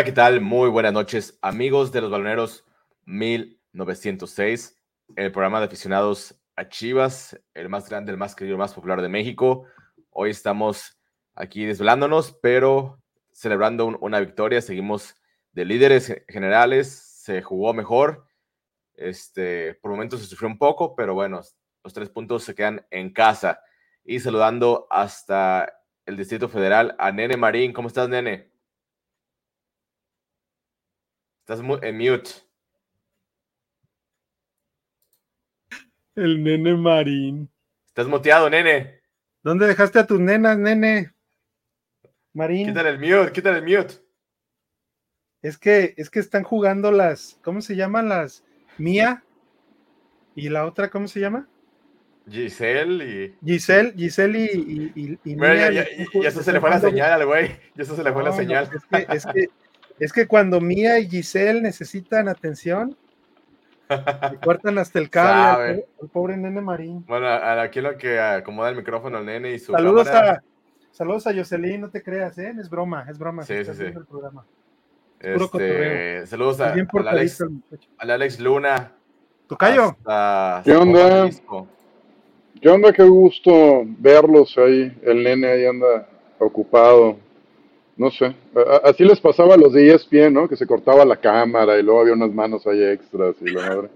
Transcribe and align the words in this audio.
Hola, 0.00 0.06
¿qué 0.06 0.12
tal? 0.12 0.40
Muy 0.40 0.70
buenas 0.70 0.94
noches, 0.94 1.38
amigos 1.42 1.92
de 1.92 2.00
los 2.00 2.10
baloneros 2.10 2.64
1906, 3.04 4.80
el 5.14 5.30
programa 5.30 5.58
de 5.58 5.66
aficionados 5.66 6.40
a 6.56 6.70
Chivas, 6.70 7.38
el 7.52 7.68
más 7.68 7.86
grande, 7.86 8.10
el 8.10 8.16
más 8.16 8.34
querido, 8.34 8.54
el 8.54 8.60
más 8.60 8.72
popular 8.72 9.02
de 9.02 9.10
México. 9.10 9.66
Hoy 10.08 10.30
estamos 10.30 10.98
aquí 11.34 11.66
desvelándonos, 11.66 12.32
pero 12.40 13.02
celebrando 13.30 13.88
una 14.00 14.20
victoria. 14.20 14.62
Seguimos 14.62 15.16
de 15.52 15.66
líderes 15.66 16.24
generales, 16.28 16.88
se 17.22 17.42
jugó 17.42 17.74
mejor. 17.74 18.24
Este, 18.94 19.74
por 19.82 19.90
momentos 19.90 20.20
se 20.20 20.26
sufrió 20.28 20.48
un 20.48 20.56
poco, 20.56 20.96
pero 20.96 21.12
bueno, 21.12 21.42
los 21.84 21.92
tres 21.92 22.08
puntos 22.08 22.42
se 22.42 22.54
quedan 22.54 22.86
en 22.90 23.12
casa. 23.12 23.60
Y 24.02 24.20
saludando 24.20 24.86
hasta 24.88 25.70
el 26.06 26.16
Distrito 26.16 26.48
Federal 26.48 26.96
a 26.98 27.12
Nene 27.12 27.36
Marín. 27.36 27.74
¿Cómo 27.74 27.88
estás, 27.88 28.08
Nene? 28.08 28.49
Estás 31.50 31.66
en 31.82 31.98
mute. 31.98 32.30
El 36.14 36.44
nene 36.44 36.76
Marín. 36.76 37.50
Estás 37.88 38.06
muteado, 38.06 38.48
nene. 38.48 39.00
¿Dónde 39.42 39.66
dejaste 39.66 39.98
a 39.98 40.06
tus 40.06 40.20
nenas, 40.20 40.56
nene? 40.56 41.12
Marín. 42.34 42.68
Quítale 42.68 42.90
el 42.90 43.00
mute, 43.00 43.32
quítale 43.32 43.58
el 43.58 43.64
mute. 43.64 43.94
Es 45.42 45.58
que, 45.58 45.94
es 45.96 46.08
que 46.08 46.20
están 46.20 46.44
jugando 46.44 46.92
las, 46.92 47.40
¿cómo 47.42 47.62
se 47.62 47.74
llaman 47.74 48.08
las? 48.08 48.44
Mía. 48.78 49.24
¿Y 50.36 50.50
la 50.50 50.66
otra, 50.66 50.88
cómo 50.88 51.08
se 51.08 51.18
llama? 51.18 51.48
Giselle 52.30 53.04
y. 53.04 53.36
Giselle, 53.44 53.92
Giselle 53.96 54.38
y, 54.38 54.92
y, 54.94 55.18
y, 55.24 55.34
Mía, 55.34 55.72
ya, 55.72 55.82
eso 55.82 56.44
se 56.44 56.52
le 56.52 56.60
fue 56.60 56.70
la 56.70 56.78
señal 56.78 57.10
al 57.10 57.26
güey. 57.26 57.48
Ya 57.74 57.82
eso 57.82 57.96
se 57.96 58.04
le 58.04 58.12
fue 58.12 58.22
la 58.22 58.30
señal. 58.30 58.70
es, 58.72 58.84
que, 58.84 59.16
es, 59.16 59.26
que, 59.26 59.48
es 60.00 60.12
que 60.12 60.26
cuando 60.26 60.60
Mía 60.60 60.98
y 60.98 61.08
Giselle 61.08 61.60
necesitan 61.60 62.28
atención, 62.28 62.96
se 63.88 64.36
cortan 64.42 64.78
hasta 64.78 64.98
el 64.98 65.10
cable 65.10 65.86
el 66.00 66.08
pobre 66.08 66.36
nene 66.36 66.60
Marín. 66.60 67.04
Bueno, 67.06 67.28
aquí 67.28 67.80
lo 67.80 67.96
que 67.96 68.18
acomoda 68.18 68.70
el 68.70 68.76
micrófono 68.76 69.18
al 69.18 69.26
nene 69.26 69.52
y 69.52 69.58
su 69.58 69.72
Saludos 69.72 70.08
a 70.08 70.42
saludos 70.90 71.26
a 71.26 71.34
Jocelyn, 71.34 71.82
no 71.82 71.90
te 71.90 72.02
creas, 72.02 72.36
¿eh? 72.38 72.54
Es 72.58 72.68
broma, 72.68 73.06
es 73.08 73.18
broma. 73.18 73.42
Sí, 73.44 73.64
sí, 73.64 73.72
sí. 73.74 73.84
El 73.84 74.04
programa. 74.06 74.44
Este, 75.20 76.26
saludos 76.26 76.60
a, 76.60 76.72
al 76.72 77.08
Alex, 77.08 77.44
Alex, 77.98 78.40
Luna. 78.40 78.92
Tocayo. 79.46 79.96
¿Qué 80.64 80.74
onda? 80.74 81.28
¿Qué 82.60 82.68
onda? 82.68 82.92
Qué 82.92 83.02
gusto 83.02 83.82
verlos 83.84 84.56
ahí. 84.56 84.98
El 85.02 85.22
nene 85.22 85.46
ahí 85.46 85.66
anda 85.66 86.08
ocupado 86.38 87.18
no 88.00 88.10
sé, 88.10 88.34
así 88.82 89.04
les 89.04 89.20
pasaba 89.20 89.56
a 89.56 89.58
los 89.58 89.74
de 89.74 89.94
ESPN, 89.94 90.32
¿no? 90.32 90.48
Que 90.48 90.56
se 90.56 90.66
cortaba 90.66 91.04
la 91.04 91.18
cámara 91.18 91.78
y 91.78 91.82
luego 91.82 92.00
había 92.00 92.14
unas 92.14 92.32
manos 92.32 92.66
ahí 92.66 92.82
extras 92.82 93.34
y 93.42 93.50
la 93.50 93.68
madre. 93.68 93.90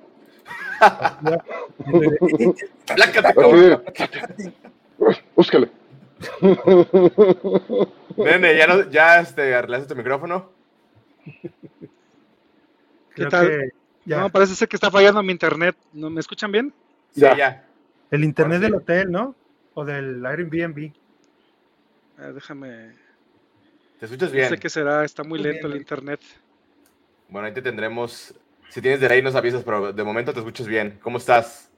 Búscale. 5.35 5.71
Nene, 8.19 8.59
¿ya, 8.59 8.67
no, 8.67 8.91
ya 8.91 9.21
este, 9.21 9.55
arreglaste 9.55 9.89
tu 9.89 9.97
micrófono? 9.97 10.51
¿Qué 13.15 13.25
tal? 13.25 13.73
No, 14.05 14.29
parece 14.29 14.55
ser 14.55 14.69
que 14.69 14.77
está 14.77 14.91
fallando 14.91 15.23
mi 15.23 15.33
internet. 15.33 15.77
¿No 15.95 16.11
¿Me 16.11 16.21
escuchan 16.21 16.53
bien? 16.53 16.75
Sí, 17.13 17.23
ya. 17.23 17.65
El 18.11 18.23
internet 18.23 18.61
del 18.61 18.75
hotel, 18.75 19.11
¿no? 19.11 19.35
O 19.73 19.83
del 19.83 20.27
Airbnb. 20.27 20.93
Ah, 22.19 22.33
déjame 22.33 23.03
¿Te 24.05 24.09
escuchas 24.09 24.33
bien? 24.33 24.45
No 24.45 24.51
sé 24.51 24.59
qué 24.59 24.69
será, 24.69 25.03
está 25.03 25.25
muy, 25.25 25.39
lento 25.39 25.67
el 25.67 25.77
internet. 25.77 26.21
Bueno, 27.31 27.49
ahí 27.49 27.55
te 27.55 27.63
tendremos. 27.63 28.35
Si 28.69 28.83
tienes 28.83 29.01
de 29.01 29.07
ahí 29.07 29.23
nos 29.23 29.35
avisas, 29.35 29.65
pero 29.65 29.95
de 29.95 30.05
momento 30.05 30.35
te 30.35 30.41
escuchas 30.41 30.67
bien. 30.67 30.99
¿Cómo 31.03 31.17
estás? 31.17 31.73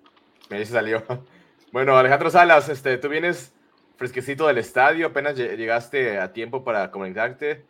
Me 0.51 0.59
dice 0.59 0.73
salió. 0.73 1.05
Bueno, 1.73 1.97
Alejandro 1.99 2.31
Salas, 2.31 2.69
este, 2.69 2.97
tú 2.97 3.09
vienes 3.09 3.53
fresquecito 3.97 4.47
del 4.47 4.57
estadio, 4.59 5.09
apenas 5.09 5.37
llegaste 5.37 6.19
a 6.19 6.33
tiempo 6.33 6.65
para 6.65 6.91
conectarte. 6.91 7.65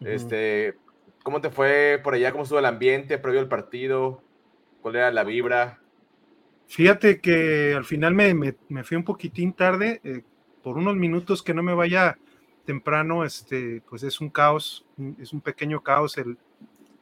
Este, 0.00 0.76
¿cómo 1.22 1.40
te 1.40 1.50
fue 1.50 2.00
por 2.02 2.14
allá? 2.14 2.30
¿Cómo 2.30 2.44
estuvo 2.44 2.60
el 2.60 2.64
ambiente 2.64 3.18
previo 3.18 3.40
al 3.40 3.48
partido? 3.48 4.22
¿Cuál 4.80 4.96
era 4.96 5.10
la 5.10 5.24
vibra? 5.24 5.80
Fíjate 6.68 7.20
que 7.20 7.74
al 7.76 7.84
final 7.84 8.14
me, 8.14 8.32
me, 8.68 8.84
fui 8.84 8.96
un 8.96 9.04
poquitín 9.04 9.52
tarde, 9.52 10.00
eh, 10.04 10.22
por 10.62 10.78
unos 10.78 10.96
minutos 10.96 11.42
que 11.42 11.52
no 11.52 11.62
me 11.62 11.74
vaya 11.74 12.16
temprano, 12.64 13.24
este, 13.24 13.82
pues 13.88 14.02
es 14.02 14.20
un 14.20 14.30
caos, 14.30 14.84
es 15.20 15.32
un 15.32 15.40
pequeño 15.40 15.82
caos 15.82 16.18
el, 16.18 16.36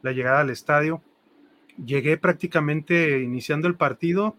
la 0.02 0.12
llegada 0.12 0.40
al 0.40 0.50
estadio. 0.50 1.02
Llegué 1.84 2.18
prácticamente 2.18 3.20
iniciando 3.20 3.68
el 3.68 3.76
partido 3.76 4.36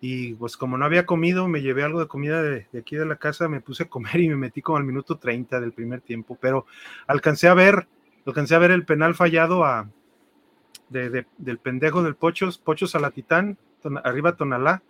y 0.00 0.34
pues 0.34 0.56
como 0.56 0.76
no 0.76 0.84
había 0.84 1.06
comido, 1.06 1.48
me 1.48 1.62
llevé 1.62 1.82
algo 1.82 1.98
de 1.98 2.08
comida 2.08 2.42
de, 2.42 2.66
aquí 2.78 2.94
de 2.94 3.06
la 3.06 3.16
casa, 3.16 3.48
me 3.48 3.60
puse 3.60 3.84
a 3.84 3.88
comer 3.88 4.20
y 4.20 4.28
me 4.28 4.36
metí 4.36 4.60
como 4.60 4.76
al 4.76 4.84
minuto 4.84 5.16
30 5.16 5.60
del 5.60 5.72
primer 5.72 6.02
tiempo, 6.02 6.36
pero 6.40 6.66
alcancé 7.06 7.48
a 7.48 7.54
ver, 7.54 7.88
alcancé 8.26 8.54
a 8.54 8.58
ver 8.58 8.70
el 8.70 8.84
penal 8.84 9.14
fallado 9.14 9.64
a, 9.64 9.88
del 10.90 11.58
pendejo 11.58 12.02
del 12.02 12.16
Pochos, 12.16 12.58
Pochos 12.58 12.94
a 12.94 13.00
la 13.00 13.12
Titán, 13.12 13.56
arriba 14.04 14.36
Tonalá, 14.36 14.82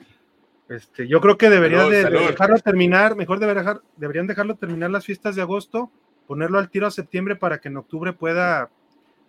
este, 0.69 1.07
yo 1.07 1.21
creo 1.21 1.37
que 1.37 1.51
deberían 1.51 1.91
de, 1.91 2.05
dejarlo 2.05 2.59
terminar, 2.59 3.17
mejor 3.17 3.39
dejar, 3.39 3.83
deberían 3.97 4.27
dejarlo 4.27 4.57
terminar 4.57 4.91
las 4.91 5.05
fiestas 5.05 5.37
de 5.37 5.43
agosto, 5.43 5.91
ponerlo 6.27 6.59
al 6.59 6.71
tiro 6.71 6.87
a 6.87 6.91
septiembre 6.91 7.37
para 7.37 7.59
que 7.59 7.69
en 7.69 7.77
octubre 7.77 8.15
pueda, 8.15 8.71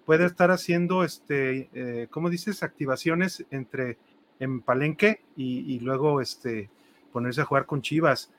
pueda 0.05 0.25
estar 0.25 0.51
haciendo, 0.51 1.03
este, 1.03 1.69
eh, 1.73 2.07
¿cómo 2.09 2.29
dices? 2.29 2.63
Activaciones 2.63 3.45
entre 3.51 3.97
en 4.39 4.61
Palenque 4.61 5.21
y, 5.35 5.79
luego 5.79 6.21
este, 6.21 6.69
ponerse 7.11 7.41
a 7.41 7.45
jugar 7.45 7.65
con 7.65 7.81
Chivas. 7.81 8.31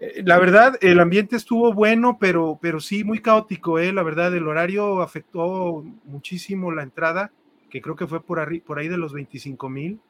Eh, 0.00 0.22
la 0.24 0.38
verdad, 0.38 0.78
el 0.82 1.00
ambiente 1.00 1.36
estuvo 1.36 1.72
bueno, 1.72 2.18
pero, 2.20 2.58
pero 2.60 2.80
sí 2.80 3.02
muy 3.04 3.20
caótico, 3.20 3.78
eh, 3.78 3.92
la 3.92 4.02
verdad, 4.02 4.34
el 4.34 4.46
horario 4.46 5.00
afectó 5.00 5.84
muchísimo 6.04 6.70
la 6.70 6.82
entrada, 6.82 7.32
que 7.70 7.80
creo 7.80 7.96
que 7.96 8.06
fue 8.06 8.22
por, 8.22 8.62
por 8.62 8.78
ahí 8.78 8.88
de 8.88 8.98
los 8.98 9.14
25 9.14 9.68
mil 9.70 10.00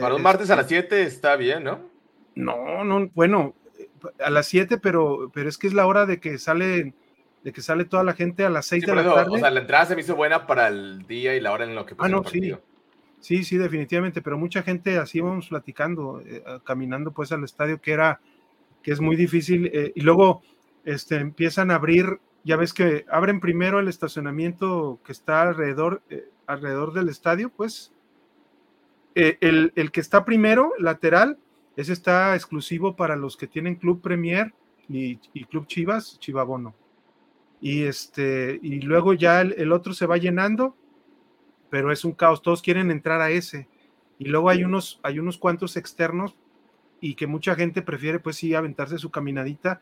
para 0.00 0.14
un 0.14 0.22
martes 0.22 0.50
a 0.50 0.56
las 0.56 0.68
7 0.68 1.02
está 1.02 1.36
bien, 1.36 1.64
¿no? 1.64 1.80
No, 2.34 2.84
no, 2.84 3.10
bueno, 3.14 3.54
a 4.24 4.30
las 4.30 4.46
7, 4.46 4.78
pero, 4.78 5.30
pero 5.34 5.48
es 5.48 5.58
que 5.58 5.66
es 5.66 5.74
la 5.74 5.86
hora 5.86 6.06
de 6.06 6.20
que 6.20 6.38
sale 6.38 6.94
de 7.42 7.52
que 7.52 7.60
sale 7.60 7.84
toda 7.84 8.04
la 8.04 8.14
gente 8.14 8.44
a 8.44 8.50
las 8.50 8.66
6 8.66 8.86
de 8.86 8.94
la 8.94 9.02
tarde. 9.02 9.36
O 9.36 9.38
sea, 9.38 9.50
la 9.50 9.60
entrada 9.60 9.86
se 9.86 9.94
me 9.96 10.02
hizo 10.02 10.14
buena 10.14 10.46
para 10.46 10.68
el 10.68 11.06
día 11.06 11.34
y 11.34 11.40
la 11.40 11.52
hora 11.52 11.64
en 11.64 11.74
lo 11.74 11.84
que 11.84 11.94
Ah, 11.98 12.08
no, 12.08 12.22
sí. 12.24 12.54
Sí, 13.22 13.44
sí, 13.44 13.56
definitivamente, 13.56 14.20
pero 14.20 14.36
mucha 14.36 14.62
gente 14.62 14.98
así 14.98 15.20
vamos 15.20 15.48
platicando, 15.48 16.20
eh, 16.26 16.42
caminando 16.64 17.12
pues 17.12 17.30
al 17.30 17.44
estadio, 17.44 17.80
que 17.80 17.92
era, 17.92 18.20
que 18.82 18.90
es 18.90 19.00
muy 19.00 19.14
difícil, 19.14 19.70
eh, 19.72 19.92
y 19.94 20.00
luego 20.00 20.42
este, 20.84 21.16
empiezan 21.16 21.70
a 21.70 21.76
abrir, 21.76 22.18
ya 22.42 22.56
ves 22.56 22.74
que 22.74 23.04
abren 23.08 23.38
primero 23.38 23.78
el 23.78 23.86
estacionamiento 23.86 24.98
que 25.04 25.12
está 25.12 25.42
alrededor, 25.42 26.02
eh, 26.10 26.28
alrededor 26.48 26.92
del 26.94 27.08
estadio, 27.08 27.48
pues, 27.50 27.92
eh, 29.14 29.36
el, 29.40 29.92
que 29.92 30.00
está 30.00 30.24
primero, 30.24 30.72
lateral, 30.78 31.38
ese 31.76 31.92
está 31.92 32.34
exclusivo 32.34 32.96
para 32.96 33.16
los 33.16 33.36
que 33.36 33.46
tienen 33.46 33.76
Club 33.76 34.00
Premier 34.00 34.54
y, 34.88 35.16
Club 35.46 35.66
Chivas, 35.66 36.18
Chivabono. 36.18 36.74
Y, 37.60 37.84
este, 37.84 38.58
y 38.62 38.80
luego 38.80 39.12
ya 39.14 39.40
el, 39.42 39.72
otro 39.72 39.92
se 39.94 40.06
va 40.06 40.16
llenando, 40.16 40.76
pero 41.70 41.92
es 41.92 42.04
un 42.04 42.12
caos, 42.12 42.42
todos 42.42 42.62
quieren 42.62 42.90
entrar 42.90 43.20
a 43.20 43.30
ese. 43.30 43.68
Y 44.18 44.26
luego 44.26 44.50
hay 44.50 44.64
unos, 44.64 45.00
hay 45.02 45.18
unos 45.18 45.38
cuantos 45.38 45.76
externos 45.76 46.36
y 47.00 47.14
que 47.14 47.26
mucha 47.26 47.54
gente 47.54 47.82
prefiere 47.82 48.18
pues 48.18 48.36
sí 48.36 48.54
aventarse 48.54 48.98
su 48.98 49.10
caminadita 49.10 49.80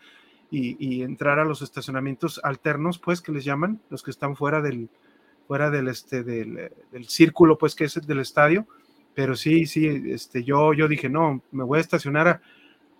y, 0.50 1.02
entrar 1.02 1.38
a 1.38 1.44
los 1.44 1.62
estacionamientos 1.62 2.40
alternos, 2.42 2.98
pues 2.98 3.20
que 3.20 3.30
les 3.30 3.44
llaman, 3.44 3.80
los 3.88 4.02
que 4.02 4.10
están 4.10 4.34
fuera 4.34 4.60
del, 4.60 4.88
fuera 5.46 5.70
del, 5.70 5.86
este, 5.86 6.24
del, 6.24 6.72
del 6.90 7.08
círculo, 7.08 7.56
pues 7.56 7.76
que 7.76 7.84
es 7.84 7.96
el 7.96 8.06
del 8.06 8.18
estadio 8.18 8.66
pero 9.14 9.36
sí, 9.36 9.66
sí, 9.66 9.86
este, 10.06 10.44
yo, 10.44 10.72
yo 10.72 10.88
dije, 10.88 11.08
no, 11.08 11.42
me 11.50 11.64
voy 11.64 11.78
a 11.78 11.80
estacionar 11.82 12.40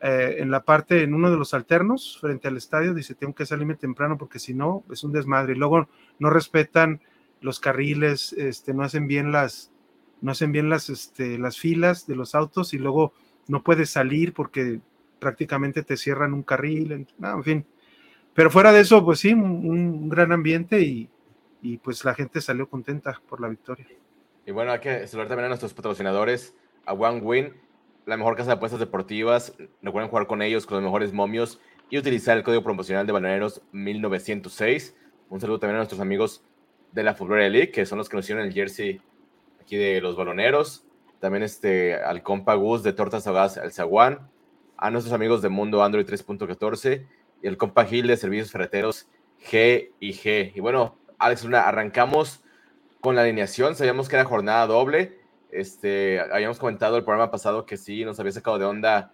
eh, 0.03 0.37
en 0.39 0.51
la 0.51 0.65
parte, 0.65 1.03
en 1.03 1.15
uno 1.15 1.31
de 1.31 1.37
los 1.37 1.55
alternos, 1.55 2.19
frente 2.21 2.49
al 2.49 2.57
estadio, 2.57 2.95
dice, 2.95 3.15
tengo 3.15 3.35
que 3.35 3.47
salirme 3.47 3.75
temprano 3.75 4.17
porque 4.17 4.39
si 4.39 4.55
no, 4.55 4.83
es 4.91 5.05
un 5.05 5.13
desmadre. 5.13 5.53
Y 5.53 5.57
luego 5.57 5.89
no 6.19 6.31
respetan 6.31 7.01
los 7.41 7.61
carriles, 7.61 8.33
este, 8.33 8.75
no 8.75 8.83
hacen 8.83 9.07
bien 9.07 9.31
las, 9.33 9.71
no 10.21 10.33
hacen 10.33 10.53
bien 10.53 10.69
las, 10.69 10.89
este, 10.91 11.39
las 11.39 11.59
filas 11.59 12.07
de 12.07 12.17
los 12.17 12.35
autos 12.35 12.75
y 12.75 12.79
luego 12.79 13.13
no 13.47 13.63
puedes 13.63 13.91
salir 13.91 14.33
porque 14.33 14.81
prácticamente 15.19 15.83
te 15.83 15.97
cierran 15.97 16.33
un 16.33 16.43
carril, 16.43 17.07
en 17.23 17.45
fin. 17.45 17.67
Pero 18.35 18.51
fuera 18.51 18.73
de 18.73 18.81
eso, 18.81 19.05
pues 19.05 19.21
sí, 19.21 19.35
un, 19.35 20.09
gran 20.09 20.33
ambiente 20.33 20.81
y, 20.81 21.11
y 21.61 21.77
pues 21.79 22.05
la 22.05 22.15
gente 22.15 22.41
salió 22.41 22.69
contenta 22.69 23.21
por 23.29 23.41
la 23.41 23.49
victoria. 23.49 23.87
Y 24.51 24.53
bueno, 24.53 24.73
hay 24.73 24.81
que 24.81 25.07
saludar 25.07 25.29
también 25.29 25.45
a 25.45 25.49
nuestros 25.51 25.73
patrocinadores, 25.75 26.57
a 26.85 26.93
One 26.93 27.21
Win, 27.21 27.55
la 28.05 28.17
mejor 28.17 28.35
casa 28.35 28.49
de 28.49 28.55
apuestas 28.55 28.81
deportivas. 28.81 29.55
Recuerden 29.81 30.11
jugar 30.11 30.27
con 30.27 30.43
ellos, 30.43 30.67
con 30.67 30.75
los 30.75 30.83
mejores 30.83 31.13
momios 31.13 31.61
y 31.89 31.99
utilizar 31.99 32.37
el 32.37 32.43
código 32.43 32.65
promocional 32.65 33.07
de 33.07 33.13
Baloneros 33.13 33.63
1906. 33.71 34.97
Un 35.29 35.41
saludo 35.41 35.61
también 35.61 35.77
a 35.77 35.79
nuestros 35.79 36.01
amigos 36.01 36.43
de 36.91 37.05
la 37.05 37.15
Fulgura 37.15 37.49
League, 37.49 37.71
que 37.71 37.87
son 37.87 37.99
los 37.99 38.09
que 38.09 38.17
nos 38.17 38.25
hicieron 38.25 38.45
el 38.45 38.53
jersey 38.53 39.01
aquí 39.61 39.77
de 39.77 40.01
los 40.01 40.17
baloneros. 40.17 40.85
También 41.21 41.45
este, 41.45 41.95
al 41.95 42.25
compa 42.25 42.55
Gus 42.55 42.83
de 42.83 42.93
Tortas 42.93 43.29
Ahogadas 43.29 43.57
al 43.57 43.71
Zaguán. 43.71 44.33
A 44.77 44.91
nuestros 44.91 45.15
amigos 45.15 45.43
de 45.43 45.49
Mundo 45.49 45.85
Android 45.85 46.05
3.14 46.05 47.07
y 47.41 47.47
el 47.47 47.57
compa 47.57 47.85
Gil 47.85 48.09
de 48.09 48.17
Servicios 48.17 48.51
Ferreteros 48.51 49.09
G 49.49 49.93
y 50.01 50.13
G. 50.13 50.51
Y 50.57 50.59
bueno, 50.59 50.99
Alex 51.21 51.45
Luna, 51.45 51.69
arrancamos 51.69 52.43
con 53.01 53.17
la 53.17 53.23
alineación. 53.23 53.75
Sabíamos 53.75 54.09
que 54.09 54.17
era 54.17 54.25
jornada 54.25 54.67
doble. 54.67 55.19
Este, 55.51 56.21
habíamos 56.21 56.59
comentado 56.59 56.97
el 56.97 57.05
programa 57.05 57.31
pasado 57.31 57.67
que 57.67 57.77
sí 57.77 58.05
nos 58.05 58.21
había 58.21 58.33
sacado 58.33 58.59
de 58.59 58.65
onda 58.65 59.13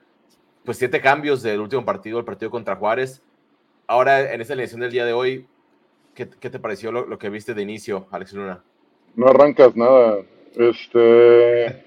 pues 0.67 0.79
siete 0.79 1.01
cambios 1.01 1.43
del 1.43 1.61
último 1.61 1.85
partido, 1.85 2.19
el 2.19 2.25
partido 2.25 2.51
contra 2.51 2.77
Juárez. 2.77 3.23
Ahora, 3.87 4.35
en 4.35 4.41
esta 4.41 4.53
alineación 4.53 4.81
del 4.81 4.91
día 4.91 5.07
de 5.07 5.13
hoy, 5.13 5.47
¿qué, 6.13 6.27
te 6.27 6.59
pareció 6.59 6.91
lo, 6.91 7.19
que 7.19 7.31
viste 7.31 7.55
de 7.55 7.63
inicio, 7.63 8.09
Alex 8.11 8.33
Luna? 8.33 8.63
No 9.15 9.29
arrancas 9.29 9.77
nada. 9.77 10.19
Este. 10.57 11.85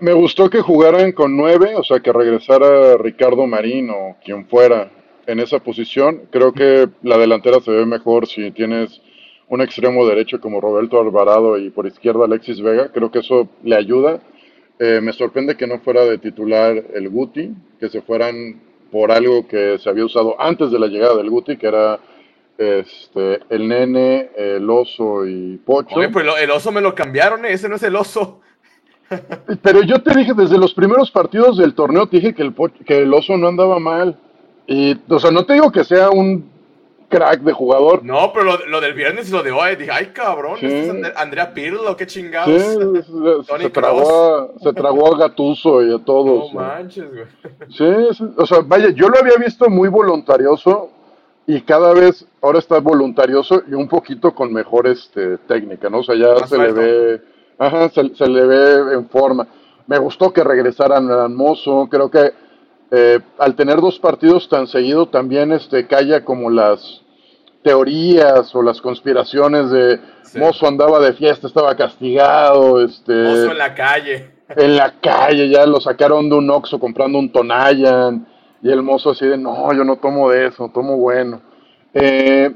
me, 0.00 0.12
gustó 0.12 0.50
que 0.50 0.60
jugaran 0.60 1.12
con 1.12 1.36
nueve, 1.36 1.76
o 1.76 1.84
sea, 1.84 2.00
que 2.00 2.12
regresara 2.12 2.96
Ricardo 2.98 3.46
Marín 3.46 3.90
o 3.90 4.16
quien 4.24 4.46
fuera 4.48 4.90
en 5.26 5.38
esa 5.38 5.60
posición. 5.60 6.22
Creo 6.32 6.52
que 6.52 6.88
la 7.02 7.18
delantera 7.18 7.60
se 7.60 7.70
ve 7.70 7.86
mejor 7.86 8.26
si 8.26 8.50
tienes 8.50 9.00
un 9.50 9.60
extremo 9.60 10.06
derecho 10.06 10.40
como 10.40 10.60
Roberto 10.60 11.00
Alvarado 11.00 11.58
y 11.58 11.70
por 11.70 11.86
izquierda 11.86 12.24
Alexis 12.24 12.62
Vega. 12.62 12.90
Creo 12.92 13.10
que 13.10 13.18
eso 13.18 13.48
le 13.62 13.76
ayuda. 13.76 14.20
Eh, 14.78 15.00
me 15.02 15.12
sorprende 15.12 15.56
que 15.56 15.66
no 15.66 15.80
fuera 15.80 16.04
de 16.04 16.18
titular 16.18 16.82
el 16.94 17.08
Guti, 17.10 17.52
que 17.78 17.90
se 17.90 18.00
fueran 18.00 18.60
por 18.90 19.10
algo 19.10 19.46
que 19.46 19.78
se 19.78 19.90
había 19.90 20.04
usado 20.04 20.40
antes 20.40 20.70
de 20.70 20.78
la 20.78 20.86
llegada 20.86 21.16
del 21.16 21.30
Guti, 21.30 21.56
que 21.56 21.66
era 21.66 21.98
este, 22.56 23.40
el 23.50 23.68
nene, 23.68 24.30
el 24.36 24.70
oso 24.70 25.26
y 25.26 25.56
Pocho. 25.58 25.96
Oye, 25.96 26.10
pues 26.10 26.26
el 26.40 26.50
oso 26.50 26.70
me 26.70 26.80
lo 26.80 26.94
cambiaron, 26.94 27.44
¿eh? 27.44 27.52
ese 27.52 27.68
no 27.68 27.74
es 27.74 27.82
el 27.82 27.96
oso. 27.96 28.40
Pero 29.62 29.82
yo 29.82 30.00
te 30.00 30.14
dije, 30.14 30.32
desde 30.32 30.58
los 30.58 30.74
primeros 30.74 31.10
partidos 31.10 31.58
del 31.58 31.74
torneo, 31.74 32.06
te 32.06 32.18
dije 32.18 32.34
que 32.34 32.42
el, 32.42 32.54
que 32.86 32.98
el 33.02 33.12
oso 33.12 33.36
no 33.36 33.48
andaba 33.48 33.80
mal. 33.80 34.16
Y, 34.68 34.96
o 35.08 35.18
sea, 35.18 35.32
no 35.32 35.44
te 35.44 35.54
digo 35.54 35.72
que 35.72 35.82
sea 35.82 36.10
un 36.10 36.49
crack 37.10 37.40
de 37.40 37.52
jugador. 37.52 38.02
No, 38.02 38.32
pero 38.32 38.56
lo, 38.66 38.80
del 38.80 38.94
viernes 38.94 39.28
y 39.28 39.32
lo 39.32 39.42
de 39.42 39.50
hoy, 39.50 39.76
dije, 39.76 39.90
ay 39.92 40.06
cabrón, 40.06 40.54
¿este 40.54 40.88
es 40.88 41.16
Andrea 41.16 41.52
Pirlo, 41.52 41.96
qué 41.96 42.06
chingados. 42.06 42.62
Sí, 42.62 43.52
se, 43.58 43.70
tragó 43.70 44.34
a, 44.34 44.58
se 44.62 44.72
tragó 44.72 45.14
a 45.14 45.18
Gatuso 45.18 45.82
y 45.82 45.92
a 45.92 45.98
todos. 45.98 46.54
No 46.54 46.60
manches, 46.60 47.04
güey. 47.10 47.26
Sí, 47.68 47.84
o 48.36 48.46
sea, 48.46 48.60
vaya, 48.64 48.90
yo 48.90 49.08
lo 49.08 49.18
había 49.18 49.36
visto 49.36 49.68
muy 49.68 49.88
voluntarioso 49.88 50.90
y 51.46 51.60
cada 51.62 51.92
vez 51.92 52.24
ahora 52.40 52.60
está 52.60 52.78
voluntarioso 52.78 53.62
y 53.68 53.74
un 53.74 53.88
poquito 53.88 54.34
con 54.34 54.52
mejor 54.52 54.86
este, 54.86 55.36
técnica, 55.38 55.90
¿no? 55.90 55.98
O 55.98 56.02
sea, 56.02 56.14
ya 56.14 56.46
se 56.46 56.56
le 56.56 56.72
ve, 56.72 57.22
ajá, 57.58 57.88
se, 57.90 58.14
se, 58.14 58.26
le 58.28 58.46
ve 58.46 58.94
en 58.94 59.08
forma. 59.08 59.46
Me 59.86 59.98
gustó 59.98 60.32
que 60.32 60.44
regresaran 60.44 61.10
al 61.10 61.30
Mozo, 61.30 61.88
creo 61.90 62.10
que 62.10 62.32
eh, 62.90 63.20
al 63.38 63.54
tener 63.54 63.80
dos 63.80 63.98
partidos 63.98 64.48
tan 64.48 64.66
seguidos 64.66 65.10
también 65.10 65.52
este, 65.52 65.86
calla 65.86 66.24
como 66.24 66.50
las 66.50 67.02
teorías 67.62 68.54
o 68.54 68.62
las 68.62 68.80
conspiraciones 68.80 69.70
de 69.70 70.00
Mozo 70.36 70.66
andaba 70.66 71.00
de 71.00 71.12
fiesta, 71.12 71.46
estaba 71.46 71.76
castigado. 71.76 72.82
Este, 72.84 73.12
Mozo 73.12 73.52
en 73.52 73.58
la 73.58 73.74
calle. 73.74 74.30
En 74.56 74.76
la 74.76 74.94
calle, 75.00 75.48
ya 75.48 75.66
lo 75.66 75.80
sacaron 75.80 76.28
de 76.28 76.36
un 76.36 76.50
Oxxo 76.50 76.78
comprando 76.78 77.18
un 77.18 77.30
Tonayan. 77.30 78.26
Y 78.62 78.70
el 78.70 78.82
mozo 78.82 79.10
así 79.10 79.26
de, 79.26 79.38
no, 79.38 79.72
yo 79.72 79.84
no 79.84 79.96
tomo 79.96 80.30
de 80.30 80.48
eso, 80.48 80.70
tomo 80.72 80.96
bueno. 80.98 81.40
Eh, 81.94 82.50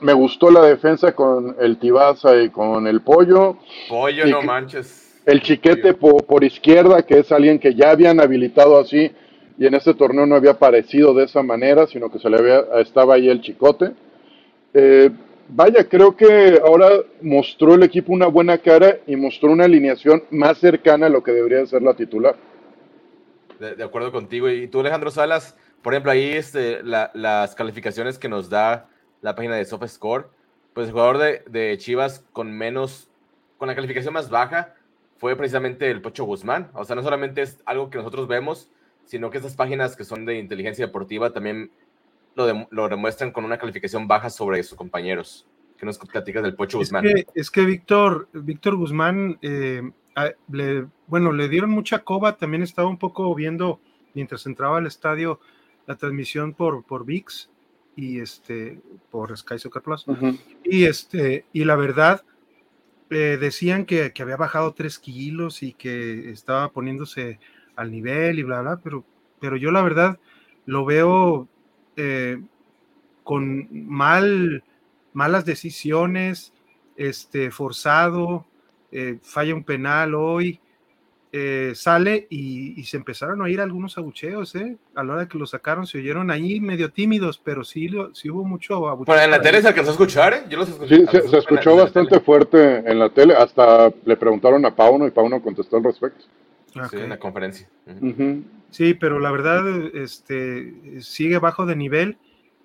me 0.00 0.12
gustó 0.12 0.50
la 0.50 0.62
defensa 0.62 1.12
con 1.12 1.56
el 1.58 1.78
Tibaza 1.78 2.36
y 2.36 2.50
con 2.50 2.86
el 2.86 3.00
Pollo. 3.00 3.56
Pollo, 3.88 4.26
no 4.26 4.42
manches. 4.42 5.22
El 5.24 5.42
Chiquete 5.42 5.94
por, 5.94 6.44
izquierda, 6.44 7.02
que 7.02 7.20
es 7.20 7.32
alguien 7.32 7.58
que 7.58 7.74
ya 7.74 7.90
habían 7.90 8.20
habilitado 8.20 8.78
así 8.78 9.10
y 9.58 9.66
en 9.66 9.74
este 9.74 9.94
torneo 9.94 10.26
no 10.26 10.34
había 10.34 10.52
aparecido 10.52 11.14
de 11.14 11.24
esa 11.24 11.42
manera, 11.42 11.86
sino 11.86 12.10
que 12.10 12.18
se 12.18 12.28
le 12.28 12.38
había, 12.38 12.60
estaba 12.80 13.14
ahí 13.14 13.28
el 13.28 13.40
chicote. 13.40 13.92
Eh, 14.74 15.10
vaya, 15.48 15.88
creo 15.88 16.16
que 16.16 16.60
ahora 16.62 16.90
mostró 17.22 17.74
el 17.74 17.82
equipo 17.82 18.12
una 18.12 18.26
buena 18.26 18.58
cara 18.58 18.98
y 19.06 19.16
mostró 19.16 19.50
una 19.50 19.64
alineación 19.64 20.24
más 20.30 20.58
cercana 20.58 21.06
a 21.06 21.10
lo 21.10 21.22
que 21.22 21.32
debería 21.32 21.64
ser 21.66 21.82
la 21.82 21.94
titular. 21.94 22.36
De, 23.58 23.82
acuerdo 23.82 24.12
contigo. 24.12 24.50
Y 24.50 24.68
tú, 24.68 24.80
Alejandro 24.80 25.10
Salas, 25.10 25.56
por 25.80 25.94
ejemplo, 25.94 26.12
ahí 26.12 26.32
este, 26.32 26.82
las 26.82 27.54
calificaciones 27.54 28.18
que 28.18 28.28
nos 28.28 28.50
da 28.50 28.90
la 29.22 29.34
página 29.34 29.56
de 29.56 29.64
SoftScore, 29.64 30.26
pues 30.74 30.88
el 30.88 30.92
jugador 30.92 31.16
de, 31.16 31.42
de 31.48 31.78
Chivas 31.78 32.22
con 32.34 32.52
menos, 32.52 33.08
con 33.56 33.68
la 33.68 33.74
calificación 33.74 34.12
más 34.12 34.28
baja 34.28 34.74
fue 35.16 35.34
precisamente 35.36 35.90
el 35.90 36.02
Pocho 36.02 36.24
Guzmán. 36.24 36.68
O 36.74 36.84
sea, 36.84 36.96
no 36.96 37.02
solamente 37.02 37.40
es 37.40 37.58
algo 37.64 37.88
que 37.88 37.96
nosotros 37.96 38.28
vemos, 38.28 38.68
sino 39.06 39.30
que 39.30 39.38
esas 39.38 39.56
páginas 39.56 39.96
que 39.96 40.04
son 40.04 40.24
de 40.24 40.38
inteligencia 40.38 40.86
deportiva 40.86 41.32
también 41.32 41.70
lo, 42.34 42.68
lo 42.70 42.88
demuestran 42.88 43.32
con 43.32 43.44
una 43.44 43.58
calificación 43.58 44.06
baja 44.06 44.28
sobre 44.28 44.62
sus 44.62 44.76
compañeros. 44.76 45.46
¿Qué 45.78 45.86
nos 45.86 45.98
platicas 45.98 46.42
del 46.42 46.54
Pocho 46.54 46.78
Guzmán? 46.78 47.04
es 47.34 47.50
que 47.50 47.64
Víctor, 47.64 48.28
Víctor 48.32 48.76
Guzmán, 48.76 49.38
eh, 49.42 49.82
le, 50.50 50.86
bueno, 51.06 51.32
le 51.32 51.48
dieron 51.48 51.70
mucha 51.70 52.00
coba, 52.00 52.36
también 52.36 52.62
estaba 52.62 52.88
un 52.88 52.98
poco 52.98 53.34
viendo 53.34 53.80
mientras 54.14 54.46
entraba 54.46 54.78
al 54.78 54.86
estadio 54.86 55.40
la 55.86 55.96
transmisión 55.96 56.54
por, 56.54 56.84
por 56.84 57.04
VIX 57.04 57.50
y 57.94 58.20
este 58.20 58.80
por 59.10 59.36
Sky 59.36 59.58
Soccer 59.58 59.82
Plus. 59.82 60.06
Y 60.64 60.84
este, 60.84 61.44
y 61.52 61.64
la 61.64 61.76
verdad, 61.76 62.22
eh, 63.10 63.38
decían 63.38 63.84
que, 63.84 64.12
que, 64.12 64.22
había 64.22 64.36
bajado 64.36 64.72
tres 64.72 64.98
kilos 64.98 65.62
y 65.62 65.74
que 65.74 66.30
estaba 66.30 66.72
poniéndose 66.72 67.38
al 67.76 67.90
nivel 67.90 68.38
y 68.38 68.42
bla, 68.42 68.62
bla, 68.62 68.80
pero, 68.82 69.04
pero 69.40 69.56
yo 69.56 69.70
la 69.70 69.82
verdad 69.82 70.18
lo 70.64 70.84
veo 70.84 71.48
eh, 71.96 72.38
con 73.22 73.68
mal, 73.70 74.64
malas 75.12 75.44
decisiones, 75.44 76.52
este, 76.96 77.50
forzado, 77.50 78.46
eh, 78.92 79.18
falla 79.22 79.54
un 79.54 79.64
penal 79.64 80.14
hoy, 80.14 80.60
eh, 81.32 81.72
sale 81.74 82.26
y, 82.30 82.82
se 82.84 82.96
empezaron 82.96 83.40
a 83.40 83.44
oír 83.44 83.60
algunos 83.60 83.98
abucheos, 83.98 84.54
¿eh? 84.54 84.78
A 84.94 85.02
la 85.02 85.14
hora 85.14 85.28
que 85.28 85.36
lo 85.36 85.44
sacaron 85.44 85.86
se 85.86 85.98
oyeron 85.98 86.30
ahí 86.30 86.60
medio 86.60 86.90
tímidos, 86.90 87.38
pero 87.42 87.64
sí, 87.64 87.90
sí 88.14 88.30
hubo 88.30 88.44
mucho 88.44 88.88
abucheo. 88.88 89.12
Bueno, 89.12 89.22
en 89.22 89.30
la 89.32 89.40
tele 89.42 89.60
se 89.60 89.68
alcanzó 89.68 89.90
a 89.90 89.94
escuchar, 89.94 90.32
¿eh? 90.32 90.44
Yo 90.48 90.58
los 90.58 90.68
escuché. 90.68 90.96
Sí, 90.96 91.06
se, 91.28 91.36
escuchó 91.36 91.76
bastante 91.76 92.20
fuerte 92.20 92.90
en 92.90 92.98
la 92.98 93.10
tele, 93.10 93.34
hasta 93.34 93.92
le 94.04 94.16
preguntaron 94.16 94.64
a 94.64 94.74
Pauno 94.74 95.06
y 95.06 95.10
Pauno 95.10 95.42
contestó 95.42 95.76
al 95.76 95.84
respecto. 95.84 96.24
Sí, 96.90 96.96
en 96.96 97.08
la 97.08 97.18
conferencia. 97.18 97.68
Sí, 98.70 98.94
pero 98.94 99.18
la 99.18 99.30
verdad, 99.30 99.66
este, 99.94 101.00
sigue 101.00 101.38
bajo 101.38 101.66
de 101.66 101.76
nivel 101.76 102.18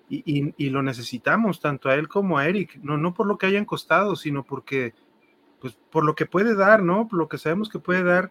y, 0.08 0.52
y, 0.56 0.70
lo 0.70 0.82
necesitamos, 0.82 1.60
tanto 1.60 1.88
a 1.88 1.94
él 1.94 2.06
como 2.06 2.36
a 2.36 2.46
Eric, 2.46 2.78
no, 2.82 2.98
no 2.98 3.14
por 3.14 3.26
lo 3.26 3.38
que 3.38 3.46
hayan 3.46 3.64
costado, 3.64 4.14
sino 4.14 4.44
porque, 4.44 4.92
pues, 5.60 5.78
por 5.90 6.04
lo 6.04 6.14
que 6.14 6.26
puede 6.26 6.54
dar, 6.54 6.82
¿no? 6.82 7.08
Por 7.08 7.18
lo 7.18 7.28
que 7.28 7.38
sabemos 7.38 7.70
que 7.70 7.78
puede 7.78 8.02
dar 8.02 8.30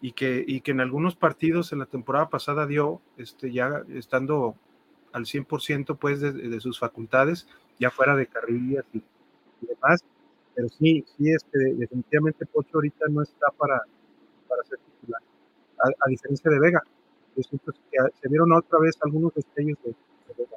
y 0.00 0.12
que, 0.12 0.42
y 0.46 0.62
que 0.62 0.70
en 0.70 0.80
algunos 0.80 1.16
partidos 1.16 1.72
en 1.72 1.80
la 1.80 1.86
temporada 1.86 2.30
pasada 2.30 2.66
dio, 2.66 3.02
este, 3.18 3.52
ya 3.52 3.82
estando 3.90 4.54
al 5.12 5.26
100% 5.26 5.98
pues 5.98 6.20
de, 6.20 6.32
de, 6.32 6.60
sus 6.60 6.78
facultades, 6.78 7.46
ya 7.78 7.90
fuera 7.90 8.14
de 8.16 8.26
carrillas 8.26 8.84
y, 8.92 9.02
demás, 9.60 10.04
pero 10.54 10.68
sí, 10.68 11.04
sí, 11.16 11.30
este, 11.30 11.74
definitivamente 11.74 12.46
Pocho 12.46 12.70
ahorita 12.74 13.06
no 13.10 13.22
está 13.22 13.48
para, 13.56 13.82
para 14.48 14.62
ser 14.64 14.78
titular, 14.78 15.22
a, 15.78 16.08
diferencia 16.08 16.50
de 16.50 16.58
Vega. 16.58 16.82
se 17.36 18.28
vieron 18.28 18.52
otra 18.52 18.78
vez 18.80 18.96
algunos 19.02 19.34
destellos 19.34 19.78
de, 19.84 19.94
Vega. 20.36 20.56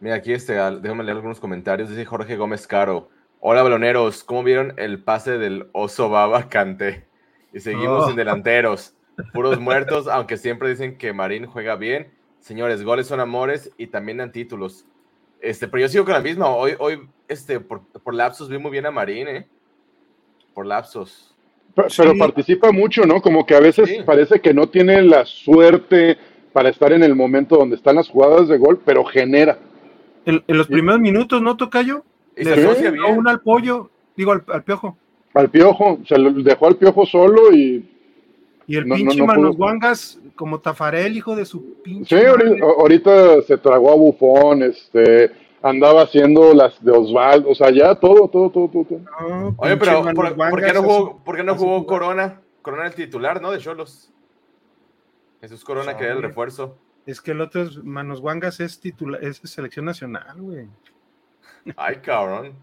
Mira, 0.00 0.14
aquí 0.16 0.32
este, 0.32 0.54
déjame 0.54 1.04
leer 1.04 1.16
algunos 1.16 1.40
comentarios. 1.40 1.88
Dice 1.88 2.04
Jorge 2.04 2.36
Gómez 2.36 2.66
Caro. 2.66 3.08
Hola, 3.40 3.62
baloneros. 3.62 4.24
¿Cómo 4.24 4.42
vieron 4.42 4.74
el 4.76 5.02
pase 5.02 5.38
del 5.38 5.68
oso 5.72 6.08
baba 6.08 6.48
Cante? 6.48 7.06
Y 7.52 7.60
seguimos 7.60 8.04
oh. 8.04 8.06
sin 8.08 8.16
delanteros. 8.16 8.94
Puros 9.32 9.58
muertos, 9.58 10.08
aunque 10.08 10.36
siempre 10.36 10.68
dicen 10.68 10.98
que 10.98 11.12
Marín 11.12 11.46
juega 11.46 11.76
bien. 11.76 12.12
Señores, 12.40 12.82
goles 12.82 13.06
son 13.06 13.20
amores 13.20 13.72
y 13.76 13.88
también 13.88 14.18
dan 14.18 14.32
títulos. 14.32 14.86
Este, 15.40 15.68
pero 15.68 15.82
yo 15.82 15.88
sigo 15.88 16.04
con 16.04 16.14
la 16.14 16.20
misma. 16.20 16.48
Hoy, 16.48 16.74
hoy 16.78 17.08
este, 17.28 17.60
por, 17.60 17.86
por 17.86 18.14
lapsos 18.14 18.48
vi 18.48 18.58
muy 18.58 18.70
bien 18.70 18.86
a 18.86 18.90
Marín, 18.90 19.28
¿eh? 19.28 19.48
Por 20.54 20.66
lapsos. 20.66 21.35
Pero, 21.76 22.16
participa 22.16 22.72
mucho, 22.72 23.04
¿no? 23.04 23.20
Como 23.20 23.44
que 23.44 23.54
a 23.54 23.60
veces 23.60 24.02
parece 24.06 24.40
que 24.40 24.54
no 24.54 24.68
tiene 24.68 25.02
la 25.02 25.26
suerte 25.26 26.16
para 26.54 26.70
estar 26.70 26.90
en 26.92 27.02
el 27.02 27.14
momento 27.14 27.58
donde 27.58 27.76
están 27.76 27.96
las 27.96 28.08
jugadas 28.08 28.48
de 28.48 28.56
gol, 28.56 28.80
pero 28.82 29.04
genera. 29.04 29.58
En, 30.24 30.42
los 30.48 30.68
primeros 30.68 31.00
minutos, 31.00 31.42
¿no, 31.42 31.54
Tocayo? 31.56 32.02
Le 32.34 32.56
dio 32.56 33.08
un 33.08 33.28
al 33.28 33.40
pollo, 33.40 33.90
digo 34.16 34.32
al, 34.32 34.64
piojo. 34.64 34.96
Al 35.34 35.50
piojo, 35.50 35.98
se 36.08 36.18
lo 36.18 36.32
dejó 36.32 36.66
al 36.66 36.76
piojo 36.76 37.04
solo 37.04 37.52
y. 37.52 37.86
Y 38.66 38.76
el 38.76 38.86
pinche 38.86 39.22
Manos 39.22 39.56
Guangas, 39.56 40.18
como 40.34 40.58
Tafarel, 40.58 41.14
hijo 41.16 41.36
de 41.36 41.44
su 41.44 41.82
pinche. 41.82 42.18
Sí, 42.18 42.26
ahorita, 42.26 43.42
se 43.42 43.58
tragó 43.58 43.92
a 43.92 43.96
Bufón, 43.96 44.62
este. 44.62 45.30
Andaba 45.68 46.02
haciendo 46.02 46.54
las 46.54 46.82
de 46.82 46.92
Osvaldo, 46.92 47.50
o 47.50 47.54
sea, 47.54 47.70
ya 47.70 47.94
todo, 47.94 48.28
todo, 48.28 48.50
todo, 48.50 48.68
todo. 48.68 49.00
Oye, 49.56 49.76
pero 49.76 50.02
¿por, 50.14 50.62
qué 50.64 50.72
no 50.72 50.82
jugó, 50.82 51.18
¿por 51.24 51.36
qué 51.36 51.44
no 51.44 51.54
jugó 51.56 51.86
Corona? 51.86 52.40
Corona 52.62 52.86
el 52.86 52.94
titular, 52.94 53.40
¿no? 53.40 53.50
De 53.50 53.58
Cholos. 53.58 54.12
Jesús 55.40 55.64
Corona, 55.64 55.96
que 55.96 56.04
era 56.04 56.14
el 56.14 56.22
refuerzo. 56.22 56.78
Es 57.04 57.20
que 57.20 57.32
el 57.32 57.40
otro 57.40 57.62
es 57.62 57.82
Manos 57.84 58.20
Wangas 58.20 58.60
es 58.60 58.80
titular, 58.80 59.22
es 59.22 59.40
selección 59.44 59.84
nacional, 59.84 60.40
güey. 60.40 60.66
Ay, 61.76 61.96
cabrón. 61.96 62.54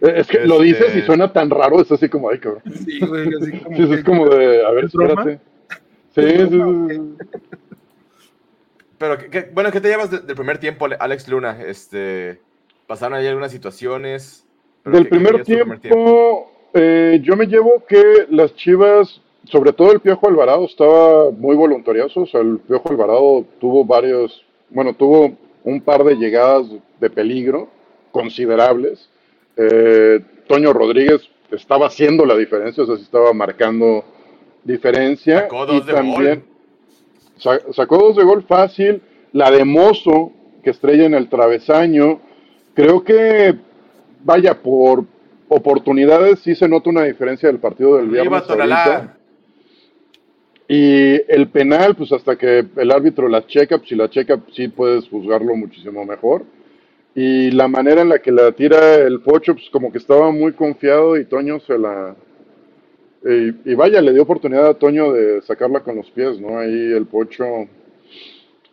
Es 0.00 0.28
que 0.28 0.46
lo 0.46 0.60
dices 0.60 0.94
y 0.94 0.98
este 0.98 1.06
suena 1.06 1.32
tan 1.32 1.50
raro, 1.50 1.80
es 1.80 1.90
así 1.90 2.08
como, 2.08 2.30
ay, 2.30 2.38
cabrón. 2.38 2.62
Sí, 2.84 3.00
güey, 3.00 3.28
así 3.34 3.58
como. 3.58 3.76
Sí, 3.76 3.92
es 3.92 4.04
como 4.04 4.28
de, 4.28 4.64
a 4.64 4.70
ver, 4.70 4.84
espérate. 4.84 5.40
Sí, 6.14 6.22
sí, 6.22 6.48
sí. 6.48 7.26
Pero, 8.98 9.18
bueno, 9.52 9.70
¿qué 9.70 9.80
te 9.80 9.88
llevas 9.88 10.10
del 10.10 10.36
primer 10.36 10.58
tiempo, 10.58 10.86
Alex 10.98 11.28
Luna? 11.28 11.58
Este, 11.66 12.40
¿Pasaron 12.86 13.18
ahí 13.18 13.26
algunas 13.26 13.52
situaciones? 13.52 14.44
Del 14.84 15.08
primer, 15.08 15.42
tiempo, 15.42 16.52
eh, 16.72 17.20
yo 17.22 17.36
me 17.36 17.46
llevo 17.46 17.82
que 17.88 18.26
las 18.30 18.54
Chivas, 18.54 19.20
sobre 19.44 19.72
todo 19.72 19.90
el 19.90 20.00
Piojo 20.00 20.28
Alvarado, 20.28 20.64
estaba 20.64 21.30
muy 21.32 21.56
voluntarioso. 21.56 22.20
O 22.20 22.26
sea, 22.26 22.40
el 22.40 22.58
Piojo 22.60 22.90
Alvarado 22.90 23.44
tuvo 23.60 23.84
varios, 23.84 24.44
bueno, 24.70 24.94
tuvo 24.94 25.36
un 25.64 25.80
par 25.80 26.04
de 26.04 26.14
llegadas 26.14 26.66
de 27.00 27.10
peligro 27.10 27.68
considerables. 28.12 29.10
Eh, 29.56 30.20
Toño 30.46 30.72
Rodríguez 30.72 31.28
estaba 31.50 31.88
haciendo 31.88 32.24
la 32.24 32.36
diferencia, 32.36 32.84
o 32.84 32.86
sea, 32.86 32.96
sí 32.96 33.02
estaba 33.02 33.32
marcando 33.32 34.04
diferencia. 34.62 35.40
Sacó 35.40 35.66
dos 35.66 35.82
y 35.82 35.86
de 35.86 35.92
también 35.92 36.34
gol. 36.34 36.55
Sacó 37.38 37.98
dos 37.98 38.16
de 38.16 38.24
gol 38.24 38.42
fácil. 38.42 39.02
La 39.32 39.50
de 39.50 39.64
Mozo, 39.64 40.32
que 40.62 40.70
estrella 40.70 41.04
en 41.04 41.14
el 41.14 41.28
travesaño. 41.28 42.20
Creo 42.74 43.04
que, 43.04 43.54
vaya, 44.24 44.62
por 44.62 45.04
oportunidades 45.48 46.40
sí 46.40 46.54
se 46.54 46.68
nota 46.68 46.90
una 46.90 47.04
diferencia 47.04 47.48
del 47.48 47.58
partido 47.58 47.96
del 47.96 48.08
viernes. 48.08 48.42
Y 50.68 51.20
el 51.28 51.48
penal, 51.48 51.94
pues 51.94 52.12
hasta 52.12 52.36
que 52.36 52.66
el 52.76 52.90
árbitro 52.90 53.28
la 53.28 53.46
checa, 53.46 53.78
pues 53.78 53.88
si 53.88 53.94
la 53.94 54.10
checa, 54.10 54.40
sí 54.52 54.68
puedes 54.68 55.08
juzgarlo 55.08 55.54
muchísimo 55.54 56.04
mejor. 56.04 56.44
Y 57.14 57.50
la 57.52 57.68
manera 57.68 58.02
en 58.02 58.08
la 58.08 58.18
que 58.18 58.32
la 58.32 58.52
tira 58.52 58.96
el 58.96 59.20
Pocho, 59.20 59.54
pues 59.54 59.70
como 59.70 59.92
que 59.92 59.98
estaba 59.98 60.30
muy 60.32 60.52
confiado 60.52 61.16
y 61.16 61.24
Toño 61.24 61.60
se 61.60 61.78
la... 61.78 62.16
Y, 63.28 63.74
vaya, 63.74 64.00
le 64.00 64.12
dio 64.12 64.22
oportunidad 64.22 64.68
a 64.68 64.74
Toño 64.74 65.12
de 65.12 65.42
sacarla 65.42 65.80
con 65.80 65.96
los 65.96 66.08
pies, 66.12 66.38
¿no? 66.38 66.60
Ahí 66.60 66.92
el 66.92 67.06
Pocho, 67.06 67.44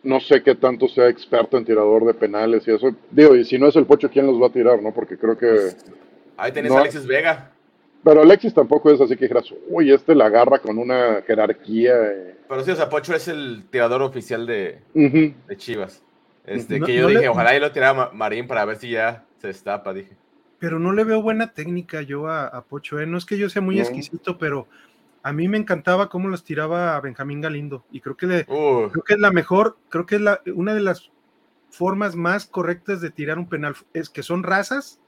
no 0.04 0.20
sé 0.20 0.44
qué 0.44 0.54
tanto 0.54 0.86
sea 0.86 1.08
experto 1.08 1.58
en 1.58 1.64
tirador 1.64 2.04
de 2.04 2.14
penales 2.14 2.68
y 2.68 2.70
eso. 2.70 2.94
Digo, 3.10 3.34
y 3.34 3.44
si 3.44 3.58
no 3.58 3.66
es 3.66 3.74
el 3.74 3.84
Pocho, 3.84 4.08
¿quién 4.08 4.26
los 4.26 4.40
va 4.40 4.46
a 4.46 4.52
tirar, 4.52 4.80
no? 4.80 4.94
Porque 4.94 5.18
creo 5.18 5.36
que... 5.36 5.70
Ahí 6.36 6.52
tenés 6.52 6.70
a 6.70 6.78
Alexis 6.78 7.04
Vega. 7.04 7.50
Pero 8.04 8.20
Alexis 8.20 8.54
tampoco 8.54 8.92
es 8.92 9.00
así 9.00 9.16
que 9.16 9.24
dijeras, 9.24 9.52
uy, 9.68 9.90
este 9.90 10.14
la 10.14 10.26
agarra 10.26 10.60
con 10.60 10.78
una 10.78 11.22
jerarquía. 11.26 11.94
Eh". 12.04 12.36
Pero 12.48 12.62
sí, 12.62 12.70
o 12.70 12.76
sea, 12.76 12.88
Pocho 12.88 13.12
es 13.12 13.26
el 13.26 13.64
tirador 13.70 14.02
oficial 14.02 14.46
de, 14.46 14.78
de 14.94 15.56
Chivas. 15.56 16.00
Este, 16.46 16.80
que 16.80 16.94
yo 16.94 17.08
dije, 17.08 17.26
ojalá 17.28 17.56
y 17.56 17.60
lo 17.60 17.72
tirara 17.72 18.10
Marín 18.12 18.46
para 18.46 18.64
ver 18.66 18.76
si 18.76 18.90
ya 18.90 19.24
se 19.40 19.48
destapa, 19.48 19.92
dije. 19.92 20.12
Pero 20.58 20.78
no 20.78 20.92
le 20.92 21.04
veo 21.04 21.20
buena 21.20 21.52
técnica 21.52 22.02
yo 22.02 22.28
a, 22.28 22.64
Pocho, 22.64 23.00
¿eh? 23.00 23.06
No 23.06 23.18
es 23.18 23.26
que 23.26 23.38
yo 23.38 23.50
sea 23.50 23.62
muy 23.62 23.80
exquisito, 23.80 24.38
pero 24.38 24.66
a 25.22 25.32
mí 25.32 25.48
me 25.48 25.58
encantaba 25.58 26.08
cómo 26.08 26.28
las 26.28 26.44
tiraba 26.44 26.96
a 26.96 27.00
Benjamín 27.00 27.40
Galindo. 27.40 27.84
Y 27.90 28.00
creo 28.00 28.16
que, 28.16 28.26
creo 28.46 29.04
que 29.06 29.14
es 29.14 29.20
la 29.20 29.30
mejor, 29.30 29.76
creo 29.88 30.06
que 30.06 30.16
es 30.16 30.20
la, 30.20 30.40
una 30.54 30.74
de 30.74 30.80
las 30.80 31.10
formas 31.70 32.14
más 32.14 32.46
correctas 32.46 33.00
de 33.00 33.10
tirar 33.10 33.38
un 33.38 33.48
penal, 33.48 33.74
es 33.92 34.08
que 34.08 34.22
son 34.22 34.42
razas. 34.42 35.00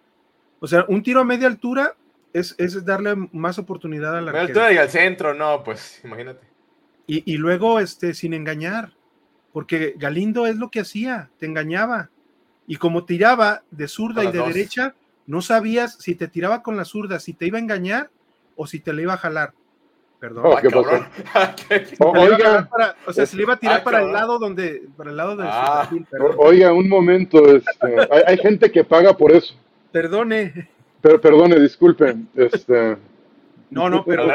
O 0.60 0.66
sea, 0.66 0.84
un 0.88 1.02
tiro 1.02 1.20
a 1.20 1.24
media 1.24 1.46
altura 1.46 1.94
es, 2.32 2.54
es 2.58 2.84
darle 2.84 3.14
más 3.32 3.58
oportunidad 3.58 4.16
a 4.16 4.20
la 4.20 4.32
altura 4.32 4.72
y 4.72 4.78
al 4.78 4.90
centro, 4.90 5.32
no, 5.32 5.62
pues 5.62 6.00
imagínate. 6.04 6.46
Y, 7.06 7.32
y 7.32 7.36
luego, 7.36 7.78
este, 7.78 8.14
sin 8.14 8.34
engañar 8.34 8.96
porque 9.56 9.94
Galindo 9.96 10.44
es 10.44 10.56
lo 10.56 10.70
que 10.70 10.80
hacía, 10.80 11.30
te 11.38 11.46
engañaba. 11.46 12.10
Y 12.66 12.76
como 12.76 13.06
tiraba 13.06 13.62
de 13.70 13.88
zurda 13.88 14.22
y 14.22 14.30
de 14.30 14.42
derecha, 14.42 14.94
no 15.26 15.42
sabías 15.42 15.94
si 15.94 16.14
te 16.14 16.28
tiraba 16.28 16.62
con 16.62 16.76
la 16.76 16.84
zurda, 16.84 17.18
si 17.18 17.32
te 17.32 17.46
iba 17.46 17.58
a 17.58 17.60
engañar 17.60 18.10
o 18.54 18.66
si 18.66 18.80
te 18.80 18.92
le 18.92 19.02
iba 19.02 19.14
a 19.14 19.18
jalar. 19.18 19.52
Perdón. 20.18 20.44
Oh, 20.46 20.56
¿qué 20.56 20.68
oh, 21.98 22.12
oiga. 22.18 22.68
o 23.06 23.12
sea, 23.12 23.26
se 23.26 23.36
le 23.36 23.42
iba 23.42 23.54
a 23.54 23.58
tirar 23.58 23.80
ah, 23.80 23.84
para 23.84 24.02
el 24.02 24.12
lado 24.12 24.38
donde, 24.38 24.84
para 24.96 25.10
el 25.10 25.16
lado 25.16 25.36
del 25.36 25.46
ah. 25.48 25.90
Oiga, 26.38 26.72
un 26.72 26.88
momento, 26.88 27.44
este, 27.54 28.08
hay, 28.26 28.38
gente 28.38 28.70
que 28.70 28.82
paga 28.82 29.14
por 29.14 29.32
eso. 29.32 29.54
Perdone. 29.92 30.70
Pero, 31.02 31.20
perdone, 31.20 31.60
disculpen. 31.60 32.28
Este. 32.34 32.96
No, 33.70 33.90
no, 33.90 34.04
pero 34.04 34.26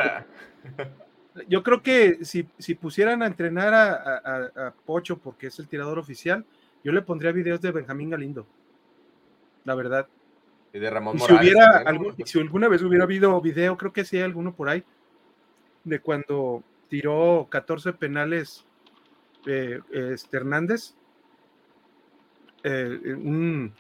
yo 1.48 1.64
creo 1.64 1.82
que 1.82 2.24
si, 2.26 2.48
si 2.58 2.76
pusieran 2.76 3.24
a 3.24 3.28
entrenar 3.28 3.74
a, 3.74 4.74
Pocho 4.86 5.18
porque 5.18 5.48
es 5.48 5.60
el 5.60 5.68
tirador 5.68 5.98
oficial, 5.98 6.46
yo 6.84 6.92
le 6.92 7.02
pondría 7.02 7.32
videos 7.32 7.62
de 7.62 7.72
Benjamín 7.72 8.10
Galindo. 8.10 8.46
La 9.64 9.76
verdad. 9.76 10.08
Y 10.74 10.80
de 10.80 10.90
Ramón 10.90 11.20
si 11.20 11.34
hubiera 11.34 11.84
si 12.26 12.40
alguna 12.40 12.68
vez 12.68 12.82
hubiera 12.82 13.04
habido 13.04 13.40
video, 13.42 13.78
creo 13.78 13.92
que 13.92 14.06
sí 14.06 14.18
hay 14.18 14.24
alguno 14.24 14.54
por 14.56 14.70
ahí, 14.70 14.84
de 15.84 16.00
cuando 16.00 16.64
tiró 16.88 17.48
14 17.50 17.94
penales 17.94 18.66
eh, 19.46 19.80
este 19.92 20.38
Hernández, 20.38 20.94
eh, 22.64 23.00
un, 23.18 23.74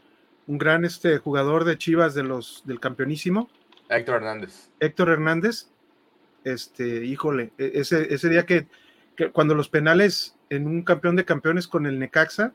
un, 0.48 0.58
gran 0.58 0.86
este, 0.86 1.18
jugador 1.18 1.66
de 1.66 1.78
Chivas 1.78 2.14
de 2.16 2.24
los, 2.24 2.64
del 2.66 2.80
campeonísimo. 2.80 3.50
Héctor 3.90 4.16
Hernández. 4.16 4.70
Héctor 4.80 5.10
Hernández, 5.10 5.70
este, 6.44 7.06
híjole, 7.06 7.52
e, 7.58 7.72
ese, 7.76 8.14
ese 8.14 8.30
día 8.30 8.46
que, 8.46 8.68
cuando 9.34 9.54
los 9.54 9.70
penales 9.70 10.36
en 10.50 10.66
un 10.68 10.84
campeón 10.84 11.16
de 11.16 11.26
campeones 11.26 11.68
con 11.68 11.86
el 11.86 12.00
Necaxa, 12.00 12.54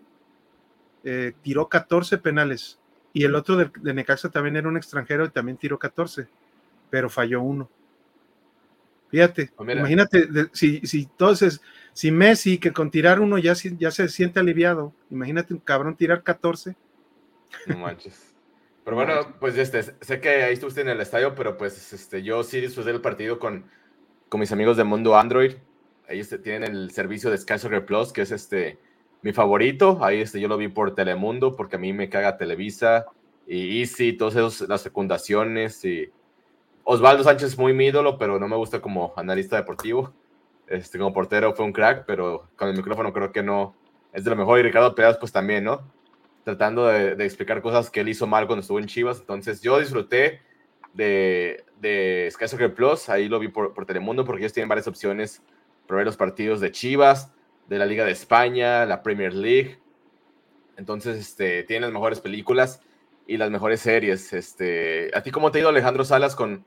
eh, 1.04 1.32
tiró 1.42 1.68
14 1.68 2.18
penales. 2.18 2.80
Y 3.16 3.24
el 3.24 3.34
otro 3.34 3.56
de, 3.56 3.94
Necaxa 3.94 4.28
también 4.28 4.56
era 4.56 4.68
un 4.68 4.76
extranjero 4.76 5.24
y 5.24 5.30
también 5.30 5.56
tiró 5.56 5.78
14, 5.78 6.28
pero 6.90 7.08
falló 7.08 7.40
uno. 7.40 7.66
Fíjate, 9.08 9.52
oh, 9.56 9.64
imagínate, 9.64 10.28
si, 10.52 10.80
si 10.80 11.04
entonces, 11.04 11.62
si 11.94 12.10
Messi 12.10 12.58
que 12.58 12.74
con 12.74 12.90
tirar 12.90 13.20
uno 13.20 13.38
ya, 13.38 13.54
ya 13.78 13.90
se 13.90 14.10
siente 14.10 14.38
aliviado, 14.38 14.92
imagínate 15.10 15.54
un 15.54 15.60
cabrón 15.60 15.96
tirar 15.96 16.22
14. 16.22 16.76
No 17.68 17.78
manches. 17.78 18.34
Pero 18.84 18.96
bueno, 18.96 19.34
pues 19.40 19.56
este, 19.56 19.82
sé 19.82 20.20
que 20.20 20.28
ahí 20.42 20.52
estuviste 20.52 20.82
en 20.82 20.90
el 20.90 21.00
estadio, 21.00 21.34
pero 21.34 21.56
pues 21.56 21.94
este, 21.94 22.22
yo 22.22 22.44
sí 22.44 22.60
disfruté 22.60 22.90
el 22.90 23.00
partido 23.00 23.38
con, 23.38 23.64
con 24.28 24.40
mis 24.40 24.52
amigos 24.52 24.76
de 24.76 24.84
Mundo 24.84 25.16
Android. 25.16 25.54
Ahí 26.06 26.20
este, 26.20 26.36
tienen 26.36 26.70
el 26.70 26.90
servicio 26.90 27.30
de 27.30 27.38
Sky 27.38 27.58
Soccer 27.58 27.86
Plus, 27.86 28.12
que 28.12 28.20
es 28.20 28.30
este, 28.30 28.78
mi 29.22 29.32
favorito. 29.32 29.98
Ahí 30.02 30.20
este, 30.20 30.40
yo 30.40 30.48
lo 30.48 30.56
vi 30.56 30.68
por 30.68 30.94
Telemundo, 30.94 31.56
porque 31.56 31.76
a 31.76 31.78
mí 31.78 31.92
me 31.92 32.08
caga 32.08 32.36
Televisa 32.36 33.06
y 33.46 33.80
Easy, 33.80 34.12
todas 34.12 34.36
esas, 34.36 34.68
las 34.68 34.82
fecundaciones. 34.82 35.84
Y 35.84 36.10
Osvaldo 36.84 37.24
Sánchez 37.24 37.52
es 37.52 37.58
muy 37.58 37.72
mi 37.72 37.86
ídolo, 37.86 38.18
pero 38.18 38.38
no 38.38 38.48
me 38.48 38.56
gusta 38.56 38.80
como 38.80 39.12
analista 39.16 39.56
deportivo. 39.56 40.12
Este, 40.66 40.98
como 40.98 41.12
portero 41.12 41.54
fue 41.54 41.64
un 41.64 41.72
crack, 41.72 42.04
pero 42.06 42.48
con 42.56 42.68
el 42.68 42.76
micrófono 42.76 43.12
creo 43.12 43.30
que 43.32 43.42
no 43.42 43.74
es 44.12 44.24
de 44.24 44.30
lo 44.30 44.36
mejor. 44.36 44.58
Y 44.58 44.62
Ricardo 44.62 44.94
Pérez, 44.94 45.16
pues 45.18 45.32
también, 45.32 45.64
¿no? 45.64 45.96
tratando 46.46 46.86
de, 46.86 47.24
explicar 47.24 47.60
cosas 47.60 47.90
que 47.90 47.98
él 47.98 48.08
hizo 48.08 48.24
mal 48.28 48.46
cuando 48.46 48.60
estuvo 48.60 48.78
en 48.78 48.86
Chivas. 48.86 49.18
Entonces 49.18 49.60
yo 49.62 49.80
disfruté 49.80 50.42
de, 50.94 51.64
de 51.80 52.28
Sky 52.30 52.46
Soccer 52.46 52.72
Plus, 52.72 53.08
ahí 53.08 53.28
lo 53.28 53.40
vi 53.40 53.48
por, 53.48 53.74
por, 53.74 53.84
Telemundo 53.84 54.24
porque 54.24 54.42
ellos 54.42 54.52
tienen 54.52 54.68
varias 54.68 54.86
opciones 54.86 55.42
para 55.88 55.98
ver 55.98 56.06
los 56.06 56.16
partidos 56.16 56.60
de 56.60 56.70
Chivas, 56.70 57.32
de 57.68 57.78
la 57.78 57.86
Liga 57.86 58.04
de 58.04 58.12
España, 58.12 58.84
la 58.86 59.02
Premier 59.02 59.34
League. 59.34 59.78
Entonces, 60.76 61.18
este, 61.18 61.62
tienen 61.64 61.82
las 61.82 61.92
mejores 61.92 62.20
películas 62.20 62.80
y 63.26 63.36
las 63.36 63.50
mejores 63.50 63.80
series. 63.80 64.32
Este, 64.32 65.10
¿A 65.14 65.22
ti 65.22 65.30
cómo 65.30 65.50
te 65.50 65.58
ha 65.58 65.60
ido 65.60 65.70
Alejandro 65.70 66.04
Salas 66.04 66.36
con, 66.36 66.64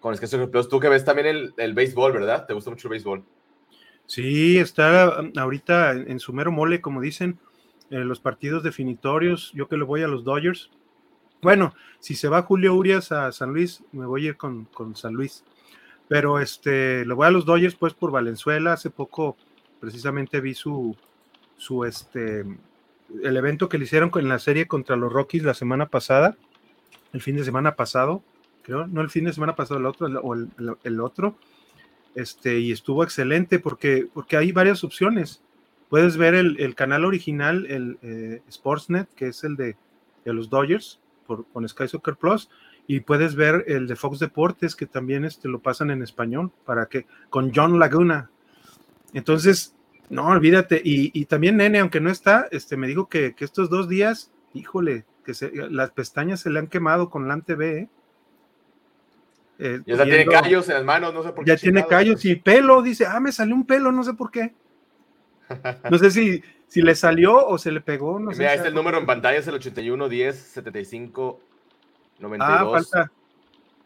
con 0.00 0.16
Sky 0.16 0.46
Plus? 0.46 0.68
Tú 0.68 0.80
que 0.80 0.88
ves 0.88 1.04
también 1.04 1.26
el, 1.26 1.54
el 1.56 1.74
béisbol, 1.74 2.12
¿verdad? 2.12 2.46
¿Te 2.46 2.54
gusta 2.54 2.70
mucho 2.70 2.88
el 2.88 2.90
béisbol? 2.90 3.24
Sí, 4.06 4.58
está 4.58 5.20
ahorita 5.36 5.92
en 5.92 6.20
su 6.20 6.32
mero 6.32 6.52
mole, 6.52 6.80
como 6.80 7.00
dicen 7.00 7.40
los 7.90 8.20
partidos 8.20 8.62
definitorios, 8.62 9.52
yo 9.54 9.68
que 9.68 9.76
le 9.76 9.84
voy 9.84 10.02
a 10.02 10.08
los 10.08 10.24
Dodgers. 10.24 10.70
Bueno, 11.42 11.74
si 12.00 12.14
se 12.14 12.28
va 12.28 12.42
Julio 12.42 12.74
Urias 12.74 13.12
a 13.12 13.30
San 13.32 13.52
Luis, 13.52 13.82
me 13.92 14.06
voy 14.06 14.26
a 14.26 14.28
ir 14.30 14.36
con, 14.36 14.68
San 14.94 15.14
Luis. 15.14 15.44
Pero 16.08 16.38
este, 16.38 17.04
le 17.04 17.14
voy 17.14 17.26
a 17.26 17.30
los 17.30 17.44
Dodgers 17.44 17.74
pues 17.74 17.94
por 17.94 18.10
Valenzuela. 18.10 18.72
Hace 18.72 18.90
poco 18.90 19.36
precisamente 19.80 20.40
vi 20.40 20.54
su, 20.54 20.96
su 21.56 21.84
este, 21.84 22.44
el 23.22 23.36
evento 23.36 23.68
que 23.68 23.78
le 23.78 23.84
hicieron 23.84 24.10
en 24.14 24.28
la 24.28 24.38
serie 24.38 24.66
contra 24.66 24.96
los 24.96 25.12
Rockies 25.12 25.44
la 25.44 25.54
semana 25.54 25.86
pasada, 25.86 26.36
el 27.12 27.20
fin 27.20 27.36
de 27.36 27.44
semana 27.44 27.76
pasado, 27.76 28.22
creo, 28.62 28.86
no 28.86 29.00
el 29.00 29.10
fin 29.10 29.24
de 29.24 29.32
semana 29.32 29.54
pasado, 29.54 29.80
el 29.80 29.86
otro, 29.86 30.06
o 30.06 30.34
el, 30.34 30.50
el, 30.82 31.00
otro, 31.00 31.36
este, 32.14 32.58
y 32.58 32.72
estuvo 32.72 33.04
excelente 33.04 33.58
porque, 33.58 34.06
porque 34.12 34.36
hay 34.36 34.52
varias 34.52 34.84
opciones 34.84 35.42
puedes 35.88 36.16
ver 36.16 36.34
el, 36.34 36.74
canal 36.74 37.04
original, 37.04 37.66
el 37.66 37.98
eh, 38.02 38.42
Sportsnet, 38.50 39.08
que 39.14 39.28
es 39.28 39.44
el 39.44 39.56
de, 39.56 39.76
los 40.24 40.50
Dodgers, 40.50 40.98
por, 41.26 41.46
con 41.46 41.68
Sky 41.68 41.88
Soccer 41.88 42.16
Plus, 42.16 42.50
y 42.88 43.00
puedes 43.00 43.34
ver 43.34 43.64
el 43.68 43.86
de 43.86 43.96
Fox 43.96 44.18
Deportes, 44.18 44.76
que 44.76 44.86
también 44.86 45.24
este, 45.24 45.48
lo 45.48 45.60
pasan 45.60 45.90
en 45.90 46.02
español, 46.02 46.50
para 46.64 46.86
que, 46.86 47.06
con 47.30 47.52
John 47.54 47.78
Laguna. 47.78 48.30
Entonces, 49.12 49.74
no, 50.08 50.26
olvídate. 50.28 50.80
Y, 50.84 51.24
también 51.26 51.56
Nene, 51.56 51.80
aunque 51.80 52.00
no 52.00 52.10
está, 52.10 52.46
este, 52.50 52.76
me 52.76 52.86
dijo 52.86 53.08
que, 53.08 53.34
estos 53.38 53.70
dos 53.70 53.88
días, 53.88 54.30
híjole, 54.54 55.04
que 55.24 55.32
las 55.70 55.90
pestañas 55.90 56.40
se 56.40 56.50
le 56.50 56.58
han 56.58 56.68
quemado 56.68 57.10
con 57.10 57.28
LAN 57.28 57.42
TV, 57.42 57.78
¿eh? 57.78 57.88
Eh, 59.58 59.80
ya 59.86 60.04
tiene 60.04 60.26
callos 60.26 60.68
en 60.68 60.74
las 60.74 60.84
manos, 60.84 61.14
no 61.14 61.22
sé 61.22 61.30
por 61.30 61.44
qué. 61.44 61.50
Ya 61.50 61.56
tiene 61.56 61.86
callos 61.86 62.22
y 62.26 62.36
pelo, 62.36 62.82
dice, 62.82 63.06
ah, 63.06 63.20
me 63.20 63.32
salió 63.32 63.54
un 63.54 63.66
pelo, 63.66 63.90
no 63.90 64.04
sé 64.04 64.14
por 64.14 64.30
qué. 64.30 64.54
No 65.90 65.96
sé 65.96 66.10
si, 66.10 66.42
si 66.66 66.82
le 66.82 66.94
salió 66.94 67.46
o 67.46 67.56
se 67.56 67.70
le 67.70 67.80
pegó. 67.80 68.18
No 68.18 68.32
Mira, 68.32 68.52
este 68.52 68.68
el 68.68 68.74
número 68.74 68.98
en 68.98 69.06
pantalla, 69.06 69.38
es 69.38 69.46
el 69.46 69.54
81 69.54 70.08
10 70.08 70.36
75 70.36 71.40
92. 72.18 72.40
Ah, 72.40 72.70
falta. 72.70 73.12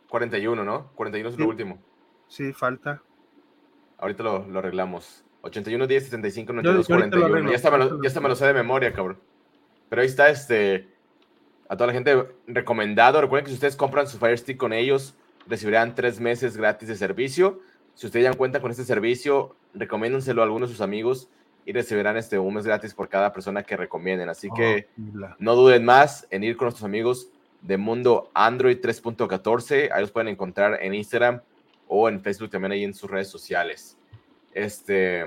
41, 0.08 0.64
¿no? 0.64 0.90
41 0.94 1.28
es 1.30 1.38
lo 1.38 1.46
último. 1.46 1.78
Sí, 2.28 2.52
falta. 2.52 3.02
Ahorita 4.00 4.22
lo, 4.22 4.46
lo 4.46 4.58
arreglamos. 4.58 5.24
81 5.42 5.86
10 5.86 6.04
75 6.04 6.52
92 6.52 6.86
41. 6.86 7.50
Ya 7.50 7.56
está, 7.56 7.76
lo, 7.76 8.02
ya 8.02 8.08
está 8.08 8.20
me 8.20 8.28
lo 8.28 8.36
sé 8.36 8.46
de 8.46 8.54
memoria, 8.54 8.92
cabrón. 8.92 9.18
Pero 9.88 10.02
ahí 10.02 10.08
está 10.08 10.28
este 10.28 10.88
a 11.68 11.76
toda 11.76 11.88
la 11.88 11.92
gente 11.92 12.26
recomendado. 12.46 13.20
Recuerden 13.20 13.44
que 13.44 13.50
si 13.50 13.54
ustedes 13.54 13.76
compran 13.76 14.06
su 14.06 14.18
Fire 14.18 14.36
Stick 14.36 14.56
con 14.56 14.72
ellos, 14.72 15.14
recibirán 15.46 15.94
tres 15.94 16.20
meses 16.20 16.56
gratis 16.56 16.88
de 16.88 16.96
servicio. 16.96 17.60
Si 17.94 18.06
ustedes 18.06 18.24
ya 18.24 18.34
cuentan 18.34 18.60
con 18.60 18.70
este 18.70 18.84
servicio, 18.84 19.54
recomiéndenselo 19.74 20.42
a 20.42 20.44
algunos 20.44 20.70
de 20.70 20.74
sus 20.74 20.82
amigos 20.82 21.28
y 21.64 21.72
recibirán 21.72 22.16
este 22.16 22.38
un 22.38 22.54
mes 22.54 22.66
gratis 22.66 22.94
por 22.94 23.08
cada 23.08 23.32
persona 23.32 23.62
que 23.62 23.76
recomienden. 23.76 24.28
Así 24.28 24.48
que 24.56 24.88
oh, 24.98 25.28
no 25.38 25.54
duden 25.54 25.84
más 25.84 26.26
en 26.30 26.44
ir 26.44 26.56
con 26.56 26.66
nuestros 26.66 26.84
amigos 26.84 27.28
de 27.62 27.76
Mundo 27.76 28.30
Android 28.34 28.78
3.14. 28.78 29.90
Ahí 29.92 30.00
los 30.00 30.10
pueden 30.10 30.28
encontrar 30.28 30.78
en 30.82 30.94
Instagram 30.94 31.40
o 31.90 32.08
en 32.08 32.22
Facebook 32.22 32.50
también 32.50 32.72
ahí 32.72 32.84
en 32.84 32.94
sus 32.94 33.10
redes 33.10 33.28
sociales. 33.28 33.98
Este, 34.52 35.24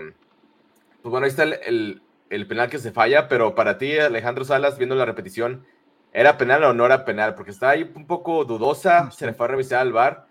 pues 1.01 1.11
bueno, 1.11 1.25
ahí 1.25 1.29
está 1.29 1.43
el, 1.43 2.01
el 2.29 2.47
penal 2.47 2.69
que 2.69 2.79
se 2.79 2.91
falla, 2.91 3.27
pero 3.27 3.53
para 3.53 3.77
ti, 3.77 3.97
Alejandro 3.99 4.45
Salas, 4.45 4.77
viendo 4.77 4.95
la 4.95 5.05
repetición, 5.05 5.65
¿Era 6.13 6.37
penal 6.37 6.63
o 6.63 6.73
no 6.73 6.85
era 6.85 7.05
penal? 7.05 7.33
Porque 7.33 7.49
estaba 7.49 7.71
ahí 7.71 7.91
un 7.95 8.05
poco 8.05 8.45
dudosa, 8.45 9.09
se 9.09 9.25
le 9.25 9.33
fue 9.33 9.47
a 9.47 9.49
revisar 9.49 9.79
al 9.79 9.91
bar. 9.91 10.27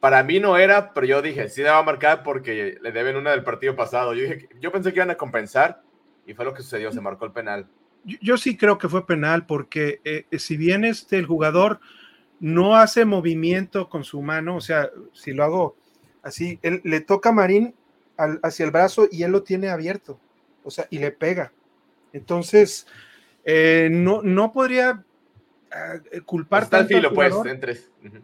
Para 0.00 0.24
mí 0.24 0.40
no 0.40 0.56
era, 0.56 0.92
pero 0.92 1.06
yo 1.06 1.22
dije, 1.22 1.48
sí 1.48 1.62
le 1.62 1.70
va 1.70 1.78
a 1.78 1.82
marcar 1.84 2.24
porque 2.24 2.78
le 2.82 2.90
deben 2.92 3.16
una 3.16 3.30
del 3.30 3.44
partido 3.44 3.76
pasado. 3.76 4.12
Yo, 4.12 4.22
dije, 4.24 4.48
yo 4.60 4.72
pensé 4.72 4.92
que 4.92 4.98
iban 4.98 5.10
a 5.10 5.16
compensar 5.16 5.82
y 6.26 6.34
fue 6.34 6.44
lo 6.44 6.52
que 6.52 6.62
sucedió, 6.62 6.90
se 6.90 7.00
marcó 7.00 7.26
el 7.26 7.32
penal. 7.32 7.68
Yo, 8.02 8.36
sí 8.38 8.56
creo 8.56 8.78
que 8.78 8.88
fue 8.88 9.06
penal 9.06 9.46
porque 9.46 10.00
eh, 10.04 10.26
si 10.38 10.56
bien 10.56 10.84
este, 10.84 11.18
el 11.18 11.26
jugador 11.26 11.80
no 12.40 12.76
hace 12.76 13.04
movimiento 13.04 13.88
con 13.88 14.02
su 14.02 14.20
mano, 14.22 14.56
o 14.56 14.60
sea, 14.60 14.90
si 15.12 15.32
lo 15.32 15.44
hago 15.44 15.76
así, 16.22 16.58
él, 16.62 16.80
le 16.84 17.00
toca 17.00 17.28
a 17.28 17.32
Marín 17.32 17.74
hacia 18.42 18.64
el 18.64 18.70
brazo 18.70 19.08
y 19.10 19.22
él 19.22 19.32
lo 19.32 19.42
tiene 19.42 19.68
abierto, 19.68 20.18
o 20.64 20.70
sea, 20.70 20.86
y 20.90 20.98
le 20.98 21.10
pega. 21.10 21.52
Entonces, 22.12 22.86
eh, 23.44 23.88
no, 23.90 24.22
no 24.22 24.52
podría 24.52 25.04
eh, 26.10 26.20
culpar 26.22 26.64
Está 26.64 26.84
filo, 26.84 27.12
pues, 27.14 27.34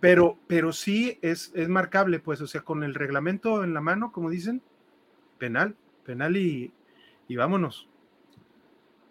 pero, 0.01 0.39
pero 0.47 0.73
sí 0.73 1.19
es, 1.23 1.53
es 1.55 1.69
marcable, 1.69 2.19
pues, 2.19 2.41
o 2.41 2.47
sea, 2.47 2.63
con 2.63 2.83
el 2.83 2.95
reglamento 2.95 3.65
en 3.65 3.75
la 3.75 3.81
mano, 3.81 4.13
como 4.13 4.31
dicen, 4.31 4.63
penal, 5.39 5.77
penal 6.05 6.37
y, 6.37 6.73
y 7.29 7.37
vámonos. 7.37 7.89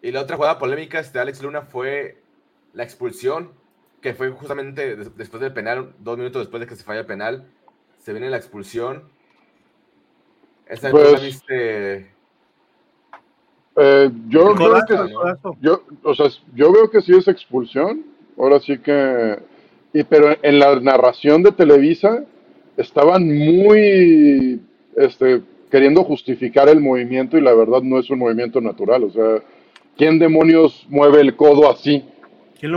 Y 0.02 0.12
la 0.12 0.22
otra 0.22 0.36
jugada 0.36 0.60
polémica 0.60 1.00
de 1.00 1.04
este, 1.04 1.20
Alex 1.20 1.42
Luna 1.42 1.62
fue 1.64 2.22
la 2.74 2.84
expulsión, 2.84 3.52
que 4.06 4.14
fue 4.14 4.30
justamente 4.30 4.96
después 4.96 5.42
del 5.42 5.52
penal, 5.52 5.94
dos 5.98 6.16
minutos 6.16 6.44
después 6.44 6.62
de 6.62 6.68
que 6.68 6.76
se 6.76 6.84
falla 6.84 7.00
el 7.00 7.08
penal, 7.08 7.48
se 7.98 8.12
viene 8.12 8.30
la 8.30 8.38
expulsión. 8.38 9.06
Esa 10.68 10.92
pues, 10.92 11.24
viste. 11.24 12.12
Eh, 13.78 14.12
yo 14.28 14.54
creo 14.54 14.76
que, 14.88 14.96
yo, 15.60 15.84
o 16.04 16.14
sea, 16.14 16.28
yo 16.54 16.72
veo 16.72 16.92
que 16.92 17.02
sí 17.02 17.14
es 17.18 17.28
expulsión, 17.28 18.06
Ahora 18.38 18.60
sí 18.60 18.78
que. 18.78 19.40
Y, 19.92 20.04
pero 20.04 20.38
en 20.40 20.60
la 20.60 20.80
narración 20.80 21.42
de 21.42 21.52
Televisa 21.52 22.26
estaban 22.78 23.28
muy 23.28 24.62
este, 24.98 25.42
queriendo 25.72 26.04
justificar 26.04 26.70
el 26.70 26.80
movimiento 26.80 27.40
y 27.40 27.42
la 27.42 27.56
verdad 27.56 27.82
no 27.82 27.98
es 27.98 28.12
un 28.12 28.20
movimiento 28.20 28.62
natural. 28.62 29.06
O 29.06 29.10
sea, 29.10 29.42
¿quién 29.98 30.20
demonios 30.20 30.86
mueve 30.90 31.22
el 31.22 31.36
codo 31.36 31.72
así? 31.72 32.06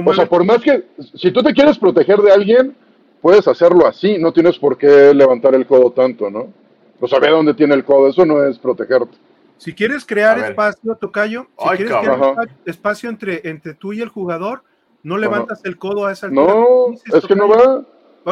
O 0.05 0.15
sea, 0.15 0.27
por 0.27 0.45
más 0.45 0.59
que. 0.59 0.85
Si 1.15 1.31
tú 1.31 1.43
te 1.43 1.53
quieres 1.53 1.79
proteger 1.79 2.19
de 2.19 2.33
alguien, 2.33 2.75
puedes 3.21 3.47
hacerlo 3.47 3.87
así. 3.87 4.19
No 4.19 4.33
tienes 4.33 4.59
por 4.59 4.77
qué 4.77 5.13
levantar 5.15 5.55
el 5.55 5.67
codo 5.67 5.93
tanto, 5.93 6.31
¿no? 6.31 6.53
O 7.01 7.07
sea, 7.07 7.19
ve 7.19 7.31
dónde 7.31 7.55
tiene 7.55 7.75
el 7.75 7.85
codo. 7.85 8.09
Eso 8.09 8.27
no 8.27 8.45
es 8.45 8.59
protegerte. 8.59 9.17
Si 9.57 9.75
quieres 9.75 10.05
crear 10.05 10.39
espacio, 10.39 10.97
Tocayo, 10.97 11.49
si 11.59 11.77
quieres 11.77 11.97
crear 11.97 12.49
espacio 12.65 13.11
entre, 13.11 13.49
entre 13.49 13.75
tú 13.75 13.93
y 13.93 14.01
el 14.01 14.09
jugador, 14.09 14.63
no 15.03 15.19
levantas 15.19 15.65
el 15.65 15.77
codo 15.77 16.07
a 16.07 16.13
esa 16.13 16.27
altura. 16.27 16.55
No, 16.55 16.93
es 16.93 17.27
que 17.27 17.37
no 17.37 17.49
va. 17.49 17.85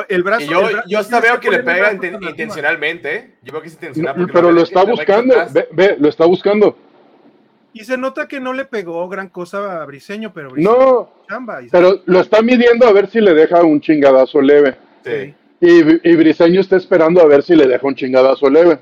El 0.09 0.22
brazo, 0.22 0.44
yo, 0.44 0.61
yo 0.87 0.98
hasta 0.98 1.20
veo 1.20 1.40
que 1.40 1.50
le 1.50 1.61
pega 1.61 1.92
intencionalmente. 1.92 3.16
¿eh? 3.16 3.35
Yo 3.42 3.52
veo 3.52 3.62
que 3.62 3.68
es 3.68 3.74
intencional. 3.74 4.28
pero 4.32 4.52
lo 4.52 4.62
está 4.62 4.85
buscando. 4.85 5.35
Ve, 5.52 5.68
ve, 5.72 5.96
lo 5.98 6.09
está 6.09 6.26
buscando. 6.26 6.76
Y 7.76 7.84
se 7.84 7.98
nota 7.98 8.26
que 8.26 8.40
no 8.40 8.54
le 8.54 8.64
pegó 8.64 9.06
gran 9.06 9.28
cosa 9.28 9.82
a 9.82 9.84
Briseño, 9.84 10.32
pero 10.32 10.48
no, 10.56 11.10
pero 11.70 12.00
lo 12.06 12.20
está 12.20 12.40
midiendo 12.40 12.86
a 12.86 12.92
ver 12.92 13.10
si 13.10 13.20
le 13.20 13.34
deja 13.34 13.62
un 13.62 13.82
chingadazo 13.82 14.40
leve. 14.40 14.78
Sí. 15.04 15.34
Y, 15.60 16.10
y, 16.10 16.16
Briseño 16.16 16.62
está 16.62 16.76
esperando 16.76 17.20
a 17.20 17.26
ver 17.26 17.42
si 17.42 17.54
le 17.54 17.66
deja 17.66 17.86
un 17.86 17.94
chingadazo 17.94 18.48
leve. 18.48 18.78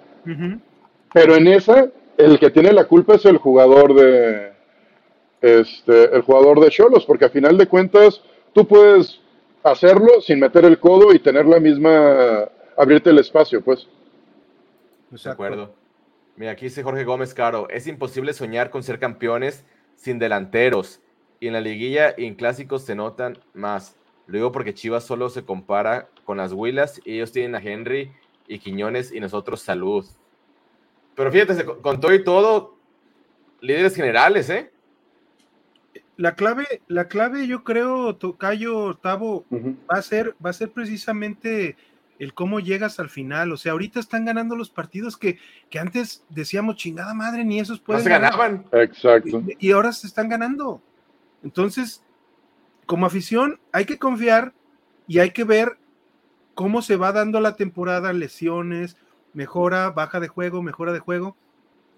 Pero 1.12 1.34
en 1.34 1.48
esa, 1.48 1.88
el 2.16 2.38
que 2.38 2.50
tiene 2.50 2.72
la 2.72 2.84
culpa 2.84 3.16
es 3.16 3.24
el 3.24 3.38
jugador 3.38 3.94
de, 3.94 4.52
este, 5.42 6.14
el 6.14 6.22
jugador 6.22 6.60
de 6.60 6.70
Cholos, 6.70 7.04
porque 7.04 7.24
a 7.24 7.30
final 7.30 7.58
de 7.58 7.66
cuentas 7.66 8.22
tú 8.52 8.64
puedes 8.64 9.20
hacerlo 9.64 10.20
sin 10.20 10.38
meter 10.38 10.66
el 10.66 10.78
codo 10.78 11.12
y 11.12 11.18
tener 11.18 11.46
la 11.46 11.58
misma, 11.58 12.48
abrirte 12.76 13.10
el 13.10 13.18
espacio, 13.18 13.60
pues. 13.60 13.88
De 15.10 15.30
acuerdo. 15.30 15.74
Mira, 16.36 16.52
aquí 16.52 16.66
dice 16.66 16.82
Jorge 16.82 17.04
Gómez 17.04 17.34
Caro, 17.34 17.68
es 17.70 17.86
imposible 17.86 18.32
soñar 18.32 18.70
con 18.70 18.82
ser 18.82 18.98
campeones 18.98 19.64
sin 19.96 20.18
delanteros. 20.18 21.00
Y 21.40 21.46
en 21.46 21.52
la 21.52 21.60
liguilla 21.60 22.14
y 22.16 22.26
en 22.26 22.34
clásicos 22.34 22.84
se 22.84 22.94
notan 22.94 23.38
más. 23.52 23.96
Lo 24.26 24.38
digo 24.38 24.52
porque 24.52 24.74
Chivas 24.74 25.04
solo 25.04 25.28
se 25.28 25.44
compara 25.44 26.08
con 26.24 26.38
las 26.38 26.52
Huilas 26.52 27.00
y 27.04 27.14
ellos 27.14 27.32
tienen 27.32 27.54
a 27.54 27.58
Henry 27.58 28.12
y 28.48 28.58
Quiñones 28.58 29.12
y 29.12 29.20
nosotros 29.20 29.60
salud. 29.60 30.06
Pero 31.14 31.30
fíjate, 31.30 31.64
con 31.64 32.00
todo 32.00 32.14
y 32.14 32.24
todo, 32.24 32.76
líderes 33.60 33.94
generales, 33.94 34.50
¿eh? 34.50 34.72
la 36.16 36.34
clave, 36.34 36.82
la 36.86 37.08
clave, 37.08 37.46
yo 37.46 37.64
creo, 37.64 38.16
Tocayo, 38.16 38.94
Tavo, 38.94 39.44
va 39.50 39.98
a 39.98 40.02
ser, 40.02 40.34
va 40.44 40.50
a 40.50 40.54
ser 40.54 40.70
precisamente 40.70 41.76
el 42.18 42.34
cómo 42.34 42.60
llegas 42.60 43.00
al 43.00 43.10
final. 43.10 43.52
O 43.52 43.56
sea, 43.56 43.72
ahorita 43.72 44.00
están 44.00 44.24
ganando 44.24 44.56
los 44.56 44.70
partidos 44.70 45.16
que, 45.16 45.38
que 45.70 45.78
antes 45.78 46.24
decíamos 46.28 46.76
chingada 46.76 47.14
madre, 47.14 47.44
ni 47.44 47.60
esos 47.60 47.80
pueden. 47.80 48.00
No 48.00 48.04
se 48.04 48.10
ganaban. 48.10 48.66
Exacto. 48.72 49.42
Y, 49.58 49.72
ahora 49.72 49.92
se 49.92 50.06
están 50.06 50.28
ganando. 50.28 50.82
Entonces, 51.42 52.02
como 52.86 53.06
afición, 53.06 53.60
hay 53.72 53.84
que 53.84 53.98
confiar 53.98 54.52
y 55.06 55.18
hay 55.18 55.30
que 55.30 55.44
ver 55.44 55.78
cómo 56.54 56.82
se 56.82 56.96
va 56.96 57.12
dando 57.12 57.40
la 57.40 57.56
temporada, 57.56 58.12
lesiones, 58.12 58.96
mejora, 59.32 59.90
baja 59.90 60.20
de 60.20 60.28
juego, 60.28 60.62
mejora 60.62 60.92
de 60.92 61.00
juego. 61.00 61.36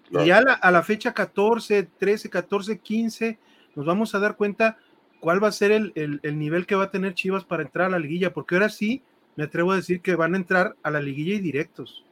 Y 0.09 0.25
ya 0.25 0.37
a 0.37 0.41
la, 0.41 0.53
a 0.53 0.71
la 0.71 0.83
fecha 0.83 1.13
14, 1.13 1.83
13, 1.97 2.29
14, 2.29 2.79
15 2.79 3.39
nos 3.77 3.85
vamos 3.85 4.15
a 4.15 4.19
dar 4.19 4.35
cuenta 4.35 4.79
cuál 5.19 5.41
va 5.41 5.49
a 5.49 5.51
ser 5.51 5.71
el, 5.71 6.19
nivel 6.23 6.65
que 6.65 6.73
va 6.73 6.85
a 6.85 6.91
tener 6.91 7.13
Chivas 7.13 7.45
para 7.45 7.61
entrar 7.61 7.85
a 7.85 7.91
la 7.91 7.99
liguilla, 7.99 8.33
porque 8.33 8.55
ahora 8.55 8.69
sí 8.69 9.03
me 9.37 9.45
atrevo 9.45 9.71
a 9.71 9.77
decir 9.77 10.01
que 10.01 10.15
van 10.15 10.33
a 10.33 10.37
entrar 10.37 10.75
a 10.83 10.91
la 10.91 10.99
liguilla 10.99 11.35
y 11.35 11.39
directos. 11.39 12.03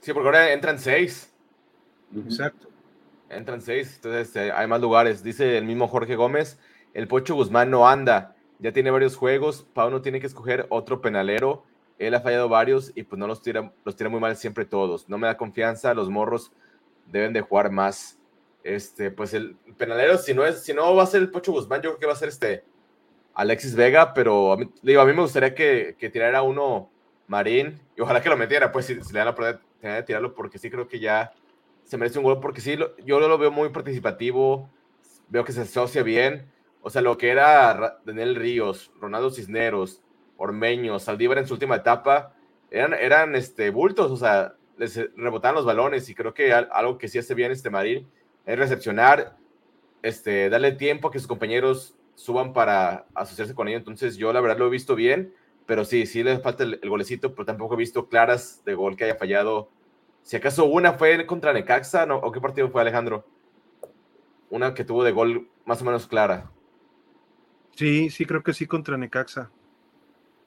Sí, 0.00 0.12
porque 0.12 0.28
ahora 0.28 0.52
entran 0.52 0.78
seis. 0.78 1.32
Exacto. 2.16 2.68
Entran 3.28 3.60
seis, 3.60 3.96
entonces 3.96 4.28
este, 4.28 4.50
hay 4.50 4.66
más 4.66 4.80
lugares. 4.80 5.22
Dice 5.22 5.58
el 5.58 5.66
mismo 5.66 5.86
Jorge 5.86 6.16
Gómez, 6.16 6.58
el 6.94 7.06
Pocho 7.06 7.34
Guzmán 7.34 7.70
no 7.70 7.86
anda, 7.86 8.34
ya 8.58 8.72
tiene 8.72 8.90
varios 8.90 9.14
juegos, 9.14 9.66
Pauno 9.74 10.00
tiene 10.00 10.20
que 10.20 10.26
escoger 10.26 10.66
otro 10.70 11.00
penalero, 11.00 11.64
él 11.98 12.14
ha 12.14 12.20
fallado 12.22 12.48
varios 12.48 12.92
y 12.94 13.04
pues 13.04 13.18
no 13.18 13.26
los 13.26 13.42
tira, 13.42 13.72
los 13.84 13.94
tira 13.94 14.08
muy 14.08 14.20
mal 14.20 14.36
siempre 14.36 14.64
todos. 14.64 15.08
No 15.08 15.18
me 15.18 15.26
da 15.26 15.36
confianza, 15.36 15.92
los 15.92 16.08
morros 16.08 16.50
deben 17.06 17.34
de 17.34 17.42
jugar 17.42 17.70
más. 17.70 18.18
Este, 18.64 19.10
pues 19.10 19.34
el 19.34 19.54
penalero, 19.76 20.16
si 20.16 20.32
no 20.32 20.44
es, 20.46 20.62
si 20.62 20.72
no 20.72 20.94
va 20.96 21.02
a 21.02 21.06
ser 21.06 21.20
el 21.20 21.30
Pocho 21.30 21.52
Guzmán, 21.52 21.82
yo 21.82 21.90
creo 21.90 21.98
que 22.00 22.06
va 22.06 22.14
a 22.14 22.16
ser 22.16 22.30
este 22.30 22.64
Alexis 23.34 23.74
Vega, 23.74 24.12
pero 24.14 24.52
a 24.52 24.56
mí, 24.56 24.70
digo, 24.82 25.00
a 25.00 25.06
mí 25.06 25.12
me 25.12 25.22
gustaría 25.22 25.54
que, 25.54 25.96
que 25.98 26.10
tirara 26.10 26.42
uno 26.42 26.90
Marín, 27.30 27.80
y 27.96 28.00
ojalá 28.00 28.20
que 28.20 28.28
lo 28.28 28.36
metiera, 28.36 28.72
pues 28.72 28.86
si, 28.86 28.94
le 28.94 29.00
dan 29.00 29.26
la 29.26 29.30
oportunidad 29.30 29.60
de 29.96 30.02
tirarlo, 30.02 30.34
porque 30.34 30.58
sí 30.58 30.68
creo 30.68 30.88
que 30.88 30.98
ya 30.98 31.32
se 31.84 31.96
merece 31.96 32.18
un 32.18 32.24
gol 32.24 32.40
porque 32.40 32.60
sí, 32.60 32.76
yo 33.04 33.20
lo 33.20 33.38
veo 33.38 33.50
muy 33.50 33.68
participativo, 33.68 34.68
veo 35.28 35.44
que 35.44 35.52
se 35.52 35.62
asocia 35.62 36.02
bien. 36.02 36.50
O 36.82 36.90
sea, 36.90 37.02
lo 37.02 37.18
que 37.18 37.30
era 37.30 38.00
Daniel 38.04 38.34
Ríos, 38.36 38.92
Ronaldo 39.00 39.30
Cisneros, 39.30 40.02
Ormeño, 40.36 40.98
Saldívar 40.98 41.38
en 41.38 41.46
su 41.46 41.54
última 41.54 41.76
etapa, 41.76 42.34
eran, 42.70 42.94
eran 42.94 43.36
este, 43.36 43.70
bultos, 43.70 44.10
o 44.10 44.16
sea, 44.16 44.54
les 44.76 44.96
rebotaban 45.16 45.54
los 45.54 45.66
balones 45.66 46.08
y 46.08 46.14
creo 46.14 46.32
que 46.32 46.52
algo 46.52 46.96
que 46.96 47.08
sí 47.08 47.18
hace 47.18 47.34
bien 47.34 47.52
este 47.52 47.70
Marín 47.70 48.08
es 48.46 48.58
recepcionar, 48.58 49.36
este, 50.02 50.48
darle 50.48 50.72
tiempo 50.72 51.08
a 51.08 51.10
que 51.10 51.18
sus 51.18 51.28
compañeros 51.28 51.94
suban 52.14 52.52
para 52.52 53.06
asociarse 53.14 53.54
con 53.54 53.68
ellos. 53.68 53.80
Entonces 53.80 54.16
yo 54.16 54.32
la 54.32 54.40
verdad 54.40 54.58
lo 54.58 54.66
he 54.66 54.70
visto 54.70 54.94
bien, 54.94 55.34
pero 55.66 55.84
sí, 55.84 56.06
sí 56.06 56.22
le 56.22 56.38
falta 56.38 56.64
el, 56.64 56.80
golecito, 56.88 57.34
pero 57.34 57.46
tampoco 57.46 57.74
he 57.74 57.78
visto 57.78 58.08
claras 58.08 58.62
de 58.64 58.74
gol 58.74 58.96
que 58.96 59.04
haya 59.04 59.16
fallado. 59.16 59.70
Si 60.22 60.36
acaso 60.36 60.64
una 60.64 60.94
fue 60.94 61.26
contra 61.26 61.52
Necaxa, 61.52 62.06
¿no? 62.06 62.16
¿o 62.16 62.32
qué 62.32 62.40
partido 62.40 62.70
fue 62.70 62.80
Alejandro? 62.80 63.26
Una 64.50 64.74
que 64.74 64.84
tuvo 64.84 65.04
de 65.04 65.12
gol 65.12 65.48
más 65.64 65.80
o 65.82 65.84
menos 65.84 66.06
clara. 66.06 66.50
Sí, 67.76 68.10
sí, 68.10 68.26
creo 68.26 68.42
que 68.42 68.52
sí 68.52 68.66
contra 68.66 68.96
Necaxa. 68.96 69.50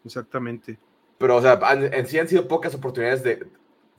Exactamente. 0.06 0.78
Pero, 1.18 1.38
o 1.38 1.42
sea, 1.42 1.60
en 1.72 2.06
sí 2.06 2.20
han 2.20 2.28
sido 2.28 2.48
pocas 2.48 2.76
oportunidades 2.76 3.24
de, 3.24 3.48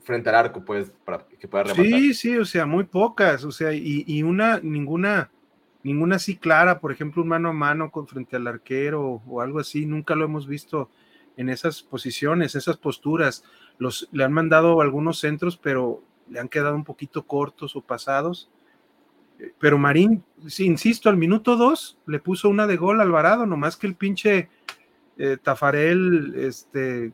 frente 0.05 0.29
al 0.29 0.35
arco, 0.35 0.63
pues, 0.63 0.93
para 1.03 1.25
que 1.27 1.47
pueda 1.47 1.65
rematar. 1.65 1.85
Sí, 1.85 2.13
sí, 2.13 2.37
o 2.37 2.45
sea, 2.45 2.65
muy 2.65 2.85
pocas, 2.85 3.43
o 3.43 3.51
sea, 3.51 3.73
y, 3.73 4.23
una, 4.23 4.59
ninguna, 4.61 5.31
ninguna 5.85 6.15
así 6.15 6.35
clara, 6.35 6.79
por 6.79 6.91
ejemplo, 6.91 7.21
un 7.21 7.29
mano 7.29 7.49
a 7.49 7.53
mano 7.53 7.91
con 7.91 8.07
frente 8.07 8.35
al 8.35 8.47
arquero 8.47 9.21
o 9.27 9.39
algo 9.39 9.59
así, 9.59 9.85
nunca 9.85 10.15
lo 10.15 10.25
hemos 10.25 10.47
visto 10.47 10.89
en 11.37 11.47
esas 11.47 11.83
posiciones, 11.83 12.55
esas 12.55 12.77
posturas. 12.77 13.43
Los, 13.77 14.09
le 14.11 14.23
han 14.23 14.33
mandado 14.33 14.81
algunos 14.81 15.19
centros, 15.19 15.57
pero 15.57 16.01
le 16.27 16.39
han 16.39 16.49
quedado 16.49 16.75
un 16.75 16.85
poquito 16.85 17.27
cortos 17.27 17.75
o 17.75 17.81
pasados. 17.81 18.49
Pero 19.59 19.77
Marín, 19.77 20.23
sí, 20.47 20.65
insisto, 20.65 21.07
al 21.07 21.17
minuto 21.17 21.55
dos 21.55 21.99
le 22.07 22.17
puso 22.17 22.49
una 22.49 22.65
de 22.65 22.77
gol 22.77 22.99
al 22.99 23.07
Alvarado, 23.07 23.45
nomás 23.45 23.77
que 23.77 23.85
el 23.85 23.93
pinche 23.93 24.49
eh, 25.19 25.37
Tafarel, 25.39 26.33
este, 26.35 27.13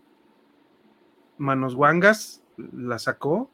Manos 1.38 1.76
Wangas, 1.76 2.42
la 2.56 3.00
sacó. 3.00 3.50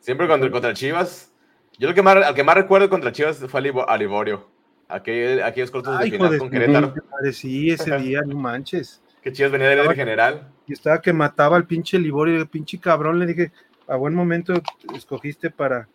Siempre 0.00 0.26
contra, 0.26 0.50
contra 0.50 0.74
Chivas. 0.74 1.32
Yo 1.78 1.88
lo 1.88 1.94
que 1.94 2.02
más, 2.02 2.16
al 2.16 2.34
que 2.34 2.44
más 2.44 2.54
recuerdo 2.54 2.88
contra 2.88 3.12
Chivas 3.12 3.38
fue 3.48 3.72
a 3.86 3.96
Liborio. 3.96 4.48
Aquel, 4.88 5.42
aquellos 5.42 5.70
cortos 5.70 5.98
de 5.98 6.10
final 6.10 6.38
con 6.38 6.50
Querétaro. 6.50 6.94
Sí, 7.32 7.70
ese 7.70 7.96
día, 7.98 8.22
no 8.22 8.36
manches. 8.36 9.02
Que 9.22 9.32
Chivas 9.32 9.52
venía 9.52 9.68
de 9.68 9.94
general. 9.94 10.48
Y 10.66 10.72
estaba 10.72 11.00
que 11.00 11.12
mataba 11.12 11.56
al 11.56 11.66
pinche 11.66 11.98
Liborio, 11.98 12.36
el 12.36 12.48
pinche 12.48 12.78
cabrón. 12.78 13.18
Le 13.18 13.26
dije, 13.26 13.52
a 13.88 13.96
buen 13.96 14.14
momento 14.14 14.54
escogiste 14.94 15.50
para 15.50 15.88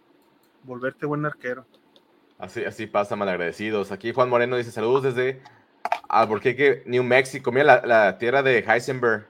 volverte 0.64 1.06
buen 1.06 1.26
arquero. 1.26 1.66
Así, 2.38 2.64
así 2.64 2.88
pasa, 2.88 3.16
malagradecidos. 3.16 3.92
Aquí 3.92 4.14
Juan 4.14 4.30
Moreno 4.30 4.58
dice: 4.58 4.72
Saludos 4.72 5.04
desde 5.04 5.42
Albuquerque, 6.10 6.84
New 6.86 7.04
Mexico. 7.04 7.52
Mira 7.52 7.64
la, 7.64 7.82
la 7.86 8.18
tierra 8.18 8.44
de 8.44 8.60
Heisenberg. 8.60 9.28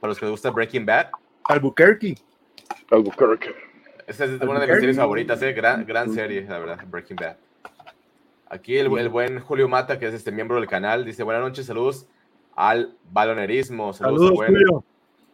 Para 0.00 0.10
los 0.10 0.18
que 0.18 0.24
les 0.24 0.30
gusta 0.30 0.50
Breaking 0.50 0.86
Bad. 0.86 1.10
Albuquerque. 1.44 2.16
Albuquerque. 2.90 3.71
Esta 4.12 4.26
es 4.26 4.42
una 4.42 4.60
de 4.60 4.66
mis 4.66 4.76
series 4.76 4.96
favoritas, 4.98 5.40
¿eh? 5.40 5.54
gran, 5.54 5.86
gran 5.86 6.12
serie, 6.12 6.42
la 6.42 6.58
verdad, 6.58 6.78
Breaking 6.86 7.16
Bad. 7.16 7.36
Aquí 8.50 8.76
el, 8.76 8.94
el, 8.98 9.08
buen 9.08 9.40
Julio 9.40 9.70
Mata, 9.70 9.98
que 9.98 10.06
es 10.06 10.12
este 10.12 10.30
miembro 10.30 10.56
del 10.56 10.68
canal, 10.68 11.06
dice: 11.06 11.22
Buenas 11.22 11.42
noches, 11.42 11.64
saludos 11.64 12.06
al 12.54 12.94
balonerismo. 13.10 13.94
Saludos, 13.94 14.32
Julio. 14.34 14.84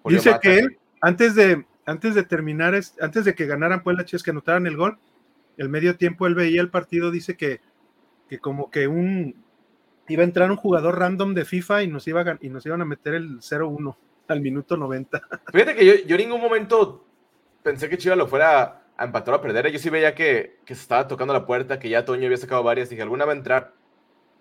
dice 0.05 0.39
que 0.41 0.59
él, 0.61 0.79
antes 1.01 1.35
de, 1.35 1.67
antes 1.87 2.15
de 2.15 2.23
terminar, 2.23 2.79
antes 3.01 3.25
de 3.25 3.35
que 3.35 3.47
ganaran 3.47 3.83
Puebla 3.83 4.05
Chivas, 4.05 4.23
que 4.23 4.31
anotaran 4.31 4.69
el 4.69 4.77
gol, 4.77 4.97
el 5.57 5.69
medio 5.69 5.97
tiempo 5.97 6.29
él 6.29 6.37
veía 6.37 6.61
el 6.61 6.71
partido, 6.71 7.11
dice 7.11 7.37
que, 7.37 7.61
que 8.29 8.39
como 8.39 8.71
que 8.71 8.87
un 8.87 9.35
iba 10.07 10.23
a 10.23 10.25
entrar 10.25 10.53
un 10.53 10.57
jugador 10.57 11.01
random 11.01 11.35
de 11.35 11.45
FIFA 11.45 11.83
y 11.83 11.89
nos, 11.89 12.07
iba 12.07 12.39
y 12.41 12.49
nos 12.49 12.65
iban 12.65 12.81
a 12.81 12.85
meter 12.85 13.15
el 13.15 13.41
0-1 13.41 13.97
al 14.29 14.41
minuto 14.41 14.77
90. 14.77 15.21
Fíjate 15.53 15.75
que 15.75 15.85
yo, 15.85 15.95
yo 16.07 16.15
en 16.15 16.23
ningún 16.23 16.41
momento 16.41 17.08
pensé 17.69 17.91
que 17.91 17.99
Chivas 17.99 18.17
lo 18.17 18.27
fuera 18.27 18.83
a 18.97 19.05
empatar 19.05 19.35
o 19.35 19.37
a 19.37 19.43
perder. 19.43 19.71
Yo 19.71 19.79
sí 19.79 19.91
veía 19.91 20.15
que, 20.15 20.57
que, 20.65 20.75
se 20.75 20.81
estaba 20.81 21.07
tocando 21.07 21.35
la 21.35 21.45
puerta, 21.45 21.79
que 21.79 21.91
ya 21.91 22.07
Toño 22.07 22.25
había 22.25 22.39
sacado 22.39 22.63
varias. 22.63 22.89
Dije, 22.89 23.03
alguna 23.03 23.27
va 23.27 23.33
a 23.33 23.37
entrar. 23.37 23.75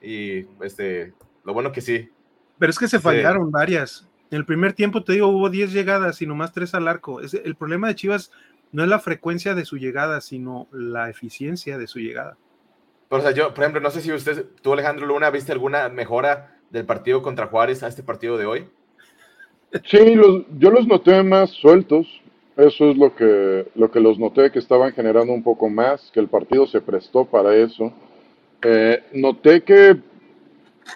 Y 0.01 0.45
este, 0.61 1.13
lo 1.43 1.53
bueno 1.53 1.73
que 1.73 1.81
sí. 1.81 2.09
Pero 2.57 2.69
es 2.69 2.79
que 2.79 2.87
se 2.87 2.99
fallaron 2.99 3.51
varias. 3.51 4.07
En 4.31 4.37
el 4.37 4.45
primer 4.45 4.73
tiempo, 4.73 5.03
te 5.03 5.13
digo, 5.13 5.27
hubo 5.27 5.49
10 5.49 5.73
llegadas 5.73 6.21
y 6.21 6.25
nomás 6.25 6.53
3 6.53 6.73
al 6.75 6.87
arco. 6.87 7.19
Es, 7.19 7.33
el 7.33 7.55
problema 7.55 7.89
de 7.89 7.95
Chivas 7.95 8.31
no 8.71 8.83
es 8.83 8.89
la 8.89 8.99
frecuencia 8.99 9.55
de 9.55 9.65
su 9.65 9.77
llegada, 9.77 10.21
sino 10.21 10.67
la 10.71 11.09
eficiencia 11.09 11.77
de 11.77 11.87
su 11.87 11.99
llegada. 11.99 12.37
Pero, 13.09 13.19
o 13.19 13.23
sea, 13.23 13.31
yo, 13.31 13.53
por 13.53 13.63
ejemplo, 13.63 13.81
no 13.81 13.91
sé 13.91 14.01
si 14.01 14.11
usted, 14.11 14.45
tú 14.61 14.71
Alejandro 14.71 15.05
Luna, 15.05 15.29
viste 15.29 15.51
alguna 15.51 15.89
mejora 15.89 16.57
del 16.69 16.85
partido 16.85 17.21
contra 17.21 17.47
Juárez 17.47 17.83
a 17.83 17.87
este 17.87 18.03
partido 18.03 18.37
de 18.37 18.45
hoy. 18.45 18.67
Sí, 19.85 20.15
yo 20.57 20.71
los 20.71 20.87
noté 20.87 21.23
más 21.23 21.49
sueltos. 21.51 22.07
Eso 22.57 22.89
es 22.89 22.97
lo 22.97 23.15
que, 23.15 23.67
lo 23.75 23.91
que 23.91 23.99
los 23.99 24.17
noté, 24.17 24.51
que 24.51 24.57
estaban 24.57 24.91
generando 24.91 25.31
un 25.31 25.43
poco 25.43 25.69
más, 25.69 26.09
que 26.11 26.19
el 26.19 26.27
partido 26.27 26.65
se 26.65 26.81
prestó 26.81 27.23
para 27.25 27.55
eso. 27.55 27.93
Eh, 28.63 29.03
noté 29.13 29.61
que 29.61 29.95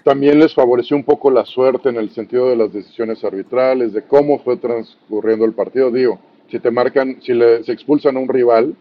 también 0.03 0.39
les 0.39 0.55
favoreció 0.55 0.97
un 0.97 1.03
poco 1.03 1.29
la 1.29 1.45
suerte 1.45 1.89
en 1.89 1.97
el 1.97 2.09
sentido 2.09 2.49
de 2.49 2.55
las 2.55 2.73
decisiones 2.73 3.23
arbitrales, 3.23 3.93
de 3.93 4.01
cómo 4.01 4.39
fue 4.39 4.57
transcurriendo 4.57 5.45
el 5.45 5.53
partido. 5.53 5.91
Digo, 5.91 6.19
si 6.49 6.57
te 6.57 6.71
marcan, 6.71 7.21
si 7.21 7.33
le, 7.33 7.63
se 7.63 7.73
expulsan 7.73 8.17
a 8.17 8.19
un 8.19 8.27
rival, 8.27 8.75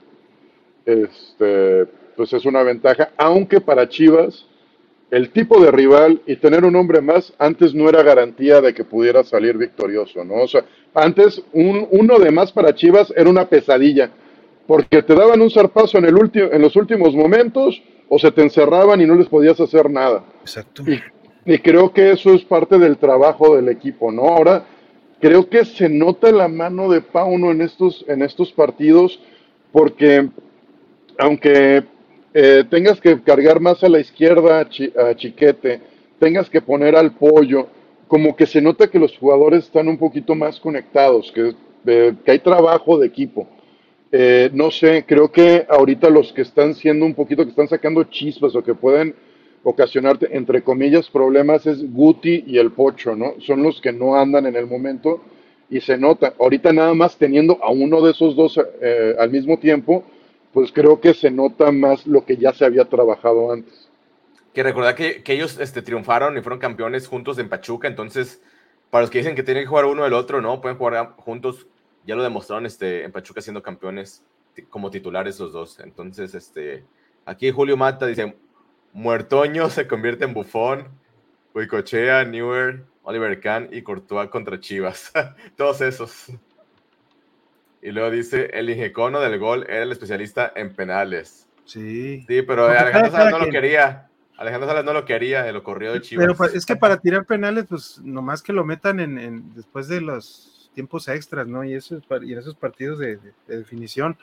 este, 0.86 1.84
pues 2.16 2.32
es 2.32 2.46
una 2.46 2.62
ventaja, 2.62 3.10
aunque 3.18 3.60
para 3.60 3.90
Chivas 3.90 4.46
el 5.10 5.30
tipo 5.30 5.60
de 5.60 5.70
rival 5.70 6.20
y 6.26 6.36
tener 6.36 6.64
un 6.64 6.76
hombre 6.76 7.00
más 7.00 7.32
antes 7.38 7.74
no 7.74 7.88
era 7.88 8.02
garantía 8.02 8.60
de 8.60 8.72
que 8.72 8.84
pudiera 8.84 9.24
salir 9.24 9.56
victorioso, 9.58 10.24
¿no? 10.24 10.34
O 10.36 10.48
sea, 10.48 10.64
antes 10.94 11.42
un, 11.52 11.88
uno 11.90 12.18
de 12.18 12.30
más 12.30 12.52
para 12.52 12.74
Chivas 12.74 13.12
era 13.16 13.28
una 13.28 13.48
pesadilla, 13.48 14.10
porque 14.66 15.02
te 15.02 15.14
daban 15.14 15.40
un 15.40 15.50
zarpazo 15.50 15.98
en, 15.98 16.04
el 16.04 16.14
último, 16.14 16.48
en 16.52 16.62
los 16.62 16.76
últimos 16.76 17.14
momentos 17.14 17.82
o 18.08 18.18
se 18.18 18.30
te 18.30 18.42
encerraban 18.42 19.00
y 19.00 19.06
no 19.06 19.14
les 19.16 19.28
podías 19.28 19.60
hacer 19.60 19.90
nada. 19.90 20.24
Exacto. 20.42 20.84
Y, 20.86 21.00
y 21.44 21.58
creo 21.58 21.92
que 21.92 22.12
eso 22.12 22.32
es 22.32 22.42
parte 22.44 22.78
del 22.78 22.96
trabajo 22.96 23.56
del 23.56 23.68
equipo, 23.68 24.12
¿no? 24.12 24.22
Ahora 24.22 24.64
creo 25.20 25.48
que 25.48 25.64
se 25.64 25.88
nota 25.88 26.30
la 26.30 26.48
mano 26.48 26.88
de 26.88 27.00
Pauno 27.00 27.50
en 27.50 27.62
estos, 27.62 28.04
en 28.08 28.22
estos 28.22 28.52
partidos, 28.52 29.20
porque 29.72 30.28
aunque 31.18 31.84
eh, 32.32 32.64
tengas 32.70 33.00
que 33.00 33.20
cargar 33.22 33.60
más 33.60 33.82
a 33.82 33.88
la 33.88 34.00
izquierda 34.00 34.60
a, 34.60 35.14
Chiquete, 35.16 35.80
tengas 36.18 36.48
que 36.48 36.60
poner 36.60 36.96
al 36.96 37.12
pollo, 37.12 37.68
como 38.08 38.36
que 38.36 38.46
se 38.46 38.60
nota 38.60 38.88
que 38.88 38.98
los 38.98 39.16
jugadores 39.16 39.64
están 39.64 39.88
un 39.88 39.98
poquito 39.98 40.34
más 40.34 40.60
conectados, 40.60 41.32
que, 41.32 41.54
que 41.84 42.30
hay 42.30 42.38
trabajo 42.38 42.98
de 42.98 43.06
equipo. 43.06 43.48
Eh, 44.12 44.50
no 44.52 44.72
sé, 44.72 45.04
creo 45.06 45.30
que 45.30 45.64
ahorita 45.68 46.10
los 46.10 46.32
que 46.32 46.42
están 46.42 46.74
siendo 46.74 47.06
un 47.06 47.14
poquito, 47.14 47.44
que 47.44 47.50
están 47.50 47.68
sacando 47.68 48.02
chispas 48.04 48.56
o 48.56 48.62
que 48.62 48.74
pueden 48.74 49.14
ocasionarte, 49.62 50.36
entre 50.36 50.62
comillas, 50.62 51.08
problemas 51.08 51.66
es 51.66 51.92
Guti 51.92 52.44
y 52.46 52.58
el 52.58 52.72
Pocho, 52.72 53.14
¿no? 53.14 53.34
Son 53.40 53.62
los 53.62 53.80
que 53.80 53.92
no 53.92 54.16
andan 54.16 54.46
en 54.46 54.56
el 54.56 54.66
momento 54.66 55.20
y 55.68 55.80
se 55.80 55.96
nota. 55.96 56.34
Ahorita 56.40 56.72
nada 56.72 56.92
más 56.94 57.16
teniendo 57.16 57.58
a 57.62 57.70
uno 57.70 58.00
de 58.00 58.10
esos 58.10 58.34
dos 58.34 58.58
eh, 58.80 59.14
al 59.18 59.30
mismo 59.30 59.58
tiempo, 59.58 60.02
pues 60.52 60.72
creo 60.72 61.00
que 61.00 61.14
se 61.14 61.30
nota 61.30 61.70
más 61.70 62.06
lo 62.06 62.24
que 62.24 62.36
ya 62.36 62.52
se 62.52 62.64
había 62.64 62.84
trabajado 62.86 63.52
antes. 63.52 63.88
Que 64.52 64.62
recordar 64.62 64.94
que, 64.94 65.22
ellos 65.26 65.58
este, 65.60 65.82
triunfaron 65.82 66.36
y 66.36 66.40
fueron 66.40 66.58
campeones 66.58 67.06
juntos 67.06 67.38
en 67.38 67.48
Pachuca, 67.48 67.86
entonces, 67.86 68.42
para 68.90 69.02
los 69.02 69.10
que 69.10 69.18
dicen 69.18 69.36
que 69.36 69.44
tienen 69.44 69.62
que 69.62 69.68
jugar 69.68 69.84
uno 69.84 70.02
del 70.02 70.12
otro, 70.12 70.40
no, 70.40 70.60
pueden 70.60 70.76
jugar 70.76 71.14
juntos, 71.16 71.66
ya 72.04 72.16
lo 72.16 72.22
demostraron 72.22 72.66
este, 72.66 73.04
en 73.04 73.12
Pachuca 73.12 73.40
siendo 73.40 73.62
campeones 73.62 74.24
como 74.68 74.90
titulares 74.90 75.38
los 75.38 75.52
dos. 75.52 75.78
Entonces, 75.80 76.34
este, 76.34 76.84
aquí 77.24 77.50
Julio 77.52 77.76
Mata 77.76 78.06
dice, 78.06 78.36
Muertoño 78.92 79.70
se 79.70 79.86
convierte 79.86 80.24
en 80.24 80.34
bufón, 80.34 80.88
Huicochea, 81.54 82.24
Newer, 82.24 82.84
Oliver 83.04 83.40
Kahn 83.40 83.68
y 83.72 83.82
Courtois 83.82 84.28
contra 84.30 84.58
Chivas. 84.58 85.12
Todos 85.56 85.80
esos. 85.80 86.26
Y 87.82 87.92
luego 87.92 88.10
dice, 88.10 88.50
el 88.52 88.68
ingecono 88.68 89.20
del 89.20 89.38
gol 89.38 89.64
era 89.68 89.82
el 89.82 89.92
especialista 89.92 90.52
en 90.54 90.74
penales. 90.74 91.48
Sí. 91.64 92.24
Sí, 92.28 92.42
pero 92.42 92.66
Alejandro 92.66 93.10
Salas 93.10 93.32
no 93.32 93.38
lo 93.38 93.50
quería. 93.50 94.08
Alejandro 94.36 94.68
Salas 94.68 94.84
no 94.84 94.92
lo 94.92 95.04
quería, 95.04 95.50
lo 95.52 95.62
corrió 95.62 95.92
de 95.92 96.00
Chivas. 96.00 96.26
Pero 96.26 96.52
es 96.52 96.66
que 96.66 96.76
para 96.76 96.98
tirar 96.98 97.24
penales, 97.24 97.66
pues 97.68 98.00
nomás 98.02 98.42
que 98.42 98.52
lo 98.52 98.64
metan 98.64 99.00
en, 99.00 99.54
después 99.54 99.88
de 99.88 100.00
los 100.00 100.70
tiempos 100.74 101.08
extras, 101.08 101.46
¿no? 101.46 101.64
Y, 101.64 101.74
eso, 101.74 102.00
y 102.22 102.32
en 102.32 102.38
esos 102.38 102.54
partidos 102.54 102.98
de, 102.98 103.18
definición. 103.46 104.18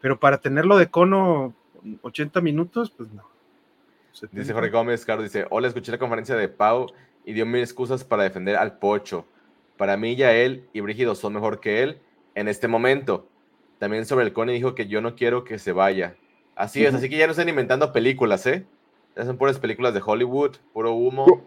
Pero 0.00 0.18
para 0.18 0.38
tenerlo 0.38 0.78
de 0.78 0.88
cono 0.88 1.54
80 2.02 2.40
minutos, 2.40 2.90
pues 2.90 3.12
no. 3.12 3.28
Dice 4.32 4.52
Jorge 4.52 4.70
Gómez, 4.70 5.04
Carlos 5.04 5.24
dice, 5.24 5.46
hola, 5.50 5.68
escuché 5.68 5.92
la 5.92 5.98
conferencia 5.98 6.36
de 6.36 6.48
Pau 6.48 6.86
y 7.24 7.32
dio 7.32 7.46
mil 7.46 7.60
excusas 7.60 8.04
para 8.04 8.22
defender 8.22 8.56
al 8.56 8.78
Pocho. 8.78 9.24
Para 9.76 9.96
mí 9.96 10.16
ya 10.16 10.32
él 10.32 10.68
y 10.72 10.80
Brígido 10.80 11.14
son 11.14 11.34
mejor 11.34 11.60
que 11.60 11.82
él 11.82 12.00
en 12.34 12.48
este 12.48 12.68
momento. 12.68 13.26
también 13.78 14.04
sobre 14.04 14.26
el 14.26 14.34
Cone 14.34 14.52
dijo 14.52 14.74
que 14.74 14.88
yo 14.88 15.00
no 15.00 15.16
quiero 15.16 15.44
que 15.44 15.58
se 15.58 15.72
vaya. 15.72 16.14
Así 16.54 16.84
es, 16.84 16.94
así 16.94 17.08
que 17.08 17.16
ya 17.16 17.26
no 17.26 17.30
están 17.30 17.48
inventando 17.48 17.92
películas, 17.92 18.46
¿eh? 18.46 18.64
Ya 19.16 19.24
son 19.24 19.38
puras 19.38 19.58
películas 19.58 19.94
de 19.94 20.02
Hollywood, 20.04 20.56
puro 20.74 20.92
humo. 20.92 21.42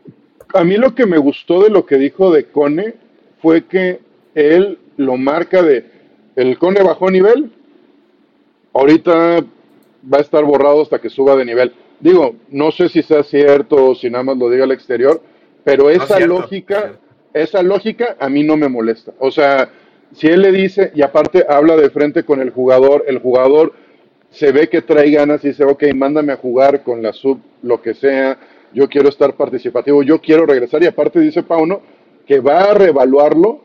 A 0.54 0.63
mí 0.63 0.78
lo 0.78 0.96
que 0.96 1.06
me 1.06 1.19
gustó 1.19 1.62
de 1.62 1.69
lo 1.69 1.86
que 1.86 1.98
dijo 1.98 2.32
de 2.32 2.46
Cone 2.46 2.96
fue 3.41 3.65
que 3.65 4.00
él 4.34 4.80
lo 4.98 5.17
marca 5.17 5.62
de 5.62 5.91
el 6.36 6.58
Cone 6.58 6.82
bajó 6.82 7.12
nivel, 7.12 7.52
ahorita 8.74 9.41
va 10.12 10.17
a 10.17 10.22
estar 10.22 10.43
borrado 10.43 10.82
hasta 10.82 11.00
que 11.00 11.10
suba 11.10 11.36
de 11.36 11.46
nivel. 11.46 11.74
Digo, 12.00 12.36
no 12.50 12.72
sé 12.72 12.89
si 12.89 13.04
sea 13.04 13.24
cierto 13.24 13.91
o 13.91 13.96
si 13.96 14.10
nada 14.10 14.24
más 14.24 14.38
lo 14.38 14.50
diga 14.50 14.63
al 14.63 14.72
exterior, 14.72 15.22
pero 15.63 15.89
esa 15.89 16.19
lógica, 16.19 17.00
esa 17.34 17.62
lógica 17.62 18.17
a 18.19 18.30
mí 18.30 18.43
no 18.43 18.58
me 18.58 18.67
molesta. 18.67 19.13
O 19.19 19.32
sea, 19.32 19.72
si 20.13 20.28
él 20.28 20.41
le 20.41 20.52
dice, 20.52 20.91
y 20.95 21.02
aparte 21.02 21.45
habla 21.47 21.76
de 21.76 21.89
frente 21.89 22.23
con 22.23 22.39
el 22.39 22.52
jugador, 22.52 23.04
el 23.08 23.19
jugador 23.19 23.73
se 24.30 24.52
ve 24.52 24.69
que 24.69 24.82
trae 24.82 25.12
ganas 25.12 25.43
y 25.43 25.49
dice, 25.49 25.63
ok, 25.63 25.84
mándame 25.95 26.34
a 26.34 26.38
jugar 26.38 26.84
con 26.84 27.02
la 27.02 27.13
sub, 27.13 27.39
lo 27.62 27.82
que 27.82 27.93
sea, 27.93 28.38
yo 28.73 28.88
quiero 28.89 29.10
estar 29.10 29.34
participativo, 29.36 30.04
yo 30.04 30.19
quiero 30.19 30.45
regresar, 30.45 30.82
y 30.84 30.88
aparte 30.88 31.19
dice 31.19 31.43
Pauno 31.43 31.82
que 32.26 32.39
va 32.39 32.62
a 32.62 32.73
reevaluarlo 32.73 33.62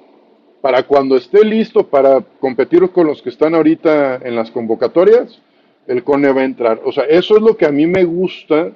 para 0.60 0.82
cuando 0.82 1.16
esté 1.16 1.44
listo 1.44 1.86
para 1.86 2.20
competir 2.40 2.88
con 2.90 3.06
los 3.06 3.22
que 3.22 3.28
están 3.28 3.54
ahorita 3.54 4.16
en 4.16 4.34
las 4.34 4.50
convocatorias, 4.50 5.40
el 5.86 6.02
Cone 6.02 6.32
va 6.32 6.40
a 6.40 6.44
entrar. 6.44 6.80
O 6.84 6.92
sea, 6.92 7.04
eso 7.04 7.36
es 7.36 7.42
lo 7.42 7.56
que 7.56 7.64
a 7.64 7.70
mí 7.70 7.86
me 7.86 8.04
gusta, 8.04 8.72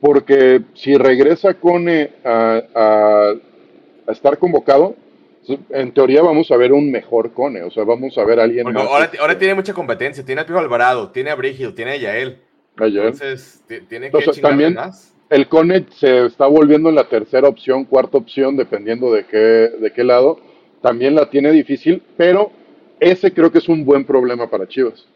porque 0.00 0.62
si 0.74 0.96
regresa 0.96 1.54
Cone 1.54 2.10
a 2.24 3.34
estar 4.06 4.38
convocado, 4.38 4.94
en 5.70 5.92
teoría 5.92 6.22
vamos 6.22 6.50
a 6.50 6.56
ver 6.56 6.72
un 6.72 6.90
mejor 6.90 7.32
Cone, 7.32 7.62
o 7.62 7.70
sea, 7.70 7.84
vamos 7.84 8.16
a 8.18 8.24
ver 8.24 8.40
a 8.40 8.44
alguien 8.44 8.72
más. 8.72 8.86
Ahora, 9.18 9.38
tiene 9.38 9.54
mucha 9.54 9.72
competencia, 9.72 10.24
tiene 10.24 10.42
a 10.42 10.46
Pijo 10.46 10.58
Alvarado, 10.58 11.10
tiene 11.10 11.30
a 11.30 11.34
Brígido, 11.34 11.74
tiene 11.74 11.92
a 11.92 11.96
Yael. 11.96 12.38
Entonces, 12.78 13.62
tiene 13.66 14.10
que 14.10 14.18
Entonces, 14.18 14.40
también 14.40 14.74
más. 14.74 15.14
El 15.30 15.48
Cone 15.48 15.84
se 15.90 16.26
está 16.26 16.46
volviendo 16.46 16.88
en 16.88 16.94
la 16.94 17.08
tercera 17.08 17.48
opción, 17.48 17.84
cuarta 17.84 18.16
opción, 18.16 18.56
dependiendo 18.56 19.12
de 19.12 19.26
qué, 19.26 19.36
de 19.36 19.92
qué 19.94 20.04
lado. 20.04 20.40
También 20.80 21.14
la 21.14 21.28
tiene 21.28 21.50
difícil, 21.50 22.02
pero 22.16 22.50
ese 23.00 23.32
creo 23.32 23.52
que 23.52 23.58
es 23.58 23.68
un 23.68 23.84
buen 23.84 24.04
problema 24.04 24.48
para 24.48 24.66
Chivas. 24.66 25.06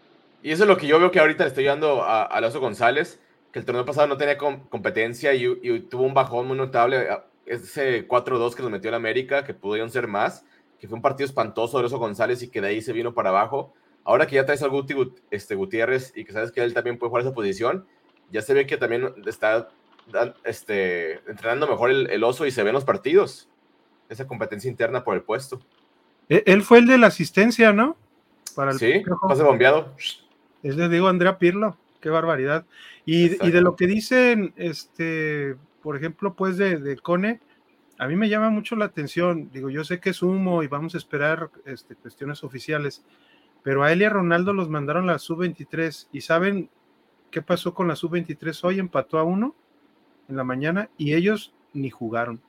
Y 0.43 0.51
eso 0.51 0.65
es 0.65 0.69
lo 0.69 0.77
que 0.77 0.87
yo 0.87 0.99
veo 0.99 1.11
que 1.11 1.21
ahorita 1.21 1.45
le 1.45 1.49
estoy 1.49 1.65
dando 1.65 2.03
a 2.03 2.25
Alonso 2.25 2.61
González, 2.61 3.21
que 3.53 3.61
el 3.61 3.65
torneo 3.65 3.85
pasado 3.85 4.09
no 4.09 4.17
tenía 4.17 4.37
competencia 4.37 5.35
y, 5.35 5.47
y 5.63 5.81
tuvo 5.81 6.03
un 6.03 6.15
bajón 6.15 6.49
muy 6.49 6.57
notable 6.57 7.07
ese 7.47 8.07
4-2 8.07 8.55
que 8.55 8.63
nos 8.63 8.71
metió 8.71 8.89
en 8.89 8.95
América, 8.95 9.45
que 9.45 9.55
pudieron 9.55 9.91
ser 9.91 10.07
más, 10.09 10.45
que 10.79 10.89
fue 10.89 10.97
un 10.97 11.03
partido 11.03 11.27
espantoso 11.27 11.79
de 11.79 11.87
Oso 11.87 11.99
González 11.99 12.43
y 12.43 12.49
que 12.49 12.61
de 12.61 12.69
ahí 12.69 12.83
se 12.83 12.93
vino 12.93 13.15
para 13.15 13.31
abajo. 13.31 13.73
Ahora 14.05 14.27
que 14.27 14.37
ya 14.37 14.45
traes 14.45 14.63
al 14.63 14.71
Guti, 14.71 14.95
este, 15.31 15.55
Gutiérrez 15.55 16.13
y 16.17 16.25
que 16.25 16.33
sabes 16.33 16.51
que 16.51 16.63
él 16.63 16.75
también 16.75 16.99
puede 16.99 17.11
jugar 17.11 17.25
esa 17.25 17.35
posición, 17.35 17.87
ya 18.31 18.43
se 18.43 18.53
ve 18.55 18.67
que 18.67 18.77
también 18.77 19.15
está 19.27 19.69
este, 20.45 21.15
entrenando 21.31 21.69
mejor 21.69 21.91
el, 21.91 22.25
Oso 22.25 22.47
y 22.47 22.51
se 22.51 22.63
ven 22.63 22.73
los 22.73 22.85
partidos. 22.85 23.49
Esa 24.09 24.27
competencia 24.27 24.71
interna 24.71 25.05
por 25.05 25.15
el 25.15 25.23
puesto. 25.23 25.61
E, 26.29 26.43
él 26.47 26.63
fue 26.63 26.79
el 26.79 26.87
de 26.87 26.99
la 26.99 27.07
asistencia, 27.07 27.73
¿no? 27.73 27.97
Para 28.55 28.73
el 28.73 28.79
sí, 28.79 29.03
pase 29.29 29.43
bombeado. 29.43 29.95
Es 30.63 30.77
le 30.77 30.89
digo 30.89 31.09
Andrea 31.09 31.39
Pirlo, 31.39 31.77
qué 32.01 32.11
barbaridad. 32.11 32.67
Y, 33.05 33.47
y, 33.47 33.51
de 33.51 33.61
lo 33.61 33.75
que 33.77 33.87
dicen, 33.87 34.53
este, 34.57 35.57
por 35.83 35.97
ejemplo, 35.97 36.35
pues 36.35 36.57
de, 36.57 36.79
de, 36.79 36.97
Cone, 36.97 37.41
a 37.99 38.07
mí 38.07 38.17
me 38.17 38.29
llama 38.29 38.51
mucho 38.51 38.77
la 38.77 38.87
atención. 38.87 39.51
Digo, 39.53 39.71
yo 39.71 39.85
sé 39.85 40.01
que 40.01 40.11
es 40.11 40.23
humo 40.23 40.63
y 40.63 40.69
vamos 40.69 40.95
a 40.95 40.99
esperar 40.99 41.51
este, 41.65 41.97
cuestiones 41.97 42.45
oficiales, 42.45 43.05
pero 43.63 43.83
a 43.83 43.93
él 43.93 44.03
y 44.03 44.05
a 44.05 44.11
Ronaldo 44.11 44.53
los 44.53 44.69
mandaron 44.69 45.07
la 45.07 45.19
sub-23 45.19 46.09
y 46.13 46.21
saben 46.23 46.71
qué 47.31 47.43
pasó 47.43 47.75
con 47.75 47.89
la 47.89 47.97
sub-23 47.97 48.65
hoy, 48.65 48.79
empató 48.79 49.19
a 49.19 49.25
uno 49.25 49.55
en 50.29 50.37
la 50.37 50.45
mañana 50.45 50.89
y 50.97 51.15
ellos 51.15 51.55
ni 51.73 51.91
jugaron. 51.91 52.41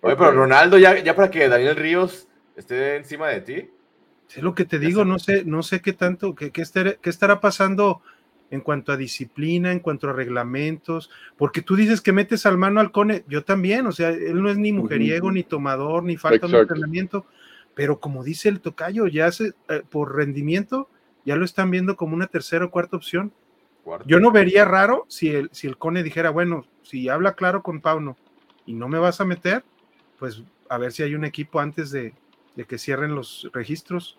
Oye, 0.00 0.16
pero 0.16 0.32
Ronaldo, 0.32 0.78
ya, 0.78 0.98
ya 0.98 1.14
para 1.14 1.30
que 1.30 1.48
Daniel 1.48 1.76
Ríos 1.76 2.28
esté 2.56 2.96
encima 2.96 3.28
de 3.28 3.40
ti. 3.40 3.70
Es 4.34 4.42
lo 4.42 4.54
que 4.54 4.64
te 4.64 4.78
digo, 4.78 5.04
no 5.04 5.18
sé, 5.18 5.44
no 5.44 5.62
sé 5.62 5.80
qué 5.80 5.92
tanto, 5.92 6.34
qué, 6.34 6.50
qué, 6.50 6.64
qué 7.00 7.10
estará 7.10 7.40
pasando 7.40 8.02
en 8.52 8.60
cuanto 8.60 8.92
a 8.92 8.98
disciplina, 8.98 9.72
en 9.72 9.80
cuanto 9.80 10.10
a 10.10 10.12
reglamentos, 10.12 11.10
porque 11.38 11.62
tú 11.62 11.74
dices 11.74 12.02
que 12.02 12.12
metes 12.12 12.44
al 12.44 12.58
mano 12.58 12.80
al 12.80 12.92
cone, 12.92 13.24
yo 13.26 13.44
también, 13.44 13.86
o 13.86 13.92
sea, 13.92 14.10
él 14.10 14.42
no 14.42 14.50
es 14.50 14.58
ni 14.58 14.74
mujeriego, 14.74 15.32
ni 15.32 15.42
tomador, 15.42 16.04
ni 16.04 16.18
falta 16.18 16.46
de 16.46 16.58
entrenamiento, 16.58 17.24
pero 17.74 17.98
como 17.98 18.22
dice 18.22 18.50
el 18.50 18.60
tocayo, 18.60 19.06
ya 19.06 19.32
se, 19.32 19.54
eh, 19.70 19.82
por 19.88 20.14
rendimiento, 20.14 20.90
ya 21.24 21.34
lo 21.36 21.46
están 21.46 21.70
viendo 21.70 21.96
como 21.96 22.14
una 22.14 22.26
tercera 22.26 22.66
o 22.66 22.70
cuarta 22.70 22.94
opción. 22.94 23.32
Yo 24.04 24.20
no 24.20 24.30
vería 24.30 24.66
raro 24.66 25.06
si 25.08 25.30
el, 25.30 25.48
si 25.52 25.66
el 25.66 25.78
cone 25.78 26.02
dijera, 26.02 26.28
bueno, 26.28 26.66
si 26.82 27.08
habla 27.08 27.32
claro 27.32 27.62
con 27.62 27.80
Pauno 27.80 28.18
y 28.66 28.74
no 28.74 28.86
me 28.86 28.98
vas 28.98 29.22
a 29.22 29.24
meter, 29.24 29.64
pues 30.18 30.42
a 30.68 30.76
ver 30.76 30.92
si 30.92 31.02
hay 31.02 31.14
un 31.14 31.24
equipo 31.24 31.58
antes 31.58 31.90
de, 31.90 32.12
de 32.54 32.64
que 32.66 32.76
cierren 32.76 33.14
los 33.14 33.48
registros. 33.54 34.18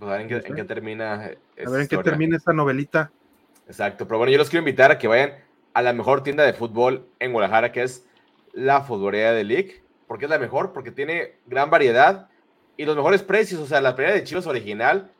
Pues, 0.00 0.10
a 0.10 0.16
ver 0.16 0.32
en 0.32 0.56
qué, 0.56 0.64
termina. 0.64 1.12
a 1.12 1.18
ver 1.18 1.80
en 1.82 1.88
qué 1.88 1.98
termina 1.98 2.38
esta 2.38 2.54
novelita. 2.54 3.12
Exacto, 3.66 4.08
pero 4.08 4.16
bueno, 4.16 4.32
yo 4.32 4.38
los 4.38 4.48
quiero 4.48 4.62
invitar 4.62 4.90
a 4.90 4.98
que 4.98 5.06
vayan 5.06 5.34
a 5.74 5.82
la 5.82 5.92
mejor 5.92 6.22
tienda 6.22 6.42
de 6.42 6.54
fútbol 6.54 7.06
en 7.18 7.32
Guadalajara, 7.32 7.70
que 7.70 7.82
es 7.82 8.06
la 8.54 8.80
Futbolera 8.80 9.32
de 9.32 9.44
League. 9.44 9.82
¿Por 10.08 10.18
qué 10.18 10.24
es 10.24 10.30
la 10.30 10.38
mejor? 10.38 10.72
Porque 10.72 10.90
tiene 10.90 11.34
gran 11.46 11.68
variedad 11.68 12.30
y 12.78 12.86
los 12.86 12.96
mejores 12.96 13.22
precios. 13.22 13.60
O 13.60 13.66
sea, 13.66 13.82
la 13.82 13.94
pelea 13.94 14.14
de 14.14 14.24
Chivas 14.24 14.46
original 14.46 15.12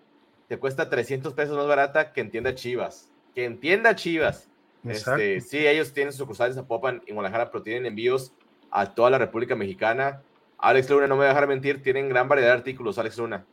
te 0.49 0.57
cuesta 0.57 0.88
300 0.88 1.35
pesos 1.35 1.59
más 1.59 1.66
barata 1.66 2.14
que 2.14 2.23
entienda 2.23 2.55
Chivas. 2.55 3.11
Que 3.35 3.45
entienda 3.45 3.95
Chivas. 3.95 4.49
Este, 4.83 5.43
sí, 5.43 5.66
ellos 5.66 5.93
tienen 5.93 6.14
sucursales 6.14 6.57
a 6.57 6.66
Popan 6.66 7.03
en 7.07 7.16
Guadalajara, 7.16 7.51
pero 7.51 7.62
tienen 7.62 7.85
envíos 7.85 8.33
a 8.71 8.95
toda 8.95 9.11
la 9.11 9.19
República 9.19 9.55
Mexicana. 9.55 10.23
Alex 10.57 10.88
Luna, 10.88 11.07
no 11.07 11.16
me 11.16 11.19
voy 11.19 11.27
a 11.27 11.35
dejar 11.35 11.47
mentir, 11.47 11.83
tienen 11.83 12.09
gran 12.09 12.29
variedad 12.29 12.49
de 12.53 12.55
artículos, 12.55 12.99
Alex 12.99 13.19
Luna 13.19 13.45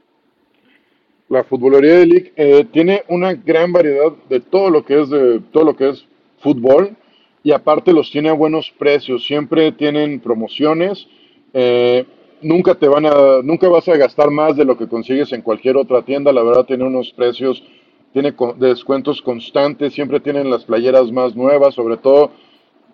la 1.29 1.43
futbolería 1.43 1.95
de 1.99 2.05
League 2.05 2.33
eh, 2.35 2.65
tiene 2.71 3.03
una 3.09 3.33
gran 3.33 3.73
variedad 3.73 4.13
de 4.29 4.39
todo 4.39 4.69
lo 4.69 4.85
que 4.85 5.01
es 5.01 5.09
de 5.09 5.41
todo 5.51 5.65
lo 5.65 5.75
que 5.75 5.89
es 5.89 6.05
fútbol 6.39 6.95
y 7.43 7.51
aparte 7.51 7.93
los 7.93 8.11
tiene 8.11 8.29
a 8.29 8.33
buenos 8.33 8.73
precios. 8.77 9.25
Siempre 9.25 9.71
tienen 9.71 10.19
promociones. 10.19 11.07
Eh, 11.53 12.05
nunca 12.41 12.75
te 12.75 12.87
van 12.87 13.05
a, 13.05 13.41
nunca 13.43 13.67
vas 13.69 13.87
a 13.87 13.97
gastar 13.97 14.29
más 14.31 14.57
de 14.57 14.65
lo 14.65 14.77
que 14.77 14.87
consigues 14.87 15.31
en 15.33 15.41
cualquier 15.41 15.77
otra 15.77 16.01
tienda. 16.01 16.31
La 16.31 16.43
verdad 16.43 16.65
tiene 16.65 16.83
unos 16.83 17.11
precios, 17.11 17.63
tiene 18.13 18.33
descuentos 18.57 19.21
constantes. 19.21 19.93
Siempre 19.93 20.19
tienen 20.19 20.49
las 20.49 20.65
playeras 20.65 21.11
más 21.11 21.35
nuevas, 21.35 21.75
sobre 21.75 21.97
todo 21.97 22.31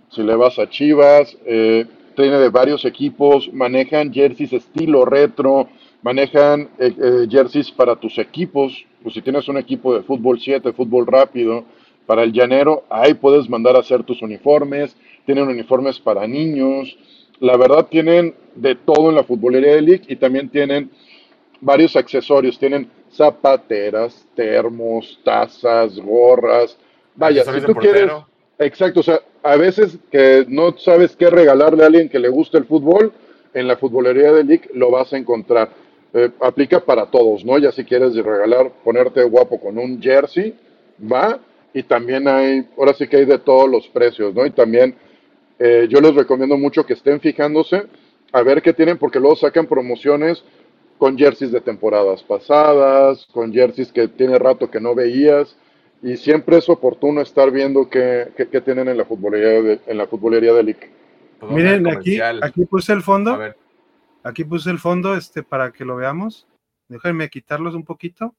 si 0.10 0.22
le 0.22 0.36
vas 0.36 0.60
a 0.60 0.70
Chivas. 0.70 1.36
Eh, 1.46 1.86
tiene 2.16 2.38
de 2.38 2.50
varios 2.50 2.86
equipos, 2.86 3.52
manejan 3.52 4.14
jerseys 4.14 4.54
estilo 4.54 5.04
retro 5.04 5.68
manejan 6.04 6.70
eh, 6.78 6.94
eh, 7.02 7.28
jerseys 7.30 7.72
para 7.72 7.96
tus 7.96 8.20
equipos, 8.20 8.86
pues 9.02 9.16
si 9.16 9.22
tienes 9.22 9.48
un 9.48 9.58
equipo 9.58 9.96
de 9.96 10.04
fútbol 10.04 10.40
7, 10.40 10.74
fútbol 10.74 11.08
rápido, 11.08 11.64
para 12.06 12.24
el 12.24 12.34
llanero, 12.34 12.84
ahí 12.90 13.14
puedes 13.14 13.50
mandar 13.50 13.78
a 13.78 13.80
hacer 13.80 14.04
tus 14.04 14.22
uniformes, 14.22 14.96
tienen 15.26 15.48
uniformes 15.48 16.00
para 16.00 16.28
niños, 16.28 16.98
la 17.40 17.56
verdad 17.56 17.88
tienen 17.90 18.36
de 18.56 18.76
todo 18.76 19.10
en 19.10 19.16
la 19.16 19.24
futbolería 19.24 19.76
de 19.76 19.82
League 19.82 20.04
y 20.10 20.18
también 20.18 20.50
tienen 20.50 20.92
varios 21.62 21.96
accesorios, 21.96 22.60
tienen 22.60 22.90
zapateras, 23.10 24.28
termos, 24.36 25.18
tazas, 25.24 25.98
gorras, 25.98 26.78
vaya, 27.16 27.46
si 27.46 27.62
tú 27.62 27.74
quieres, 27.76 28.12
exacto, 28.60 29.00
o 29.00 29.04
sea, 29.04 29.22
a 29.42 29.56
veces 29.56 29.98
que 30.12 30.46
no 30.50 30.78
sabes 30.78 31.16
qué 31.16 31.30
regalarle 31.30 31.84
a 31.84 31.88
alguien 31.88 32.10
que 32.10 32.20
le 32.20 32.28
guste 32.28 32.58
el 32.58 32.66
fútbol, 32.66 33.14
en 33.54 33.68
la 33.68 33.78
futbolería 33.78 34.32
de 34.34 34.44
League 34.44 34.70
lo 34.74 34.92
vas 34.92 35.14
a 35.14 35.18
encontrar. 35.18 35.83
Eh, 36.16 36.30
aplica 36.42 36.80
para 36.80 37.08
todos, 37.08 37.44
¿no? 37.44 37.58
Ya 37.58 37.72
si 37.72 37.84
quieres 37.84 38.16
regalar, 38.16 38.72
ponerte 38.84 39.24
guapo 39.24 39.60
con 39.60 39.80
un 39.80 40.00
jersey, 40.00 40.54
va. 41.12 41.40
Y 41.74 41.82
también 41.82 42.28
hay, 42.28 42.68
ahora 42.78 42.94
sí 42.94 43.08
que 43.08 43.18
hay 43.18 43.26
de 43.26 43.40
todos 43.40 43.68
los 43.68 43.88
precios, 43.88 44.36
¿no? 44.36 44.46
Y 44.46 44.52
también 44.52 44.96
eh, 45.58 45.88
yo 45.90 46.00
les 46.02 46.14
recomiendo 46.14 46.56
mucho 46.56 46.86
que 46.86 46.94
estén 46.94 47.20
fijándose 47.20 47.88
a 48.32 48.44
ver 48.44 48.62
qué 48.62 48.74
tienen, 48.74 49.00
porque 49.00 49.20
luego 49.20 49.36
sacan 49.36 49.66
promociones 49.66 50.44
con 51.00 51.18
jerseys 51.18 51.52
de 51.52 51.62
temporadas 51.62 52.22
pasadas, 52.22 53.28
con 53.34 53.52
jerseys 53.52 53.92
que 53.92 54.08
tiene 54.08 54.38
rato 54.38 54.70
que 54.70 54.80
no 54.80 54.94
veías. 54.94 55.56
Y 56.04 56.18
siempre 56.18 56.58
es 56.58 56.70
oportuno 56.70 57.22
estar 57.22 57.50
viendo 57.50 57.90
qué, 57.90 58.28
qué, 58.36 58.62
tienen 58.62 58.88
en 58.88 58.98
la 58.98 59.06
futbolería 59.06 59.62
de, 59.62 59.80
en 59.88 59.98
la 59.98 60.06
futbolería 60.06 60.54
de 60.54 60.64
Lick. 60.64 60.90
Miren, 61.50 61.88
aquí, 61.88 62.20
aquí 62.22 62.66
puse 62.66 62.94
el 62.94 63.02
fondo. 63.02 63.32
A 63.32 63.38
ver. 63.38 63.63
Aquí 64.24 64.46
puse 64.46 64.70
el 64.70 64.80
fondo 64.80 65.16
este, 65.16 65.44
para 65.44 65.72
que 65.72 65.84
lo 65.84 65.98
veamos. 65.98 66.48
Déjenme 66.88 67.30
quitarlos 67.30 67.76
un 67.76 67.84
poquito. 67.84 68.36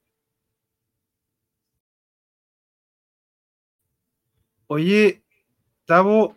Oye, 4.66 5.23
Tavo, 5.85 6.35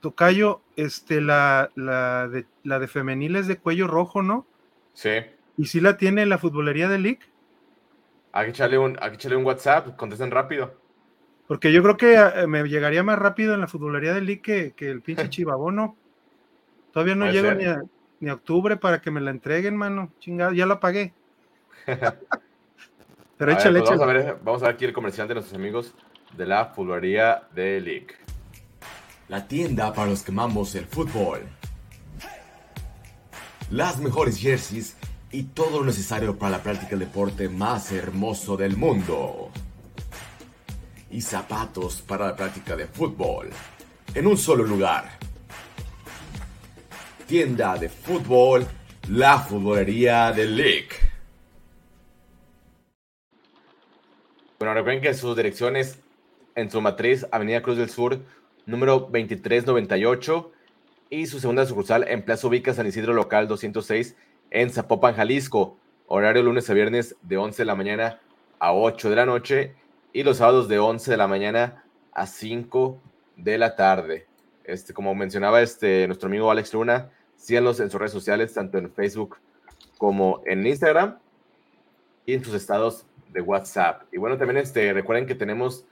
Tocayo, 0.00 0.62
este, 0.74 1.20
la, 1.20 1.70
la, 1.76 2.28
de, 2.28 2.46
la 2.64 2.80
de 2.80 2.88
femenil 2.88 3.36
es 3.36 3.46
de 3.46 3.58
cuello 3.58 3.86
rojo, 3.86 4.22
¿no? 4.22 4.46
Sí. 4.94 5.10
¿Y 5.56 5.66
si 5.66 5.80
la 5.80 5.96
tiene 5.96 6.26
la 6.26 6.38
futbolería 6.38 6.88
de 6.88 6.98
League? 6.98 7.20
Hay 8.32 8.46
que 8.46 8.50
echarle 8.50 8.78
un, 8.78 8.98
hay 9.00 9.10
que 9.10 9.16
echarle 9.16 9.36
un 9.36 9.46
WhatsApp, 9.46 9.96
contesten 9.96 10.32
rápido. 10.32 10.74
Porque 11.46 11.72
yo 11.72 11.82
creo 11.82 11.96
que 11.96 12.14
eh, 12.14 12.46
me 12.48 12.64
llegaría 12.64 13.04
más 13.04 13.18
rápido 13.18 13.54
en 13.54 13.60
la 13.60 13.68
futbolería 13.68 14.12
del 14.12 14.26
League 14.26 14.42
que, 14.42 14.72
que 14.72 14.90
el 14.90 15.02
pinche 15.02 15.30
chivabono. 15.30 15.96
Todavía 16.92 17.14
no 17.14 17.30
llego 17.30 17.52
ni 17.52 17.64
a, 17.64 17.82
ni 18.20 18.30
octubre 18.30 18.76
para 18.76 19.00
que 19.00 19.10
me 19.10 19.20
la 19.20 19.30
entreguen, 19.30 19.76
mano. 19.76 20.10
Chingado, 20.20 20.52
ya 20.52 20.66
la 20.66 20.80
pagué. 20.80 21.12
Pero 23.36 23.52
échale, 23.52 23.80
pues 23.80 23.90
vamos, 23.90 24.02
a 24.02 24.12
ver, 24.12 24.38
vamos 24.42 24.62
a 24.62 24.66
ver 24.66 24.74
aquí 24.74 24.84
el 24.86 24.92
comercial 24.92 25.28
de 25.28 25.34
nuestros 25.34 25.58
amigos 25.58 25.94
de 26.36 26.46
la 26.46 26.66
futbolería 26.66 27.42
de 27.54 27.80
League. 27.80 28.14
La 29.28 29.46
tienda 29.46 29.92
para 29.92 30.10
los 30.10 30.22
que 30.22 30.32
amamos 30.32 30.74
el 30.74 30.86
fútbol. 30.86 31.40
Las 33.70 33.98
mejores 33.98 34.38
jerseys 34.38 34.96
y 35.30 35.44
todo 35.44 35.80
lo 35.80 35.86
necesario 35.86 36.38
para 36.38 36.58
la 36.58 36.62
práctica 36.62 36.90
del 36.90 37.00
deporte 37.00 37.48
más 37.48 37.92
hermoso 37.92 38.56
del 38.56 38.76
mundo 38.76 39.50
y 41.10 41.20
zapatos 41.20 42.00
para 42.02 42.28
la 42.28 42.36
práctica 42.36 42.76
de 42.76 42.86
fútbol 42.86 43.50
en 44.14 44.26
un 44.26 44.36
solo 44.38 44.64
lugar. 44.64 45.15
Tienda 47.26 47.76
de 47.76 47.88
fútbol, 47.88 48.64
la 49.10 49.40
futbolería 49.40 50.30
de 50.30 50.46
League. 50.46 50.90
Bueno, 54.60 54.74
recuerden 54.74 55.02
que 55.02 55.12
sus 55.12 55.36
direcciones 55.36 55.98
en 56.54 56.70
su 56.70 56.80
matriz, 56.80 57.26
Avenida 57.32 57.62
Cruz 57.62 57.78
del 57.78 57.90
Sur, 57.90 58.20
número 58.64 59.00
2398, 59.00 60.52
y 61.10 61.26
su 61.26 61.40
segunda 61.40 61.66
sucursal 61.66 62.06
en 62.06 62.24
Plaza 62.24 62.46
Ubica 62.46 62.72
San 62.74 62.86
Isidro 62.86 63.12
Local 63.12 63.48
206 63.48 64.16
en 64.52 64.70
Zapopan, 64.70 65.16
Jalisco. 65.16 65.78
Horario 66.06 66.44
lunes 66.44 66.70
a 66.70 66.74
viernes 66.74 67.16
de 67.22 67.38
11 67.38 67.62
de 67.62 67.66
la 67.66 67.74
mañana 67.74 68.20
a 68.60 68.72
8 68.72 69.10
de 69.10 69.16
la 69.16 69.26
noche 69.26 69.74
y 70.12 70.22
los 70.22 70.36
sábados 70.36 70.68
de 70.68 70.78
11 70.78 71.10
de 71.10 71.16
la 71.16 71.26
mañana 71.26 71.84
a 72.12 72.28
5 72.28 73.02
de 73.34 73.58
la 73.58 73.74
tarde. 73.74 74.28
Este, 74.62 74.94
como 74.94 75.12
mencionaba 75.16 75.60
este, 75.60 76.06
nuestro 76.06 76.28
amigo 76.28 76.52
Alex 76.52 76.72
Luna, 76.72 77.10
síganlos 77.36 77.80
en 77.80 77.90
sus 77.90 78.00
redes 78.00 78.12
sociales, 78.12 78.52
tanto 78.54 78.78
en 78.78 78.90
Facebook 78.90 79.36
como 79.98 80.42
en 80.46 80.66
Instagram 80.66 81.18
y 82.24 82.34
en 82.34 82.44
sus 82.44 82.54
estados 82.54 83.06
de 83.32 83.40
WhatsApp. 83.40 84.02
Y 84.12 84.18
bueno, 84.18 84.36
también 84.36 84.58
este, 84.58 84.92
recuerden 84.92 85.26
que 85.26 85.34
tenemos 85.34 85.84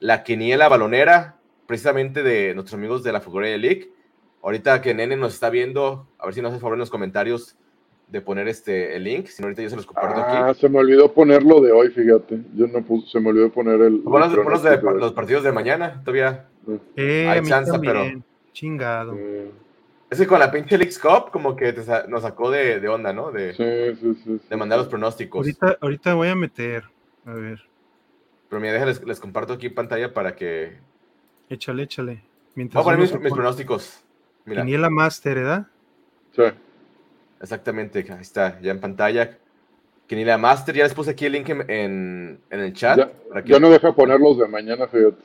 la 0.00 0.22
quiniela 0.24 0.68
balonera, 0.68 1.36
precisamente 1.66 2.22
de 2.22 2.54
nuestros 2.54 2.74
amigos 2.74 3.02
de 3.02 3.12
la 3.12 3.20
Futbolería 3.20 3.58
League. 3.58 3.92
Ahorita 4.42 4.80
que 4.82 4.94
Nene 4.94 5.16
nos 5.16 5.34
está 5.34 5.50
viendo, 5.50 6.08
a 6.18 6.26
ver 6.26 6.34
si 6.34 6.42
nos 6.42 6.52
hace 6.52 6.60
favor 6.60 6.74
en 6.74 6.80
los 6.80 6.90
comentarios 6.90 7.56
de 8.08 8.20
poner 8.20 8.46
este 8.48 8.94
el 8.96 9.04
link, 9.04 9.26
si 9.26 9.40
no 9.40 9.46
ahorita 9.46 9.62
yo 9.62 9.70
se 9.70 9.76
los 9.76 9.86
comparto 9.86 10.20
aquí. 10.20 10.36
Ah, 10.36 10.52
se 10.54 10.68
me 10.68 10.78
olvidó 10.78 11.12
ponerlo 11.12 11.60
de 11.60 11.72
hoy, 11.72 11.88
fíjate. 11.88 12.40
Yo 12.54 12.66
no 12.66 12.82
puse, 12.82 13.08
se 13.10 13.20
me 13.20 13.30
olvidó 13.30 13.50
poner 13.50 13.80
el. 13.80 14.00
Bueno, 14.00 14.26
los, 14.28 14.62
de, 14.62 14.82
los 14.82 15.12
partidos 15.12 15.44
de 15.44 15.52
mañana, 15.52 16.02
todavía. 16.04 16.46
Eh, 16.96 17.26
hay 17.28 17.42
chance, 17.42 17.72
pero. 17.80 18.04
Chingado. 18.52 19.16
Es 20.12 20.18
que 20.18 20.26
con 20.26 20.38
la 20.38 20.50
pinche 20.50 20.76
League 20.76 20.92
Cup, 21.00 21.30
como 21.30 21.56
que 21.56 21.72
nos 22.06 22.20
sacó 22.20 22.50
de, 22.50 22.80
de, 22.80 22.88
onda, 22.90 23.14
¿no? 23.14 23.32
De, 23.32 23.54
sí, 23.54 23.98
sí, 23.98 24.22
sí, 24.22 24.40
de 24.46 24.56
mandar 24.58 24.78
los 24.78 24.88
pronósticos. 24.88 25.38
Ahorita, 25.38 25.78
ahorita 25.80 26.12
voy 26.12 26.28
a 26.28 26.34
meter. 26.34 26.84
A 27.24 27.32
ver. 27.32 27.62
Pero 28.50 28.60
mira, 28.60 28.74
déjales, 28.74 29.02
les 29.06 29.18
comparto 29.18 29.54
aquí 29.54 29.70
pantalla 29.70 30.12
para 30.12 30.36
que. 30.36 30.76
Échale, 31.48 31.84
échale. 31.84 32.22
Mientras 32.54 32.84
Voy 32.84 32.92
a 32.92 32.96
poner 32.98 33.20
mis, 33.20 33.32
pronósticos. 33.32 34.04
Mira. 34.44 34.62
la 34.66 34.90
Master, 34.90 35.36
¿verdad? 35.36 35.66
Sí. 36.36 36.42
Exactamente, 37.40 38.04
ahí 38.10 38.20
está, 38.20 38.60
ya 38.60 38.70
en 38.70 38.80
pantalla. 38.80 39.38
Que 40.06 40.14
ni 40.14 40.26
la 40.26 40.36
Master, 40.36 40.74
ya 40.74 40.84
les 40.84 40.92
puse 40.92 41.12
aquí 41.12 41.24
el 41.24 41.32
link 41.32 41.48
en, 41.48 42.38
el 42.50 42.72
chat. 42.74 43.10
Ya, 43.46 43.58
no 43.58 43.70
deja 43.70 43.94
ponerlos 43.94 44.36
de 44.36 44.46
mañana, 44.46 44.86
fíjate. 44.86 45.24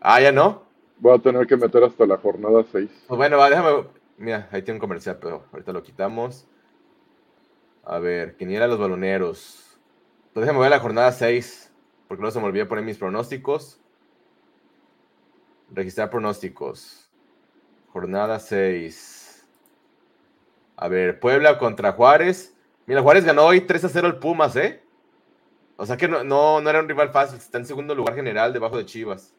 Ah, 0.00 0.20
ya 0.20 0.30
no. 0.30 0.67
Voy 1.00 1.16
a 1.16 1.18
tener 1.18 1.46
que 1.46 1.56
meter 1.56 1.84
hasta 1.84 2.06
la 2.06 2.16
jornada 2.16 2.64
6. 2.70 3.04
Pues 3.06 3.18
bueno, 3.18 3.38
va, 3.38 3.48
déjame. 3.48 3.84
Mira, 4.16 4.48
ahí 4.50 4.62
tiene 4.62 4.76
un 4.76 4.80
comercial, 4.80 5.18
pero 5.20 5.44
ahorita 5.52 5.72
lo 5.72 5.82
quitamos. 5.82 6.46
A 7.84 7.98
ver, 7.98 8.36
Quiniela 8.36 8.66
los 8.66 8.78
baloneros. 8.78 9.78
Pues 10.32 10.44
déjame 10.44 10.60
ver 10.60 10.70
la 10.70 10.80
jornada 10.80 11.12
6, 11.12 11.72
porque 12.08 12.22
no 12.22 12.30
se 12.30 12.40
me 12.40 12.46
olvidó 12.46 12.68
poner 12.68 12.84
mis 12.84 12.98
pronósticos. 12.98 13.80
Registrar 15.70 16.10
pronósticos. 16.10 17.08
Jornada 17.92 18.38
6. 18.38 19.46
A 20.76 20.88
ver, 20.88 21.18
Puebla 21.20 21.58
contra 21.58 21.92
Juárez. 21.92 22.56
Mira, 22.86 23.02
Juárez 23.02 23.24
ganó 23.24 23.46
hoy 23.46 23.60
3 23.60 23.84
a 23.84 23.88
0 23.88 24.06
al 24.06 24.18
Pumas, 24.18 24.56
¿eh? 24.56 24.82
O 25.76 25.86
sea 25.86 25.96
que 25.96 26.08
no, 26.08 26.24
no, 26.24 26.68
era 26.68 26.80
un 26.80 26.88
rival 26.88 27.10
fácil. 27.10 27.38
Está 27.38 27.58
en 27.58 27.66
segundo 27.66 27.94
lugar 27.94 28.14
general 28.14 28.52
debajo 28.52 28.76
de 28.76 28.84
Chivas. 28.84 29.34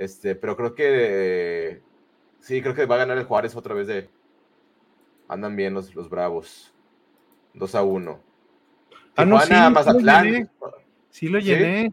Este, 0.00 0.34
pero 0.34 0.56
creo 0.56 0.74
que. 0.74 1.82
sí, 2.40 2.62
creo 2.62 2.74
que 2.74 2.86
va 2.86 2.94
a 2.94 2.98
ganar 2.98 3.18
el 3.18 3.24
Juárez 3.24 3.54
otra 3.54 3.74
vez 3.74 3.86
de. 3.86 4.08
Andan 5.28 5.54
bien 5.56 5.74
los, 5.74 5.94
los 5.94 6.08
Bravos. 6.08 6.72
2 7.52 7.74
a 7.74 7.82
1. 7.82 8.20
Ah, 9.16 9.24
no, 9.26 9.38
sí, 9.40 9.52
Mazatlán. 9.52 10.50
Sí 11.10 11.28
lo 11.28 11.38
llené. 11.38 11.92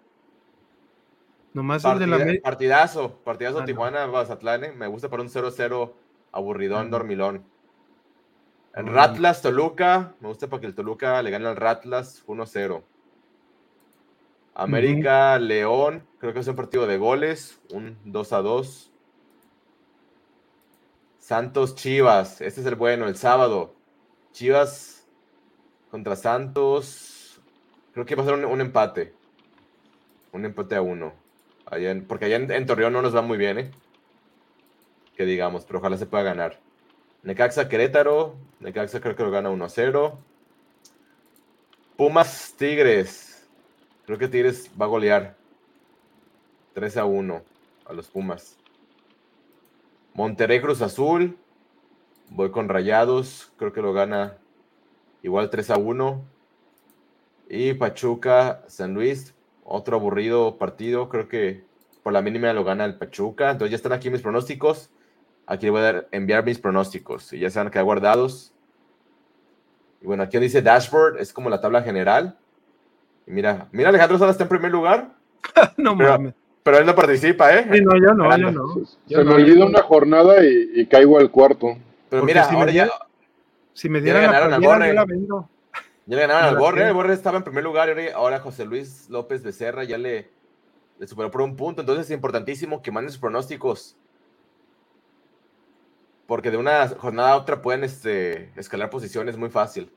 Nomás 1.53 1.83
el 1.83 1.99
de 1.99 2.07
la 2.07 2.41
Partidazo, 2.41 3.19
partidazo 3.25 3.59
ah, 3.59 3.65
Tijuana, 3.65 4.07
Mazatlán. 4.07 4.63
¿eh? 4.63 4.71
Me 4.71 4.87
gusta 4.87 5.09
para 5.09 5.23
un 5.23 5.29
0-0 5.29 5.91
aburridón, 6.31 6.89
dormilón. 6.89 7.43
Ratlas, 8.73 9.41
Toluca. 9.41 10.13
Me 10.21 10.29
gusta 10.29 10.47
para 10.47 10.61
que 10.61 10.67
el 10.67 10.75
Toluca 10.75 11.21
le 11.21 11.29
gane 11.29 11.45
al 11.45 11.57
Ratlas 11.57 12.25
1-0. 12.25 12.83
América, 14.57 15.37
León. 15.37 16.03
Creo 16.17 16.33
que 16.33 16.39
es 16.39 16.47
un 16.47 16.55
partido 16.55 16.87
de 16.87 16.97
goles. 16.97 17.61
Un 17.71 17.95
2-2. 18.05 18.89
Santos, 21.19 21.75
Chivas. 21.75 22.41
Este 22.41 22.61
es 22.61 22.65
el 22.65 22.73
bueno, 22.73 23.07
el 23.07 23.15
sábado. 23.15 23.75
Chivas 24.31 25.07
contra 25.91 26.15
Santos. 26.15 27.39
Creo 27.93 28.07
que 28.07 28.15
va 28.15 28.23
a 28.23 28.25
ser 28.25 28.33
un, 28.33 28.61
empate. 28.61 29.13
Un 30.31 30.45
empate 30.45 30.75
a 30.75 30.81
uno. 30.81 31.13
porque 32.07 32.25
allá 32.25 32.37
en, 32.37 32.51
en 32.51 32.65
Torreón 32.65 32.93
no 32.93 33.03
nos 33.03 33.15
va 33.15 33.21
muy 33.21 33.37
bien, 33.37 33.59
¿eh? 33.59 33.71
Que 35.15 35.25
digamos, 35.25 35.65
pero 35.65 35.77
ojalá 35.79 35.97
se 35.97 36.07
pueda 36.07 36.23
ganar. 36.23 36.59
Necaxa 37.21 37.69
Querétaro. 37.69 38.35
Necaxa 38.59 39.01
creo 39.01 39.15
que 39.15 39.23
lo 39.23 39.29
gana 39.29 39.51
1 39.51 39.69
0. 39.69 40.19
Pumas 41.95 42.55
Tigres. 42.57 43.26
Creo 44.07 44.17
que 44.17 44.29
Tigres 44.29 44.71
va 44.81 44.85
a 44.85 44.87
golear 44.87 45.35
3 46.75 46.95
a 46.95 47.03
1 47.03 47.43
a 47.87 47.91
los 47.93 48.07
Pumas. 48.07 48.57
Monterrey 50.13 50.61
Cruz 50.61 50.81
Azul. 50.81 51.37
Voy 52.29 52.49
con 52.49 52.69
Rayados. 52.69 53.51
Creo 53.57 53.73
que 53.73 53.81
lo 53.81 53.91
gana 53.91 54.37
igual 55.23 55.49
3 55.49 55.71
a 55.71 55.77
1. 55.77 56.23
Y 57.49 57.73
Pachuca 57.73 58.63
San 58.67 58.93
Luis. 58.93 59.35
Otro 59.65 59.97
aburrido 59.97 60.57
partido. 60.57 61.09
Creo 61.09 61.27
que 61.27 61.65
por 62.01 62.13
la 62.13 62.21
mínima 62.21 62.53
lo 62.53 62.63
gana 62.63 62.85
el 62.85 62.97
Pachuca. 62.97 63.51
Entonces 63.51 63.71
ya 63.71 63.75
están 63.75 63.91
aquí 63.91 64.09
mis 64.09 64.21
pronósticos. 64.21 64.89
Aquí 65.47 65.67
voy 65.67 65.81
a 65.81 66.07
enviar 66.11 66.45
mis 66.45 66.59
pronósticos 66.59 67.33
y 67.33 67.39
ya 67.39 67.49
se 67.49 67.59
van 67.59 67.77
a 67.77 67.81
guardados. 67.81 68.53
Y 70.01 70.05
bueno, 70.05 70.23
aquí 70.23 70.39
dice 70.39 70.61
dashboard, 70.61 71.19
es 71.19 71.33
como 71.33 71.49
la 71.49 71.59
tabla 71.59 71.81
general. 71.81 72.37
Y 73.27 73.31
mira, 73.31 73.67
mira 73.71 73.89
Alejandro 73.89 74.17
Sala 74.17 74.31
está 74.31 74.43
en 74.43 74.49
primer 74.49 74.71
lugar. 74.71 75.09
no 75.77 75.97
pero, 75.97 76.09
mames. 76.09 76.33
Pero 76.63 76.79
él 76.79 76.85
no 76.85 76.95
participa, 76.95 77.53
¿eh? 77.53 77.65
no, 77.81 77.97
yo 77.97 78.13
no, 78.13 78.37
yo 78.37 78.51
no. 78.51 78.85
Se, 79.07 79.23
me 79.23 79.33
olvida 79.33 79.65
una 79.65 79.81
jornada 79.81 80.35
y, 80.43 80.85
caigo 80.87 81.17
al 81.17 81.31
cuarto. 81.31 81.77
Pero 82.09 82.23
mira, 82.23 82.43
ahora 82.43 82.71
ya. 82.71 82.89
Si 83.73 83.89
me 83.89 84.01
dieran 84.01 84.31
la 84.31 84.55
al 84.55 84.61
borre. 84.61 84.93
la. 84.93 85.05
Ya 86.07 86.15
le 86.15 86.21
ganaron 86.21 86.45
al 86.45 86.57
Borre, 86.57 86.87
el 86.87 86.93
Borre 86.93 87.13
estaba 87.13 87.37
en 87.37 87.43
primer 87.43 87.65
lugar 87.65 87.89
y 87.99 88.09
ahora 88.09 88.39
José 88.39 88.63
Luis 88.63 89.09
López 89.09 89.43
Becerra 89.43 89.83
ya 89.83 89.97
le, 89.97 90.29
le 90.99 91.07
superó 91.07 91.29
por 91.29 91.41
un 91.41 91.57
punto. 91.57 91.81
Entonces 91.81 92.05
es 92.05 92.11
importantísimo 92.11 92.81
que 92.81 92.91
manden 92.91 93.11
sus 93.11 93.19
pronósticos 93.19 93.97
porque 96.27 96.51
de 96.51 96.57
una 96.57 96.87
jornada 96.87 97.31
a 97.31 97.37
otra 97.37 97.61
pueden 97.61 97.83
este, 97.83 98.51
escalar 98.55 98.89
posiciones 98.89 99.37
muy 99.37 99.49
fácil. 99.49 99.91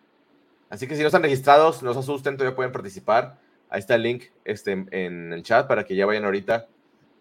Así 0.71 0.87
que 0.87 0.95
si 0.95 1.03
no 1.03 1.09
están 1.09 1.23
registrados, 1.23 1.83
no 1.83 1.93
se 1.93 1.99
asusten, 1.99 2.37
todavía 2.37 2.57
pueden 2.57 2.73
participar. 2.73 3.39
Ahí 3.69 3.81
está 3.81 3.97
el 3.97 4.03
link 4.03 4.25
este, 4.45 4.73
en 4.73 5.33
el 5.33 5.43
chat 5.43 5.67
para 5.67 5.85
que 5.85 5.97
ya 5.97 6.07
vayan 6.07 6.25
ahorita. 6.25 6.69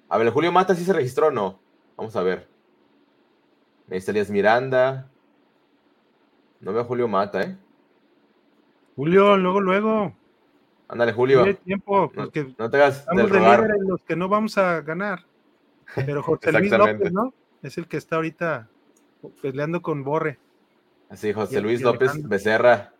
A 0.08 0.18
ver, 0.18 0.30
Julio 0.30 0.52
Mata 0.52 0.76
sí 0.76 0.84
se 0.86 0.93
registró 0.93 1.28
o 1.28 1.32
no. 1.32 1.60
Vamos 1.97 2.16
a 2.16 2.24
ver. 2.24 2.47
Elías 3.89 4.30
Miranda. 4.30 5.10
No 6.62 6.74
veo 6.74 6.82
a 6.82 6.86
Julio 6.86 7.08
Mata, 7.08 7.41
¿eh? 7.41 7.58
Julio, 8.95 9.36
luego, 9.38 9.62
luego. 9.62 10.14
Ándale, 10.88 11.14
Julio. 11.14 11.56
tiempo, 11.58 12.12
no, 12.16 12.30
no, 12.58 12.70
te 12.70 12.78
hagas 12.78 13.06
del 13.06 13.30
rogar. 13.30 13.68
los 13.88 14.02
que 14.04 14.16
no 14.16 14.28
vamos 14.28 14.58
a 14.58 14.82
ganar. 14.82 15.26
Pero 15.95 16.22
José 16.22 16.52
Luis 16.52 16.72
López, 16.72 17.12
¿no? 17.12 17.34
Es 17.62 17.78
el 17.78 17.88
que 17.88 17.97
está 17.97 18.18
ahorita 18.18 18.70
peleando 19.41 19.82
con 19.82 20.04
Borre. 20.04 20.39
Así, 21.10 21.34
José 21.34 21.62
Luis 21.62 21.82
López 21.82 22.12
Becerra. 22.28 22.93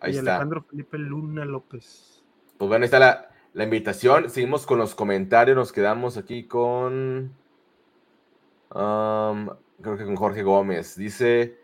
Ahí 0.00 0.14
y 0.14 0.18
está. 0.18 0.32
Alejandro 0.32 0.62
Felipe 0.62 0.98
Luna 0.98 1.44
López. 1.44 2.22
Pues 2.58 2.68
bueno, 2.68 2.82
ahí 2.82 2.86
está 2.86 2.98
la, 2.98 3.30
la 3.52 3.64
invitación. 3.64 4.28
Seguimos 4.30 4.66
con 4.66 4.78
los 4.78 4.94
comentarios. 4.94 5.56
Nos 5.56 5.72
quedamos 5.72 6.16
aquí 6.16 6.44
con. 6.44 7.32
Um, 8.74 9.48
creo 9.80 9.96
que 9.96 10.04
con 10.04 10.16
Jorge 10.16 10.42
Gómez. 10.42 10.96
Dice, 10.96 11.58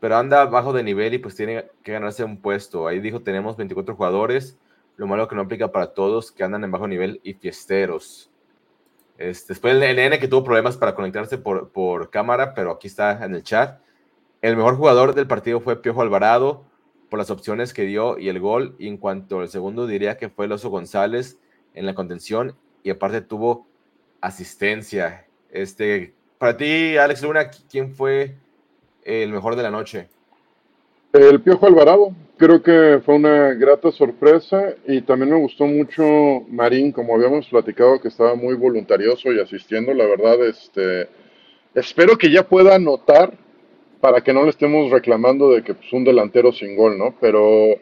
pero 0.00 0.16
anda 0.16 0.44
bajo 0.46 0.72
de 0.72 0.82
nivel 0.82 1.14
y 1.14 1.18
pues 1.18 1.36
tiene 1.36 1.70
que 1.82 1.92
ganarse 1.92 2.24
un 2.24 2.40
puesto. 2.40 2.88
Ahí 2.88 3.00
dijo, 3.00 3.20
tenemos 3.20 3.56
24 3.56 3.94
jugadores. 3.94 4.58
Lo 4.96 5.06
malo 5.06 5.28
que 5.28 5.36
no 5.36 5.42
aplica 5.42 5.72
para 5.72 5.92
todos 5.92 6.32
que 6.32 6.42
andan 6.42 6.64
en 6.64 6.70
bajo 6.70 6.88
nivel 6.88 7.20
y 7.22 7.34
fiesteros. 7.34 8.30
Este, 9.18 9.54
después 9.54 9.74
el 9.74 9.98
N 9.98 10.18
que 10.18 10.28
tuvo 10.28 10.44
problemas 10.44 10.76
para 10.76 10.94
conectarse 10.94 11.38
por, 11.38 11.70
por 11.70 12.10
cámara, 12.10 12.54
pero 12.54 12.70
aquí 12.70 12.86
está 12.86 13.24
en 13.24 13.34
el 13.34 13.42
chat. 13.42 13.80
El 14.42 14.56
mejor 14.56 14.76
jugador 14.76 15.14
del 15.14 15.26
partido 15.26 15.60
fue 15.60 15.80
Piojo 15.80 16.02
Alvarado 16.02 16.64
por 17.08 17.18
las 17.18 17.30
opciones 17.30 17.72
que 17.72 17.82
dio 17.82 18.18
y 18.18 18.28
el 18.28 18.40
gol. 18.40 18.74
Y 18.78 18.88
en 18.88 18.96
cuanto 18.96 19.40
al 19.40 19.48
segundo, 19.48 19.86
diría 19.86 20.16
que 20.16 20.28
fue 20.28 20.46
el 20.46 20.52
Oso 20.52 20.70
González 20.70 21.38
en 21.74 21.86
la 21.86 21.94
contención 21.94 22.54
y 22.82 22.90
aparte 22.90 23.20
tuvo 23.20 23.66
asistencia. 24.20 25.26
Este, 25.50 26.14
para 26.38 26.56
ti, 26.56 26.96
Alex 26.96 27.22
Luna, 27.22 27.50
¿quién 27.70 27.94
fue 27.94 28.36
el 29.04 29.30
mejor 29.30 29.56
de 29.56 29.62
la 29.62 29.70
noche? 29.70 30.08
El 31.12 31.40
Piojo 31.40 31.66
Alvarado, 31.66 32.12
creo 32.36 32.62
que 32.62 33.00
fue 33.04 33.14
una 33.14 33.54
grata 33.54 33.90
sorpresa 33.90 34.74
y 34.86 35.00
también 35.00 35.30
me 35.30 35.40
gustó 35.40 35.64
mucho 35.64 36.04
Marín, 36.48 36.92
como 36.92 37.14
habíamos 37.14 37.46
platicado, 37.48 38.00
que 38.00 38.08
estaba 38.08 38.34
muy 38.34 38.54
voluntarioso 38.54 39.32
y 39.32 39.40
asistiendo. 39.40 39.94
La 39.94 40.04
verdad, 40.04 40.44
este, 40.46 41.08
espero 41.74 42.18
que 42.18 42.30
ya 42.30 42.46
pueda 42.46 42.74
anotar 42.74 43.32
para 44.00 44.20
que 44.22 44.32
no 44.32 44.44
le 44.44 44.50
estemos 44.50 44.90
reclamando 44.90 45.50
de 45.50 45.62
que 45.62 45.72
es 45.72 45.78
pues, 45.78 45.92
un 45.92 46.04
delantero 46.04 46.52
sin 46.52 46.76
gol, 46.76 46.98
¿no? 46.98 47.14
Pero 47.20 47.74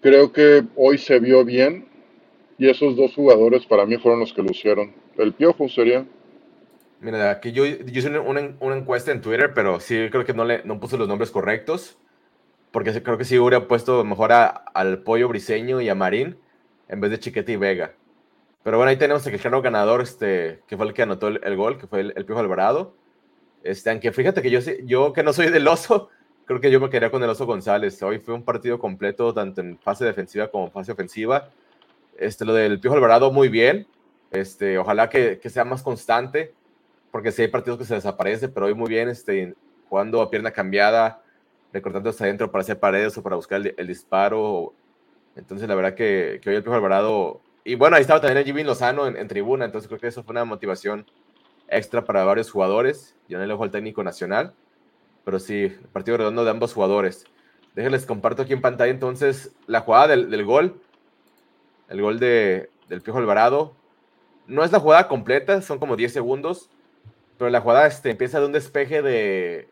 creo 0.00 0.32
que 0.32 0.64
hoy 0.76 0.98
se 0.98 1.18
vio 1.18 1.44
bien 1.44 1.86
y 2.58 2.68
esos 2.68 2.96
dos 2.96 3.14
jugadores 3.14 3.66
para 3.66 3.86
mí 3.86 3.96
fueron 3.96 4.20
los 4.20 4.32
que 4.32 4.42
lucieron. 4.42 4.92
El 5.16 5.32
Piojo 5.32 5.68
sería. 5.68 6.06
Mira, 7.00 7.30
aquí 7.30 7.52
yo, 7.52 7.64
yo 7.64 7.76
hice 7.86 8.08
una, 8.18 8.56
una, 8.60 8.76
encuesta 8.76 9.12
en 9.12 9.20
Twitter, 9.20 9.52
pero 9.54 9.78
sí 9.78 10.08
creo 10.10 10.24
que 10.24 10.34
no 10.34 10.44
le 10.44 10.64
no 10.64 10.80
puse 10.80 10.98
los 10.98 11.06
nombres 11.06 11.30
correctos, 11.30 11.96
porque 12.72 13.02
creo 13.02 13.18
que 13.18 13.24
sí 13.24 13.38
hubiera 13.38 13.68
puesto 13.68 14.04
mejor 14.04 14.32
a, 14.32 14.48
al 14.48 15.02
Pollo 15.02 15.28
Briseño 15.28 15.80
y 15.80 15.88
a 15.88 15.94
Marín 15.94 16.36
en 16.88 17.00
vez 17.00 17.10
de 17.10 17.20
Chiquete 17.20 17.52
y 17.52 17.56
Vega. 17.56 17.94
Pero 18.64 18.76
bueno, 18.76 18.90
ahí 18.90 18.96
tenemos 18.96 19.26
el 19.26 19.62
ganador, 19.62 20.02
este, 20.02 20.60
que 20.66 20.76
fue 20.76 20.86
el 20.86 20.92
que 20.92 21.02
anotó 21.02 21.28
el, 21.28 21.56
gol, 21.56 21.78
que 21.78 21.86
fue 21.86 22.00
el, 22.00 22.12
el 22.16 22.24
Piojo 22.24 22.40
Alvarado. 22.40 22.94
Este, 23.62 23.90
aunque 23.90 24.12
fíjate 24.12 24.42
que 24.42 24.50
yo, 24.50 24.60
yo 24.84 25.12
que 25.12 25.22
no 25.22 25.32
soy 25.32 25.50
del 25.50 25.66
oso, 25.66 26.10
creo 26.44 26.60
que 26.60 26.70
yo 26.70 26.80
me 26.80 26.88
quedaría 26.88 27.10
con 27.10 27.22
el 27.22 27.30
oso 27.30 27.46
González. 27.46 28.02
Hoy 28.02 28.18
fue 28.18 28.34
un 28.34 28.42
partido 28.42 28.78
completo, 28.78 29.34
tanto 29.34 29.60
en 29.60 29.78
fase 29.78 30.04
defensiva 30.04 30.48
como 30.48 30.66
en 30.66 30.72
fase 30.72 30.92
ofensiva. 30.92 31.50
Este, 32.16 32.44
lo 32.44 32.54
del 32.54 32.80
Piojo 32.80 32.96
Alvarado, 32.96 33.30
muy 33.30 33.48
bien. 33.48 33.86
Este, 34.30 34.78
ojalá 34.78 35.08
que, 35.08 35.38
que 35.38 35.50
sea 35.50 35.64
más 35.64 35.82
constante, 35.82 36.52
porque 37.10 37.32
si 37.32 37.42
hay 37.42 37.48
partidos 37.48 37.78
que 37.78 37.84
se 37.84 37.94
desaparece, 37.94 38.48
pero 38.48 38.66
hoy 38.66 38.74
muy 38.74 38.88
bien, 38.88 39.08
este, 39.08 39.54
jugando 39.88 40.20
a 40.20 40.30
pierna 40.30 40.50
cambiada, 40.50 41.22
recortando 41.72 42.10
hasta 42.10 42.24
adentro 42.24 42.50
para 42.50 42.62
hacer 42.62 42.78
paredes 42.78 43.16
o 43.18 43.22
para 43.22 43.36
buscar 43.36 43.60
el, 43.76 43.86
disparo. 43.86 44.72
Entonces, 45.36 45.68
la 45.68 45.74
verdad 45.74 45.94
que, 45.94 46.40
que, 46.42 46.50
hoy 46.50 46.56
el 46.56 46.62
Piojo 46.62 46.76
Alvarado. 46.76 47.40
Y 47.64 47.74
bueno, 47.74 47.96
ahí 47.96 48.02
estaba 48.02 48.20
también 48.20 48.38
el 48.38 48.44
Jimmy 48.44 48.64
Lozano 48.64 49.06
en, 49.06 49.16
en 49.16 49.28
tribuna, 49.28 49.64
entonces 49.66 49.88
creo 49.88 50.00
que 50.00 50.06
eso 50.06 50.22
fue 50.22 50.32
una 50.32 50.44
motivación 50.44 51.04
extra 51.68 52.04
para 52.04 52.24
varios 52.24 52.50
jugadores. 52.50 53.14
Yo 53.28 53.38
no 53.38 53.46
le 53.46 53.52
ojo 53.52 53.64
al 53.64 53.70
técnico 53.70 54.02
nacional, 54.02 54.54
pero 55.24 55.38
sí, 55.38 55.76
partido 55.92 56.16
redondo 56.16 56.44
de 56.44 56.50
ambos 56.50 56.74
jugadores. 56.74 57.24
Déjenles 57.74 58.06
comparto 58.06 58.42
aquí 58.42 58.52
en 58.52 58.60
pantalla 58.60 58.90
entonces 58.90 59.54
la 59.66 59.80
jugada 59.80 60.08
del, 60.08 60.44
gol. 60.44 60.80
El 61.88 62.02
gol 62.02 62.18
de, 62.18 62.70
del 62.88 63.02
Piojo 63.02 63.18
Alvarado. 63.18 63.74
No 64.46 64.64
es 64.64 64.72
la 64.72 64.80
jugada 64.80 65.08
completa, 65.08 65.60
son 65.60 65.78
como 65.78 65.94
10 65.94 66.12
segundos, 66.12 66.70
pero 67.36 67.50
la 67.50 67.60
jugada 67.60 67.86
este, 67.86 68.10
empieza 68.10 68.40
de 68.40 68.46
un 68.46 68.52
despeje 68.52 69.02
de, 69.02 69.68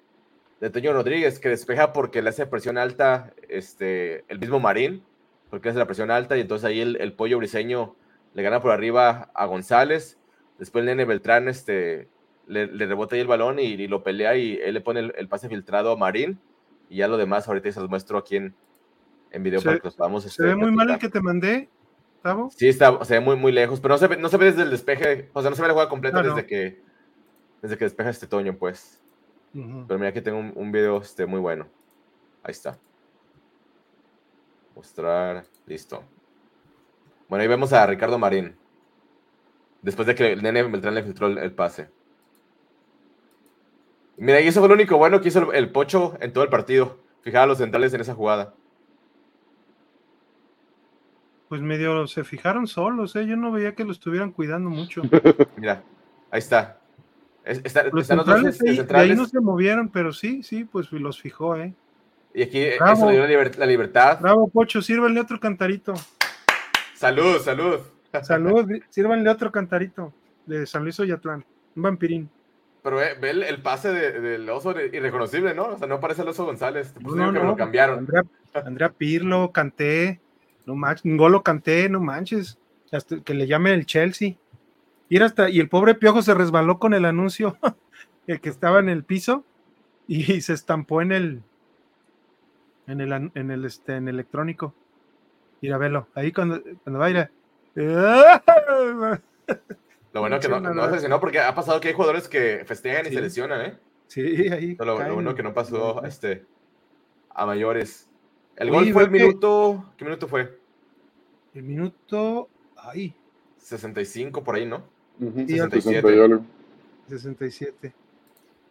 de 0.61 0.70
Toño 0.70 0.92
Rodríguez, 0.92 1.38
que 1.38 1.49
despeja 1.49 1.94
porque 1.94 2.20
le 2.20 2.28
hace 2.28 2.44
presión 2.44 2.76
alta 2.76 3.32
este, 3.49 4.24
el 4.28 4.38
mismo 4.38 4.61
Marín, 4.61 5.03
porque 5.49 5.70
hace 5.70 5.78
la 5.78 5.86
presión 5.86 6.11
alta, 6.11 6.36
y 6.36 6.42
entonces 6.42 6.66
ahí 6.66 6.80
el, 6.80 6.97
el 7.01 7.14
pollo 7.14 7.38
briseño 7.38 7.97
le 8.34 8.42
gana 8.42 8.61
por 8.61 8.70
arriba 8.70 9.30
a 9.32 9.47
González 9.47 10.18
Después 10.59 10.82
el 10.82 10.86
nene 10.86 11.04
Beltrán 11.04 11.48
este, 11.48 12.09
le, 12.46 12.66
rebota 12.66 13.14
ahí 13.14 13.20
el 13.20 13.26
balón 13.26 13.59
y, 13.59 13.86
lo 13.88 14.02
pelea 14.02 14.36
y 14.36 14.59
él 14.62 14.74
le 14.74 14.80
pone 14.80 15.00
el, 15.00 15.28
pase 15.28 15.48
filtrado 15.48 15.92
a 15.92 15.96
Marín. 15.96 16.38
Y 16.88 16.98
ya 16.98 17.09
lo 17.09 17.16
demás 17.16 17.48
ahorita 17.48 17.70
se 17.72 17.80
los 17.80 17.90
muestro 17.90 18.18
aquí 18.18 18.36
en, 18.36 18.54
en 19.30 19.42
video 19.42 19.61
para 19.61 19.78
que 19.78 19.84
los 19.84 19.96
podamos. 19.96 20.24
¿Se 20.24 20.42
ve 20.42 20.50
este, 20.50 20.61
muy 20.61 20.70
mal 20.70 20.90
el 20.90 20.98
que 20.98 21.09
te 21.09 21.20
mandé, 21.20 21.68
Tavo? 22.22 22.50
Sí, 22.50 22.68
está, 22.68 23.04
se 23.04 23.14
ve 23.14 23.20
muy, 23.20 23.36
muy 23.36 23.52
lejos, 23.52 23.80
pero 23.80 23.94
no 23.94 23.98
se, 23.98 24.07
ve, 24.07 24.16
no 24.16 24.28
se 24.28 24.36
ve 24.36 24.46
desde 24.46 24.62
el 24.62 24.70
despeje, 24.70 25.28
o 25.32 25.40
sea, 25.40 25.50
no 25.50 25.57
se 25.57 25.62
ve 25.62 25.68
la 25.68 25.74
jugada 25.74 25.90
completa 25.90 26.22
desde, 26.22 26.46
que, 26.46 26.80
desde 27.61 27.76
que 27.76 27.84
despeja 27.84 28.11
este 28.11 28.26
Toño, 28.26 28.57
pues. 28.57 29.00
Pero 29.52 29.98
mira, 29.98 30.09
aquí 30.09 30.20
tengo 30.20 30.38
un, 30.38 30.52
un, 30.54 30.70
video 30.70 30.98
este, 30.98 31.24
muy 31.24 31.40
bueno. 31.40 31.66
Ahí 32.42 32.52
está. 32.52 32.78
Mostrar, 34.74 35.44
listo. 35.64 36.04
Bueno, 37.28 37.42
ahí 37.42 37.48
vemos 37.48 37.72
a 37.72 37.86
Ricardo 37.86 38.18
Marín. 38.18 38.54
Después 39.87 40.09
de 40.09 40.16
que 40.16 40.32
el 40.32 40.43
nene 40.43 40.64
Beltrán 40.64 40.97
le 40.97 41.05
filtró 41.05 41.28
el, 41.28 41.53
pase. 41.53 41.89
Mira, 44.16 44.41
y 44.41 44.49
eso 44.49 44.59
fue 44.59 44.68
lo 44.68 44.74
único 44.74 44.97
bueno 44.97 45.20
que 45.20 45.28
hizo 45.28 45.53
el, 45.53 45.70
Pocho 45.70 46.16
en 46.20 46.32
todo 46.32 46.43
el 46.43 46.51
partido. 46.51 46.99
Fijaba 47.22 47.47
los 47.47 47.59
centrales 47.59 47.95
en 47.95 48.01
esa 48.01 48.12
jugada. 48.12 48.53
Pues 51.49 51.61
medio 51.61 52.09
se 52.09 52.24
fijaron 52.24 52.66
solos, 52.66 53.14
¿eh? 53.14 53.28
Yo 53.28 53.37
no 53.37 53.53
veía 53.53 53.76
que 53.76 53.84
lo 53.84 53.93
estuvieran 53.93 54.32
cuidando 54.32 54.70
mucho. 54.70 55.03
Mira, 55.57 55.84
ahí 56.32 56.41
está. 56.41 56.80
los 57.93 58.09
centrales, 58.09 58.61
ahí, 58.93 59.14
no 59.14 59.26
se 59.26 59.39
movieron, 59.39 59.89
pero 59.89 60.12
sí, 60.12 60.43
sí, 60.43 60.64
pues 60.64 60.91
los 60.91 61.20
fijó, 61.22 61.55
¿eh? 61.55 61.72
Y 62.34 62.43
aquí 62.43 62.59
eso 62.59 63.09
le 63.09 63.24
dio 63.24 63.45
la, 63.57 63.66
libertad. 63.66 64.18
Bravo, 64.20 64.49
Pocho, 64.49 64.82
sírvanle 64.82 65.20
otro 65.20 65.39
cantarito. 65.39 65.95
Salud, 66.93 67.39
salud. 67.39 67.95
Salud, 68.22 68.70
sírvanle 68.88 69.28
otro 69.28 69.52
cantarito 69.52 70.12
de 70.46 70.66
San 70.66 70.82
Luis 70.82 70.98
Oyatlán, 71.00 71.44
un 71.74 71.82
vampirín. 71.82 72.30
Pero 72.82 72.98
ve, 72.98 73.30
el, 73.30 73.62
pase 73.62 73.92
del 73.92 74.48
oso 74.48 74.70
irreconocible, 74.80 75.54
¿no? 75.54 75.64
O 75.70 75.78
sea, 75.78 75.88
no 75.88 75.98
parece 75.98 76.22
el 76.22 76.28
oso 76.28 76.44
González. 76.44 76.94
no, 77.00 77.32
no, 77.32 77.32
que 77.32 77.46
lo 77.46 77.57
cambiaron. 77.57 78.07
Andrea, 78.54 78.90
Pirlo, 78.90 79.50
Canté, 79.50 80.20
no 80.66 80.76
manches, 80.76 81.04
Ngolo 81.04 81.42
Canté, 81.42 81.88
no 81.88 82.00
manches. 82.00 82.59
Hasta 82.92 83.20
que 83.20 83.34
le 83.34 83.48
llame 83.48 83.74
el 83.74 83.86
Chelsea. 83.86 84.36
Y, 85.09 85.20
hasta, 85.20 85.50
y 85.50 85.59
el 85.59 85.68
pobre 85.68 85.96
Piojo 85.96 86.22
se 86.22 86.34
resbaló 86.34 86.78
con 86.78 86.94
el 86.94 87.04
anuncio, 87.04 87.57
el 88.28 88.40
que 88.40 88.48
estaba 88.48 88.78
en 88.78 88.88
el 88.88 89.02
piso, 89.02 89.44
y 90.07 90.22
se 90.40 90.52
estampó 90.52 91.02
en 91.02 91.11
el, 91.11 91.42
en 92.86 93.00
el, 93.00 93.12
en 93.34 93.50
el, 93.50 93.64
este, 93.64 93.96
en 93.96 94.09
electrónico. 94.09 94.74
Ir 95.61 95.72
a 95.72 95.78
verlo. 95.78 96.07
Ahí 96.14 96.30
cuando, 96.30 96.62
cuando 96.84 97.00
va 97.00 97.07
a 97.07 97.11
ir 97.11 97.30
lo 97.77 99.20
bueno 100.14 100.41
que 100.41 100.49
no, 100.49 100.61
no 100.61 100.91
lesionó 100.91 101.20
porque 101.20 101.41
ha 101.41 101.55
pasado 101.55 101.79
que 101.79 101.89
hay 101.89 101.95
jugadores 101.95 102.27
que 102.27 102.64
festejan 102.64 103.07
y 103.07 103.11
se 103.11 103.20
lesionan, 103.20 103.61
¿eh? 103.66 103.79
Sí, 104.07 104.49
ahí. 104.49 104.77
Lo, 104.77 104.97
bueno 105.12 105.35
que 105.35 105.43
no 105.43 105.53
pasó 105.53 106.03
este, 106.05 106.47
a 107.29 107.45
mayores. 107.45 108.09
El 108.57 108.70
gol 108.70 108.91
fue 108.95 109.05
el 109.05 109.11
minuto. 109.11 109.93
¿Qué 109.99 110.07
minuto 110.07 110.27
fue? 110.27 110.59
El 111.53 111.64
minuto. 111.64 112.49
Ahí. 112.77 113.14
65 113.59 114.43
por 114.43 114.55
ahí, 114.55 114.64
¿no? 114.64 114.83
67. 115.18 116.41
67. 117.09 117.93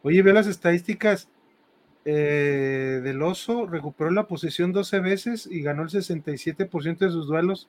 Oye, 0.01 0.21
ve 0.23 0.33
las 0.33 0.47
estadísticas. 0.47 1.29
Eh, 2.05 3.01
del 3.03 3.21
oso 3.21 3.67
recuperó 3.67 4.09
la 4.09 4.27
posesión 4.27 4.71
12 4.71 4.99
veces 4.99 5.47
y 5.49 5.61
ganó 5.61 5.83
el 5.83 5.89
67% 5.89 6.97
de 6.97 7.09
sus 7.09 7.27
duelos 7.27 7.67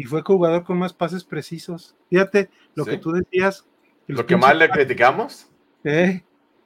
y 0.00 0.04
fue 0.04 0.22
jugador 0.22 0.64
con 0.64 0.78
más 0.78 0.94
pases 0.94 1.24
precisos. 1.24 1.94
Fíjate 2.08 2.48
lo 2.74 2.86
que 2.86 2.96
tú 2.96 3.12
decías. 3.12 3.66
Lo 4.06 4.24
que 4.24 4.34
más 4.34 4.56
le 4.56 4.70
criticamos. 4.70 5.46
¿Eh? 5.84 6.22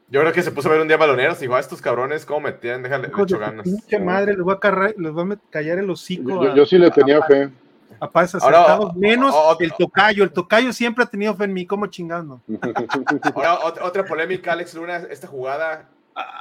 Yo 0.09 0.21
creo 0.21 0.33
que 0.33 0.43
se 0.43 0.53
puso 0.53 0.69
a 0.69 0.73
ver 0.73 0.81
un 0.81 0.87
día 0.87 0.97
baloneros 0.97 1.39
y 1.39 1.41
dijo, 1.43 1.57
a 1.57 1.59
estos 1.59 1.83
cabrones, 1.83 2.25
¿cómo 2.25 2.43
metían? 2.43 2.85
Déjale, 2.85 3.09
le 3.09 3.23
echo 3.23 3.37
ganas. 3.37 3.67
Mucha 3.67 3.99
madre, 3.99 4.35
les 4.35 4.43
voy, 4.43 4.55
a 4.55 4.61
cargar, 4.61 4.95
les 4.97 5.11
voy 5.11 5.33
a 5.33 5.39
callar 5.51 5.79
el 5.79 5.91
hocico. 5.91 6.55
Yo, 6.55 6.65
sí 6.65 6.79
le 6.79 6.93
tenía 6.93 7.21
fe. 7.23 7.51
A 7.99 8.09
pases 8.09 8.37
acertados, 8.37 8.95
menos 8.95 9.35
el 9.59 9.73
tocayo. 9.73 10.23
El 10.23 10.31
tocayo 10.31 10.73
siempre 10.73 11.03
ha 11.03 11.09
tenido 11.09 11.35
fe 11.35 11.45
en 11.45 11.55
mí, 11.55 11.67
¿cómo 11.67 11.89
chingando? 11.89 12.41
Ahora, 13.35 13.59
otra 13.83 14.05
polémica, 14.05 14.53
Alex 14.53 14.75
Luna, 14.75 14.99
esta 15.11 15.27
jugada, 15.27 15.91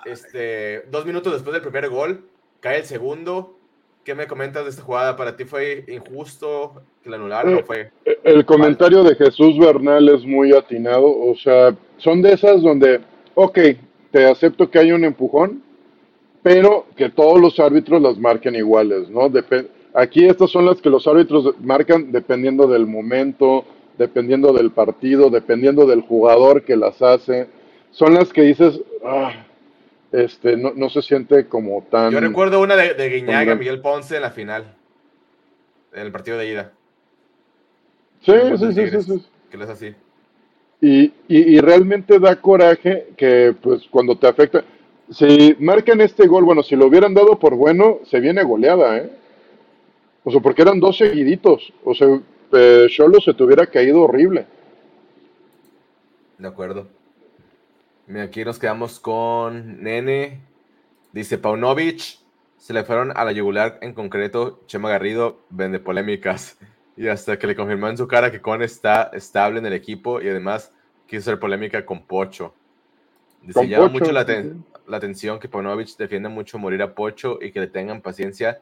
este, 0.05 0.85
dos 0.91 1.07
minutos 1.07 1.33
después 1.33 1.53
del 1.53 1.63
primer 1.63 1.89
gol, 1.89 2.29
cae 2.59 2.77
el 2.77 2.85
segundo, 2.85 3.57
¿Qué 4.04 4.16
me 4.16 4.28
comentas 4.28 4.66
de 4.66 4.70
esta 4.70 4.84
jugada? 4.84 5.16
¿Para 5.16 5.38
ti 5.38 5.45
fue 5.45 5.86
injusto 5.88 6.82
que 7.01 7.10
la 7.10 7.16
anularon 7.16 7.54
o 7.54 7.60
eh, 7.60 7.64
fue? 7.64 7.91
Eh, 8.04 8.20
el 8.26 8.45
comentario 8.45 9.01
de 9.01 9.16
Jesús 9.16 9.58
Bernal 9.58 10.10
es 10.10 10.26
muy 10.26 10.54
atinado. 10.54 11.06
O 11.06 11.34
sea, 11.36 11.74
son 11.97 12.22
de 12.22 12.34
esas 12.34 12.62
donde, 12.62 12.99
ok, 13.34 13.60
te 14.12 14.26
acepto 14.26 14.70
que 14.70 14.80
hay 14.80 14.91
un 14.91 15.06
empujón, 15.06 15.64
pero 16.41 16.86
que 16.97 17.10
todos 17.10 17.39
los 17.39 17.58
árbitros 17.62 18.01
las 18.01 18.18
marquen 18.18 18.56
iguales, 18.56 19.10
¿no? 19.10 19.32
Aquí 19.93 20.26
estas 20.26 20.51
son 20.51 20.66
las 20.66 20.82
que 20.82 20.89
los 20.89 21.08
árbitros 21.08 21.56
marcan 21.62 22.12
dependiendo 22.12 22.68
del 22.68 22.86
momento, 22.86 23.64
dependiendo 23.97 24.51
del 24.51 24.72
partido, 24.72 25.30
dependiendo 25.30 25.86
del 25.86 26.01
jugador 26.01 26.64
que 26.64 26.76
las 26.76 27.01
hace. 27.01 27.47
Son 27.91 28.14
las 28.14 28.34
que 28.34 28.41
dices, 28.41 28.82
ah, 29.06 29.32
este, 30.14 30.55
no, 30.55 30.74
no, 30.76 30.89
se 30.89 31.01
siente 31.01 31.47
como 31.47 31.82
tan. 31.89 32.11
Yo 32.11 32.20
recuerdo 32.20 32.61
una 32.61 32.76
de, 32.76 32.93
de 32.93 33.09
Guiñaga, 33.09 33.55
Miguel 33.55 33.82
Ponce 33.82 34.16
en 34.16 34.22
la 34.22 34.30
final, 34.30 34.76
en 35.91 36.01
el 36.01 36.11
partido 36.11 36.38
de 36.38 36.47
ida. 36.47 36.72
Sí, 38.22 38.32
sí, 38.57 38.74
sí, 38.74 39.01
sí, 39.01 39.26
Que 39.49 39.57
es 39.57 39.70
así. 39.70 39.95
Y, 40.82 41.05
y, 41.28 41.55
y, 41.55 41.59
realmente 41.61 42.20
da 42.20 42.36
coraje 42.36 43.07
que, 43.18 43.55
pues, 43.59 43.88
cuando 43.89 44.16
te 44.18 44.28
afecta. 44.28 44.64
Si 45.09 45.55
marcan 45.59 45.99
este 45.99 46.28
gol, 46.28 46.43
bueno, 46.43 46.61
si 46.61 46.76
lo 46.76 46.88
hubieran 46.88 47.14
dado 47.14 47.39
por 47.39 47.55
bueno, 47.55 47.99
se 48.05 48.20
viene 48.20 48.43
goleada, 48.43 48.97
¿eh? 48.97 49.09
O 50.24 50.32
sea, 50.32 50.41
porque 50.41 50.61
eran 50.61 50.80
dos 50.80 50.97
seguiditos. 50.97 51.74
O 51.84 51.95
sea, 51.95 52.07
Cholo 52.88 53.20
se 53.20 53.34
te 53.34 53.43
hubiera 53.43 53.66
caído 53.66 54.01
horrible. 54.01 54.45
De 56.38 56.47
acuerdo. 56.47 56.88
Aquí 58.22 58.43
nos 58.43 58.60
quedamos 58.60 58.99
con 58.99 59.82
Nene. 59.82 60.41
Dice 61.14 61.38
Paunovic. 61.38 62.20
Se 62.58 62.74
le 62.74 62.84
fueron 62.84 63.16
a 63.16 63.24
la 63.24 63.32
yugular 63.32 63.80
en 63.82 63.93
concreto. 63.93 64.62
Chema 64.68 64.89
Garrido 64.89 65.39
vende 65.49 65.80
polémicas. 65.80 66.58
Y 66.95 67.08
hasta 67.08 67.39
que 67.39 67.47
le 67.47 67.56
confirmó 67.56 67.88
en 67.88 67.97
su 67.97 68.08
cara 68.08 68.32
que 68.32 68.39
Con 68.39 68.62
está 68.62 69.10
estable 69.14 69.58
en 69.58 69.66
el 69.66 69.74
equipo 69.74 70.22
y 70.22 70.30
además 70.30 70.72
quiso 71.08 71.22
hacer 71.22 71.39
polémica 71.39 71.84
con 71.88 72.04
Pocho. 72.04 72.54
Dice, 73.41 73.68
llama 73.68 73.88
mucho 73.88 74.12
la, 74.12 74.20
atención 74.95 75.39
que 75.39 75.49
Paunovic 75.49 75.97
defiende 75.97 76.30
mucho 76.30 76.60
morir 76.60 76.84
a 76.84 76.93
Pocho 76.93 77.39
y 77.41 77.51
que 77.51 77.62
le 77.62 77.66
tengan 77.66 78.01
paciencia 78.01 78.60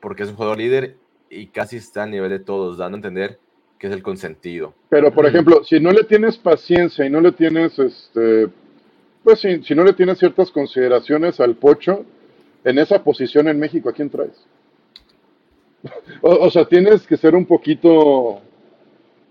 porque 0.00 0.24
es 0.24 0.30
un 0.30 0.34
jugador 0.34 0.58
líder 0.58 0.96
y 1.30 1.46
casi 1.46 1.76
está 1.76 2.02
a 2.02 2.06
nivel 2.06 2.30
de 2.30 2.40
todos, 2.40 2.78
dando 2.78 2.96
a 2.96 2.98
entender 2.98 3.38
que 3.78 3.86
es 3.86 3.92
el 3.92 4.02
consentido. 4.02 4.74
Pero, 4.88 5.14
por 5.14 5.26
ejemplo, 5.26 5.62
si 5.62 5.78
no 5.78 5.92
le 5.92 6.02
tienes 6.02 6.36
paciencia 6.36 7.06
y 7.06 7.10
no 7.10 7.20
le 7.20 7.30
tienes 7.30 7.78
este, 7.78 8.48
pues 9.22 9.40
si, 9.40 9.74
no 9.74 9.84
le 9.84 9.92
tienes 9.92 10.18
ciertas 10.18 10.50
consideraciones 10.50 11.40
al 11.40 11.54
Pocho, 11.56 12.04
en 12.64 12.78
esa 12.78 13.02
posición 13.02 13.48
en 13.48 13.58
México, 13.58 13.88
¿a 13.88 13.92
quién 13.92 14.10
traes? 14.10 14.46
o, 16.22 16.50
sea, 16.50 16.64
tienes 16.66 17.06
que 17.06 17.16
ser 17.16 17.34
un 17.34 17.46
poquito, 17.46 18.40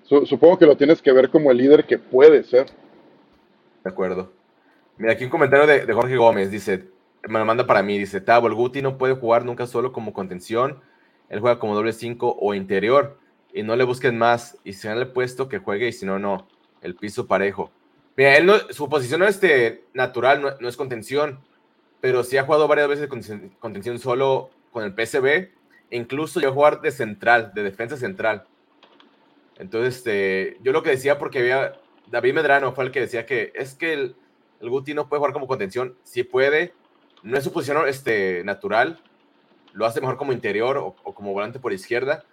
supongo 0.04 0.58
que 0.58 0.66
lo 0.66 0.78
tienes 0.78 1.02
que 1.02 1.12
ver 1.12 1.30
como 1.30 1.52
el 1.52 1.58
líder 1.58 1.86
que 1.86 1.98
puede 1.98 2.44
ser. 2.44 2.68
De 3.84 3.90
acuerdo. 3.90 4.32
Mira, 4.98 5.14
aquí 5.14 5.24
un 5.24 5.30
comentario 5.30 5.68
de, 5.68 5.94
Jorge 5.94 6.18
Gómez, 6.18 6.50
dice, 6.50 6.86
me 7.28 7.40
lo 7.40 7.46
manda 7.46 7.68
para 7.68 7.84
mí, 7.84 7.98
dice, 7.98 8.22
Tabo, 8.22 8.48
el 8.48 8.56
Guti 8.56 8.82
no 8.82 8.98
puede 8.98 9.14
jugar 9.14 9.46
nunca 9.46 9.68
solo 9.68 9.92
como 9.92 10.14
contención, 10.14 10.80
él 11.30 11.40
juega 11.40 11.60
como 11.60 11.76
doble 11.76 11.94
5 11.94 12.38
o 12.40 12.54
interior, 12.54 13.20
y 13.54 13.64
no 13.64 13.76
le 13.76 13.84
busquen 13.84 14.18
más, 14.18 14.58
y 14.64 14.74
si 14.74 14.88
han 14.88 14.98
el 14.98 15.10
puesto 15.10 15.50
que 15.50 15.60
juegue, 15.60 15.88
y 15.88 15.92
si 15.92 16.06
no, 16.06 16.18
no, 16.20 16.48
el 16.82 16.96
piso 16.96 17.28
parejo. 17.28 17.72
Mira, 18.18 18.36
él 18.36 18.52
su 18.72 18.90
posición 18.90 19.22
este, 19.22 19.86
natural, 19.94 20.58
no, 20.60 20.68
es 20.68 20.76
contención, 20.76 21.40
pero 22.02 22.24
sí 22.24 22.36
ha 22.36 22.44
jugado 22.44 22.68
varias 22.68 22.88
veces 22.88 23.08
con 23.08 23.22
contención 23.60 24.00
solo 24.00 24.50
con 24.72 24.84
el 24.84 24.94
PSB, 24.96 25.26
e 25.28 25.52
incluso 25.92 26.40
llegó 26.40 26.52
a 26.52 26.56
jugar 26.56 26.82
de 26.82 26.90
central, 26.90 27.52
de 27.54 27.62
defensa 27.62 27.96
central. 27.96 28.48
Entonces, 29.60 29.98
este, 29.98 30.58
yo 30.64 30.72
lo 30.72 30.82
que 30.82 30.90
decía, 30.90 31.20
porque 31.20 31.40
había, 31.40 31.74
David 32.08 32.34
Medrano 32.34 32.74
fue 32.74 32.86
el 32.86 32.92
que 32.92 33.02
decía 33.02 33.28
que 33.28 33.54
es 33.54 33.76
que 33.76 33.94
el, 33.94 34.16
el 34.62 34.70
Guti 34.72 34.96
no 34.96 35.08
puede 35.08 35.20
jugar 35.20 35.34
como 35.34 35.46
contención, 35.46 35.96
sí 36.04 36.24
puede, 36.24 36.74
no 37.22 37.38
es 37.38 37.44
su 37.44 37.54
posición 37.54 37.88
este, 37.88 38.44
natural, 38.44 39.00
lo 39.74 39.86
hace 39.86 40.02
mejor 40.02 40.18
como 40.18 40.34
interior 40.34 40.78
o 40.80 41.14
como 41.14 41.34
volante 41.34 41.60
por 41.60 41.72
izquierda, 41.72 42.26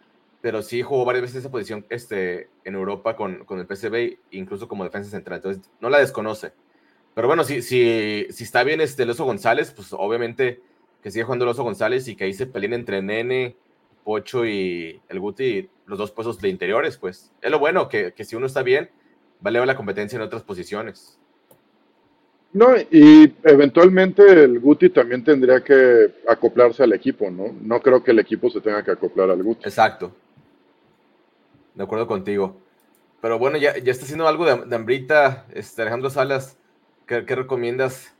pero 0.44 0.60
sí 0.60 0.82
jugó 0.82 1.06
varias 1.06 1.22
veces 1.22 1.38
esa 1.38 1.50
posición 1.50 1.86
este, 1.88 2.50
en 2.64 2.74
Europa 2.74 3.16
con, 3.16 3.46
con 3.46 3.60
el 3.60 3.66
PSV, 3.66 4.18
incluso 4.32 4.68
como 4.68 4.84
defensa 4.84 5.10
central, 5.10 5.38
entonces 5.38 5.70
no 5.80 5.88
la 5.88 6.00
desconoce. 6.00 6.52
Pero 7.14 7.28
bueno, 7.28 7.44
si, 7.44 7.62
si, 7.62 8.26
si 8.28 8.44
está 8.44 8.62
bien 8.62 8.82
este 8.82 9.06
Loso 9.06 9.24
González, 9.24 9.72
pues 9.74 9.94
obviamente 9.94 10.60
que 11.02 11.10
sigue 11.10 11.24
jugando 11.24 11.46
Loso 11.46 11.62
González 11.62 12.08
y 12.08 12.14
que 12.14 12.24
ahí 12.24 12.34
se 12.34 12.46
peleen 12.46 12.74
entre 12.74 13.00
Nene, 13.00 13.56
Pocho 14.04 14.44
y 14.44 15.00
el 15.08 15.18
Guti, 15.18 15.70
los 15.86 15.96
dos 15.96 16.10
puestos 16.10 16.38
de 16.42 16.50
interiores, 16.50 16.98
pues 16.98 17.32
es 17.40 17.50
lo 17.50 17.58
bueno, 17.58 17.88
que, 17.88 18.12
que 18.12 18.26
si 18.26 18.36
uno 18.36 18.44
está 18.44 18.62
bien, 18.62 18.90
vale 19.40 19.64
la 19.64 19.76
competencia 19.76 20.16
en 20.16 20.22
otras 20.24 20.42
posiciones. 20.42 21.18
No, 22.52 22.76
y 22.90 23.34
eventualmente 23.44 24.44
el 24.44 24.60
Guti 24.60 24.90
también 24.90 25.24
tendría 25.24 25.64
que 25.64 26.16
acoplarse 26.28 26.82
al 26.82 26.92
equipo, 26.92 27.30
¿no? 27.30 27.56
No 27.62 27.80
creo 27.80 28.04
que 28.04 28.10
el 28.10 28.18
equipo 28.18 28.50
se 28.50 28.60
tenga 28.60 28.84
que 28.84 28.90
acoplar 28.90 29.30
al 29.30 29.42
Guti. 29.42 29.64
Exacto 29.64 30.14
de 31.74 31.84
acuerdo 31.84 32.06
contigo. 32.06 32.60
Pero 33.20 33.38
bueno, 33.38 33.56
ya, 33.56 33.76
ya 33.78 33.90
está 33.90 34.04
haciendo 34.04 34.28
algo 34.28 34.44
de, 34.44 34.66
de 34.66 34.76
hambrita, 34.76 35.46
este, 35.52 35.82
Alejandro 35.82 36.10
Salas. 36.10 36.58
¿qué, 37.06 37.20
recomiendas 37.22 38.14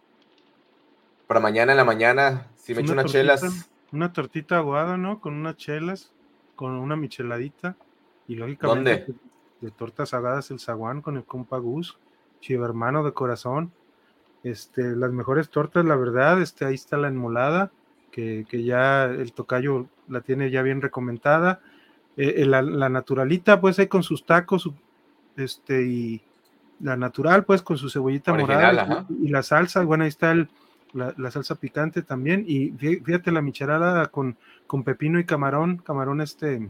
para 1.27 1.41
mañana 1.41 1.73
en 1.73 1.79
la 1.79 1.85
mañana? 1.85 2.49
Si 2.57 2.75
me 2.75 2.83
echo 2.83 2.93
unas 2.93 3.07
chelas. 3.07 3.71
Una 3.93 4.13
tortita 4.13 4.59
aguada, 4.59 4.97
¿no? 4.97 5.21
Con 5.21 5.35
unas 5.35 5.57
chelas, 5.57 6.13
con 6.57 6.73
una 6.73 6.97
micheladita. 6.97 7.77
Y 8.27 8.37
lógicamente 8.37 8.91
¿Dónde? 9.07 9.15
De, 9.61 9.71
tortas 9.71 10.15
agadas 10.15 10.51
el 10.51 10.61
zaguán 10.61 11.01
con 11.01 11.17
el 11.17 11.25
compa 11.25 11.59
Gus, 11.59 11.99
hermano 12.49 13.05
de 13.05 13.13
corazón. 13.13 13.73
Este, 14.43 14.83
las 14.95 15.11
mejores 15.11 15.49
tortas, 15.49 15.85
la 15.85 15.97
verdad, 15.97 16.41
este, 16.43 16.67
ahí 16.67 16.75
está 16.75 16.99
la 16.99 17.09
enmolada, 17.09 17.71
que, 18.11 18.45
que 18.49 18.63
ya 18.63 19.05
el 19.05 19.33
tocayo 19.33 19.87
la 20.09 20.21
tiene 20.21 20.51
ya 20.51 20.61
bien 20.63 20.83
recomendada 20.83 21.61
eh, 22.17 22.35
eh, 22.39 22.47
la, 22.47 22.89
naturalita, 22.89 23.61
pues 23.61 23.79
ahí 23.79 23.87
con 23.87 24.03
sus 24.03 24.25
tacos, 24.25 24.71
este, 25.37 25.83
y 25.83 26.23
la 26.81 26.97
natural, 26.97 27.45
pues 27.45 27.63
con 27.63 27.77
su 27.77 27.91
cebollita 27.91 28.33
morada 28.33 29.07
y, 29.09 29.29
la 29.29 29.43
salsa, 29.43 29.83
bueno, 29.85 30.05
ahí 30.05 30.09
está 30.09 30.35
la, 30.93 31.31
salsa 31.31 31.57
picante 31.57 32.03
también, 32.03 32.45
y 32.47 32.71
fíjate 32.71 33.33
la 33.33 33.43
micharada 33.43 34.07
con, 34.07 34.37
con 34.67 34.85
pepino 34.85 35.19
y 35.19 35.25
camarón, 35.25 35.79
camarón 35.79 36.21
este 36.21 36.69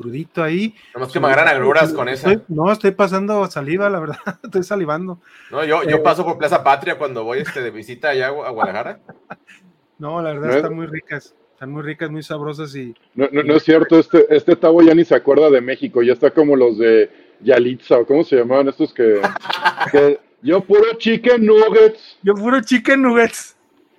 crudito 0.00 0.42
ahí. 0.42 0.74
Nomás 0.94 1.12
que 1.12 1.20
me 1.20 1.26
agarran 1.26 1.48
agruras 1.48 1.92
con 1.92 2.08
esa. 2.08 2.40
no, 2.48 2.72
estoy 2.72 2.92
pasando 2.92 3.46
saliva, 3.50 3.90
la 3.90 4.00
verdad, 4.00 4.18
estoy 4.42 4.62
salivando. 4.64 5.20
No, 5.50 5.64
yo, 5.64 5.84
yo 5.84 5.96
eh, 5.96 6.00
paso 6.00 6.24
por 6.24 6.38
Plaza 6.38 6.64
Patria 6.64 6.98
cuando 6.98 7.22
voy 7.24 7.40
este, 7.40 7.60
de 7.60 7.70
visita 7.70 8.08
allá 8.08 8.28
a 8.28 8.50
Guadalajara. 8.50 9.00
no, 9.98 10.22
la 10.22 10.32
verdad 10.32 10.56
están 10.56 10.74
muy 10.74 10.86
ricas. 10.86 11.34
Están 11.60 11.72
muy 11.72 11.82
ricas, 11.82 12.10
muy 12.10 12.22
sabrosas 12.22 12.74
y... 12.74 12.94
No, 13.14 13.28
no, 13.30 13.54
es 13.54 13.64
cierto, 13.64 13.98
este, 13.98 14.24
este 14.34 14.56
tabo 14.56 14.80
ya 14.80 14.94
ni 14.94 15.04
se 15.04 15.14
acuerda 15.14 15.50
de 15.50 15.60
México, 15.60 16.02
ya 16.02 16.14
está 16.14 16.30
como 16.30 16.56
los 16.56 16.78
de 16.78 17.10
Yalitza, 17.40 17.98
o 17.98 18.06
cómo 18.06 18.24
se 18.24 18.36
llamaban 18.36 18.68
estos 18.68 18.94
que... 18.94 19.20
yo 20.42 20.62
puro 20.62 20.94
chicken 20.96 21.44
nuggets. 21.44 22.18
Yo 22.22 22.32
puro 22.32 22.62
chicken 22.62 23.02
nuggets. 23.02 23.58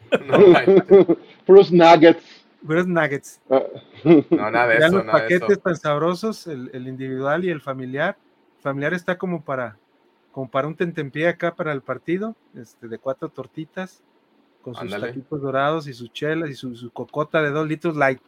Puros 1.46 1.72
nuggets. 1.72 2.24
Puros 2.66 2.88
nuggets. 2.88 3.40
Ah. 3.48 3.62
No, 4.04 4.50
nada 4.50 4.66
de 4.66 4.78
eso. 4.78 4.96
los 4.96 5.06
paquetes 5.06 5.62
tan 5.62 5.76
sabrosos, 5.76 6.48
el, 6.48 6.72
el, 6.74 6.88
individual 6.88 7.46
y 7.46 7.52
el 7.52 7.62
familiar. 7.62 8.18
El 8.58 8.64
familiar 8.64 8.96
está 8.96 9.20
como 9.20 9.44
para, 9.44 9.78
como 10.32 10.50
para 10.50 10.68
un 10.68 10.74
tentempié 10.74 11.28
acá 11.28 11.54
para 11.54 11.74
el 11.74 11.82
partido, 11.82 12.36
este, 12.56 12.88
de 12.88 12.98
cuatro 12.98 13.30
tortitas 13.30 14.02
con 14.62 14.76
sus 14.76 14.90
taquitos 14.90 15.42
dorados 15.42 15.88
y 15.88 15.94
sus 15.94 16.12
chelas 16.14 16.50
y 16.50 16.56
su, 16.56 16.76
su, 16.76 16.92
cocota 16.92 17.42
de 17.42 17.50
dos 17.50 17.68
litros 17.68 17.96
light 17.96 18.20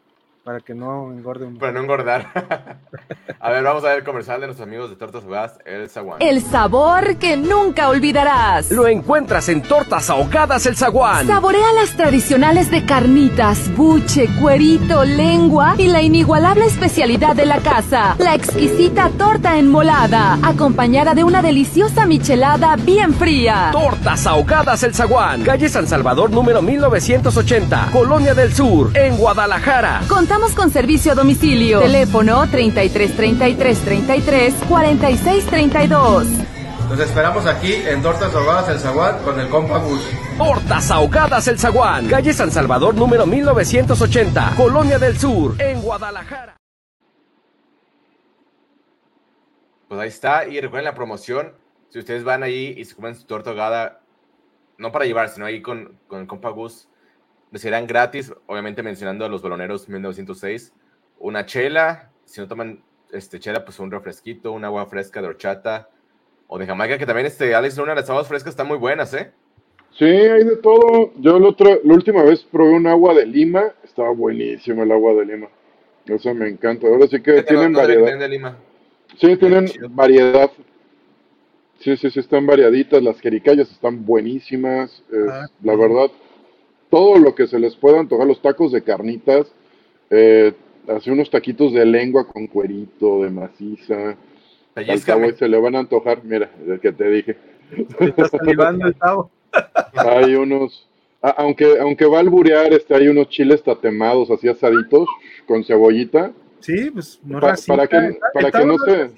para 0.44 0.60
que 0.60 0.74
no 0.74 1.12
engorde 1.12 1.46
un... 1.46 1.58
Para 1.58 1.72
no 1.72 1.80
engordar. 1.80 2.28
a 3.40 3.50
ver, 3.50 3.64
vamos 3.64 3.84
a 3.86 3.90
ver 3.90 4.00
el 4.00 4.04
comercial 4.04 4.42
de 4.42 4.48
nuestros 4.48 4.68
amigos 4.68 4.90
de 4.90 4.98
Tortas 4.98 5.24
Ahogadas, 5.24 5.60
El 5.66 5.90
Zaguán. 5.90 6.22
El 6.22 6.42
sabor 6.42 7.16
que 7.16 7.38
nunca 7.38 7.88
olvidarás. 7.88 8.70
Lo 8.70 8.88
encuentras 8.88 9.48
en 9.48 9.62
Tortas 9.62 10.10
Ahogadas 10.10 10.66
El 10.66 10.76
Zaguán. 10.76 11.28
Saborea 11.28 11.72
las 11.74 11.96
tradicionales 11.96 12.70
de 12.72 12.86
carnitas, 12.86 13.74
buche, 13.76 14.28
cuerito, 14.42 15.06
lengua 15.06 15.76
y 15.78 15.88
la 15.88 16.02
inigualable 16.02 16.66
especialidad 16.66 17.36
de 17.38 17.46
la 17.46 17.60
casa, 17.60 18.16
la 18.20 18.36
exquisita 18.36 19.12
torta 19.18 19.58
enmolada, 19.58 20.40
acompañada 20.44 21.14
de 21.16 21.24
una 21.24 21.42
deliciosa 21.42 22.06
michelada 22.06 22.76
bien 22.76 23.14
fría. 23.14 23.70
Tortas 23.72 24.28
Ahogadas 24.28 24.84
El 24.84 24.94
Zaguán, 24.94 25.44
calle 25.44 25.70
San 25.70 25.88
Salvador 25.88 26.32
número 26.32 26.62
1980, 26.62 27.90
Colonia 27.94 28.34
del 28.34 28.54
Sur, 28.54 28.92
en 28.98 29.16
Guadalajara. 29.16 30.02
Contamos 30.34 30.56
con 30.56 30.72
servicio 30.72 31.12
a 31.12 31.16
domicilio. 31.16 31.80
Teléfono 31.80 32.50
33 32.50 33.16
33 33.16 33.80
33 33.86 34.54
46 34.68 35.46
32. 35.46 36.28
Nos 36.90 37.00
esperamos 37.00 37.46
aquí 37.46 37.72
en 37.72 38.02
Tortas 38.02 38.34
Ahogadas 38.34 38.68
El 38.70 38.80
Zaguán 38.80 39.24
con 39.24 39.40
el 39.40 39.48
compa 39.48 39.78
Gus. 39.78 40.02
Tortas 40.36 40.90
Ahogadas 40.90 41.48
El 41.48 41.60
Zaguán, 41.60 42.08
calle 42.08 42.34
San 42.34 42.50
Salvador 42.50 42.96
número 42.96 43.28
1980, 43.28 44.56
Colonia 44.58 44.98
del 44.98 45.20
Sur, 45.20 45.62
en 45.62 45.80
Guadalajara. 45.84 46.58
Pues 49.88 50.02
ahí 50.02 50.10
está, 50.10 50.48
y 50.48 50.60
recuerden 50.60 50.86
la 50.86 50.96
promoción, 50.96 51.54
si 51.90 52.00
ustedes 52.00 52.24
van 52.24 52.42
ahí 52.42 52.74
y 52.76 52.86
se 52.86 52.96
comen 52.96 53.14
su 53.14 53.26
torta 53.26 53.52
ahogada, 53.52 54.02
no 54.80 54.92
para 54.92 55.06
llevar, 55.06 55.30
sino 55.30 55.46
ahí 55.46 55.62
con, 55.62 56.00
con 56.08 56.22
el 56.22 56.26
compa 56.26 56.50
Gus, 56.50 56.88
recibirán 57.54 57.88
gratis, 57.88 58.34
obviamente 58.48 58.84
mencionando 58.84 59.24
a 59.24 59.30
los 59.30 59.42
baloneros 59.42 59.88
1906, 59.88 60.74
una 61.20 61.46
chela, 61.46 62.12
si 62.26 62.42
no 62.42 62.48
toman 62.48 62.84
este, 63.12 63.40
chela, 63.40 63.64
pues 63.64 63.80
un 63.80 63.92
refresquito, 63.92 64.52
un 64.52 64.66
agua 64.66 64.88
fresca 64.88 65.22
de 65.22 65.28
horchata 65.28 65.90
o 66.48 66.58
de 66.58 66.66
Jamaica, 66.66 66.98
que 66.98 67.06
también, 67.06 67.28
este, 67.28 67.54
Alex, 67.54 67.78
una 67.78 67.94
de 67.94 68.02
las 68.02 68.10
aguas 68.10 68.28
frescas 68.28 68.52
están 68.52 68.68
muy 68.68 68.78
buenas, 68.78 69.14
¿eh? 69.14 69.32
Sí, 69.92 70.06
hay 70.06 70.44
de 70.44 70.56
todo. 70.58 71.12
Yo 71.18 71.40
la, 71.40 71.56
la 71.84 71.94
última 71.94 72.24
vez 72.24 72.44
probé 72.52 72.74
un 72.74 72.88
agua 72.88 73.14
de 73.14 73.28
Lima, 73.28 73.64
estaba 73.84 74.10
buenísimo 74.10 74.82
el 74.82 74.92
agua 74.92 75.14
de 75.14 75.26
Lima. 75.26 75.50
Eso 76.06 76.34
me 76.34 76.50
encanta. 76.50 76.88
Ahora 76.88 77.08
sí 77.08 77.22
que 77.22 77.44
tienen 77.44 77.74
variedad. 77.74 78.18
De 78.18 78.28
Lima? 78.28 78.58
Sí, 79.20 79.38
tienen 79.38 79.70
variedad. 79.90 80.50
Sí, 81.80 81.96
sí, 81.98 82.10
sí, 82.10 82.20
están 82.20 82.48
variaditas. 82.48 83.04
Las 83.04 83.20
jericayas 83.20 83.72
están 83.72 84.04
buenísimas. 84.04 85.04
Ah, 85.30 85.46
la 85.62 85.76
verdad, 85.76 86.10
todo 86.94 87.18
lo 87.18 87.34
que 87.34 87.48
se 87.48 87.58
les 87.58 87.76
pueda 87.76 88.00
antojar, 88.00 88.28
los 88.28 88.40
tacos 88.40 88.72
de 88.72 88.84
carnitas, 88.84 89.52
eh, 90.12 90.54
hace 90.88 91.10
unos 91.12 91.28
taquitos 91.32 91.74
de 91.74 91.84
lengua 91.88 92.28
con 92.28 92.46
cuerito, 92.46 93.24
de 93.24 93.32
maciza. 93.32 94.16
Al 94.76 95.00
se 95.36 95.48
le 95.48 95.60
van 95.60 95.76
a 95.76 95.80
antojar, 95.80 96.24
mira, 96.24 96.52
el 96.68 96.80
que 96.80 96.92
te 96.92 97.10
dije. 97.10 97.38
Hay 99.96 100.36
unos, 100.36 100.88
aunque, 101.20 101.80
aunque 101.80 102.06
va 102.06 102.18
a 102.18 102.22
alburear, 102.22 102.72
este, 102.72 102.94
hay 102.94 103.08
unos 103.08 103.30
chiles 103.30 103.64
tatemados, 103.64 104.30
así 104.30 104.48
asaditos, 104.48 105.08
con 105.48 105.64
cebollita. 105.64 106.32
Sí, 106.60 106.92
pues 106.92 107.20
no 107.24 107.40
para 107.40 107.88
que, 107.88 108.20
para 108.34 108.52
que 108.52 108.66
no 108.66 108.78
se... 108.78 109.10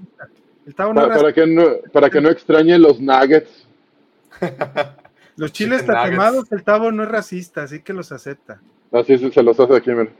Para, 0.75 1.33
que 1.33 1.45
no, 1.45 1.63
para 1.91 2.09
que 2.09 2.21
no 2.21 2.29
extrañe 2.29 2.79
los 2.79 3.01
nuggets. 3.01 3.67
Los 5.37 5.51
chiles 5.51 5.85
tatemados, 5.85 6.51
el 6.51 6.63
Tavo 6.63 6.91
no 6.91 7.03
es 7.03 7.09
racista, 7.09 7.63
así 7.63 7.81
que 7.81 7.93
los 7.93 8.11
acepta. 8.11 8.61
Así 8.91 9.17
se 9.17 9.43
los 9.43 9.59
hace 9.59 9.75
aquí, 9.75 9.91
mira. 9.91 10.11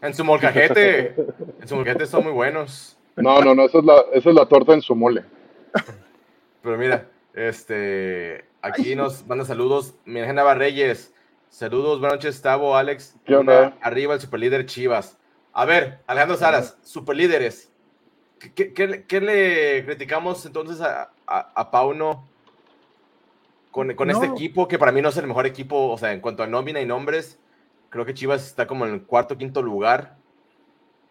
En 0.00 0.14
su 0.14 0.24
molcajete. 0.24 1.14
en 1.60 1.68
su 1.68 1.74
molcajete 1.74 2.06
son 2.06 2.24
muy 2.24 2.32
buenos. 2.32 2.96
No, 3.16 3.40
no, 3.40 3.54
no, 3.54 3.64
esa 3.64 3.78
es 3.78 3.84
la, 3.84 4.04
esa 4.12 4.28
es 4.30 4.34
la 4.34 4.46
torta 4.46 4.72
en 4.72 4.80
su 4.80 4.94
mole. 4.94 5.24
Pero 6.62 6.78
mira, 6.78 7.08
este, 7.34 8.44
aquí 8.62 8.94
nos 8.94 9.26
manda 9.26 9.44
saludos. 9.44 9.94
Mira, 10.04 10.54
Reyes. 10.54 11.12
Saludos, 11.50 11.98
buenas 11.98 12.18
noches, 12.18 12.42
Tavo, 12.42 12.76
Alex. 12.76 13.16
¿Qué 13.24 13.34
onda? 13.34 13.76
Arriba 13.80 14.14
el 14.14 14.20
superlíder 14.20 14.66
Chivas. 14.66 15.16
A 15.52 15.64
ver, 15.64 16.00
Alejandro 16.06 16.36
Saras, 16.36 16.78
superlíderes. 16.82 17.72
¿Qué, 18.54 18.72
qué, 18.72 19.20
le 19.20 19.84
criticamos 19.84 20.46
entonces 20.46 20.80
a, 20.80 21.10
a, 21.26 21.70
Pauno 21.72 22.28
con, 23.70 23.94
con 23.94 24.10
este 24.10 24.26
equipo 24.26 24.68
que 24.68 24.78
para 24.78 24.92
mí 24.92 25.02
no 25.02 25.08
es 25.08 25.16
el 25.16 25.26
mejor 25.26 25.46
equipo, 25.46 25.90
o 25.90 25.98
sea, 25.98 26.12
en 26.12 26.20
cuanto 26.20 26.42
a 26.42 26.46
nómina 26.46 26.80
y 26.80 26.86
nombres? 26.86 27.38
Creo 27.90 28.04
que 28.04 28.14
Chivas 28.14 28.46
está 28.46 28.66
como 28.66 28.86
en 28.86 28.94
el 28.94 29.02
cuarto 29.02 29.38
quinto 29.38 29.62
lugar. 29.62 30.16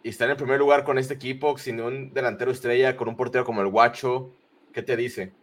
Y 0.04 0.10
está 0.10 0.26
en 0.26 0.32
el 0.32 0.38
primer 0.38 0.60
lugar 0.60 0.84
con 0.84 0.98
este 0.98 1.16
equipo, 1.16 1.58
sin 1.58 1.82
un 1.82 2.14
delantero 2.14 2.52
estrella, 2.52 2.96
con 2.96 3.10
un 3.10 3.16
portero 3.16 3.44
como 3.44 3.62
el 3.62 3.68
Guacho. 3.68 4.32
¿Qué 4.72 4.84
te 4.84 4.96
dice? 4.96 5.34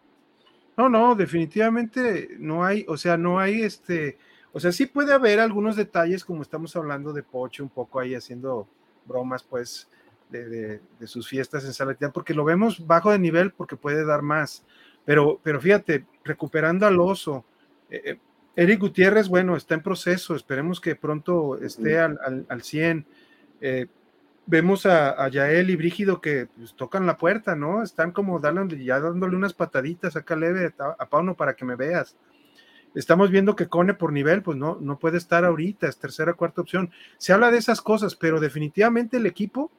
No, 0.77 0.89
no, 0.89 1.15
definitivamente 1.15 2.29
no 2.39 2.63
hay, 2.63 2.85
o 2.87 2.97
sea, 2.97 3.17
no 3.17 3.39
hay 3.39 3.61
este, 3.61 4.17
o 4.55 4.59
sea, 4.59 4.71
sí 4.71 4.85
puede 4.85 5.13
haber 5.13 5.41
algunos 5.41 5.75
detalles, 5.75 6.23
como 6.23 6.41
estamos 6.41 6.75
hablando 6.77 7.11
de 7.11 7.23
Poche, 7.23 7.61
un 7.61 7.69
poco 7.69 7.99
ahí 7.99 8.15
haciendo 8.15 8.67
bromas, 9.05 9.43
pues, 9.43 9.89
de, 10.29 10.79
sus 11.05 11.27
fiestas 11.27 11.65
en 11.65 11.73
Salatián, 11.73 12.13
porque 12.13 12.33
lo 12.33 12.45
vemos 12.45 12.87
bajo 12.87 13.11
de 13.11 13.19
nivel 13.19 13.51
porque 13.51 13.75
puede 13.75 14.05
dar 14.05 14.21
más. 14.21 14.63
Pero, 15.05 15.39
pero 15.41 15.61
fíjate, 15.61 16.05
recuperando 16.23 16.85
al 16.85 16.99
oso, 16.99 17.45
eh, 17.89 18.01
eh, 18.05 18.19
Eric 18.55 18.79
Gutiérrez, 18.79 19.27
bueno, 19.27 19.55
está 19.55 19.75
en 19.75 19.83
proceso, 19.83 20.35
esperemos 20.35 20.79
que 20.79 20.95
pronto 20.95 21.57
esté 21.57 21.99
al, 21.99 22.45
al, 22.47 22.61
100. 22.61 23.05
Eh, 23.59 23.87
vemos 24.45 24.85
a, 24.85 25.27
Yael 25.27 25.69
y 25.69 25.75
Brígido 25.75 26.21
que 26.21 26.47
pues, 26.55 26.73
tocan 26.73 27.05
la 27.05 27.17
puerta, 27.17 27.55
¿no? 27.55 27.83
Están 27.83 28.11
como 28.11 28.41
ya 28.41 28.99
dándole 28.99 29.35
unas 29.35 29.53
pataditas 29.53 30.15
acá 30.15 30.35
leve 30.35 30.73
a, 30.79 31.05
Pauno 31.09 31.35
para 31.35 31.55
que 31.55 31.65
me 31.65 31.75
veas. 31.75 32.15
Estamos 32.93 33.29
viendo 33.29 33.57
que 33.57 33.67
Cone 33.67 33.93
por 33.93 34.13
nivel, 34.13 34.41
pues 34.41 34.57
no, 34.57 34.77
no 34.79 34.97
puede 34.97 35.17
estar 35.17 35.43
ahorita, 35.43 35.89
es 35.89 35.97
tercera, 35.97 36.33
cuarta 36.33 36.61
opción. 36.61 36.91
Se 37.17 37.33
habla 37.33 37.51
de 37.51 37.57
esas 37.57 37.81
cosas, 37.81 38.15
pero 38.15 38.39
definitivamente 38.39 39.17
el 39.17 39.25
equipo 39.25 39.69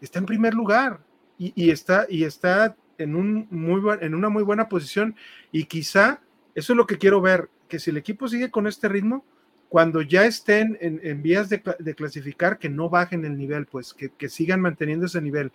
está 0.00 0.20
en 0.20 0.26
primer 0.26 0.54
lugar 0.54 1.00
y, 1.36 1.70
está, 1.70 2.06
y 2.08 2.24
está 2.24 2.76
en, 2.98 3.48
en 3.50 4.14
una 4.14 4.28
muy 4.28 4.42
buena 4.42 4.68
posición 4.68 5.16
y 5.52 5.64
quizá 5.64 6.20
eso 6.54 6.72
es 6.72 6.76
lo 6.76 6.86
que 6.86 6.98
quiero 6.98 7.20
ver, 7.20 7.48
que 7.68 7.78
si 7.78 7.90
el 7.90 7.96
equipo 7.96 8.28
sigue 8.28 8.50
con 8.50 8.66
este 8.66 8.88
ritmo, 8.88 9.24
cuando 9.68 10.00
ya 10.02 10.24
estén 10.24 10.78
en, 10.80 11.22
vías 11.22 11.48
de, 11.50 11.60
clasificar, 11.94 12.58
que 12.58 12.68
no 12.68 12.88
bajen 12.88 13.24
el 13.24 13.36
nivel, 13.36 13.66
pues 13.66 13.94
que, 13.94 14.28
sigan 14.28 14.60
manteniendo 14.60 15.06
ese 15.06 15.20
nivel 15.20 15.52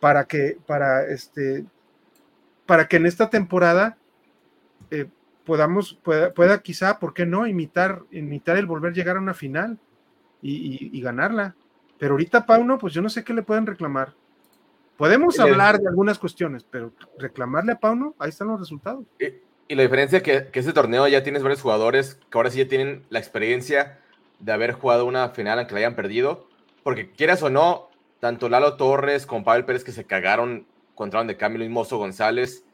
para 0.00 0.24
que, 0.24 0.56
para 0.66 1.04
este, 1.04 1.66
para 2.64 2.88
que 2.88 2.96
en 2.96 3.06
esta 3.06 3.28
temporada 3.28 3.98
eh, 4.90 5.06
podamos, 5.44 5.98
pueda, 6.02 6.62
quizá, 6.62 6.98
¿por 6.98 7.12
qué 7.12 7.26
no? 7.26 7.46
Imitar, 7.46 8.02
imitar 8.10 8.56
el 8.56 8.66
volver 8.66 8.92
a 8.92 8.94
llegar 8.94 9.16
a 9.16 9.20
una 9.20 9.34
final 9.34 9.78
y, 10.40 10.98
ganarla. 11.02 11.54
Pero 11.98 12.12
ahorita, 12.12 12.46
Pauno, 12.46 12.78
pues 12.78 12.94
yo 12.94 13.02
no 13.02 13.10
sé 13.10 13.22
qué 13.22 13.34
le 13.34 13.42
pueden 13.42 13.66
reclamar. 13.66 14.14
Podemos 15.00 15.40
hablar 15.40 15.80
de 15.80 15.88
algunas 15.88 16.18
cuestiones, 16.18 16.62
pero 16.70 16.92
reclamarle 17.18 17.72
a 17.72 17.80
Pauno, 17.80 18.14
ahí 18.18 18.28
están 18.28 18.48
los 18.48 18.60
resultados. 18.60 19.06
Y 19.66 19.74
la 19.74 19.82
diferencia 19.82 20.18
es 20.18 20.22
que, 20.22 20.48
que 20.48 20.60
este 20.60 20.74
torneo 20.74 21.08
ya 21.08 21.22
tienes 21.22 21.42
varios 21.42 21.62
jugadores 21.62 22.20
que 22.30 22.36
ahora 22.36 22.50
sí 22.50 22.58
ya 22.58 22.68
tienen 22.68 23.06
la 23.08 23.18
experiencia 23.18 23.98
de 24.40 24.52
haber 24.52 24.72
jugado 24.72 25.06
una 25.06 25.30
final 25.30 25.58
en 25.58 25.66
que 25.66 25.72
la 25.72 25.78
hayan 25.78 25.96
perdido. 25.96 26.46
Porque 26.82 27.12
quieras 27.12 27.42
o 27.42 27.48
no, 27.48 27.88
tanto 28.20 28.50
Lalo 28.50 28.76
Torres 28.76 29.24
como 29.24 29.42
Pavel 29.42 29.64
Pérez 29.64 29.84
que 29.84 29.92
se 29.92 30.04
cagaron, 30.04 30.66
contra 30.94 31.24
de 31.24 31.38
Camilo 31.38 31.64
y 31.64 31.70
Mozo 31.70 31.96
González, 31.96 32.66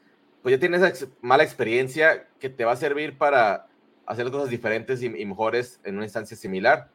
pues 0.43 0.53
ya 0.53 0.59
tienes 0.59 0.81
esa 0.81 1.07
mala 1.21 1.43
experiencia 1.43 2.27
que 2.41 2.49
te 2.49 2.65
va 2.65 2.73
a 2.73 2.75
servir 2.75 3.17
para 3.17 3.67
hacer 4.05 4.29
cosas 4.31 4.49
diferentes 4.49 5.01
y, 5.01 5.07
mejores 5.07 5.79
en 5.85 5.95
una 5.95 6.03
instancia 6.03 6.35
similar. 6.35 6.89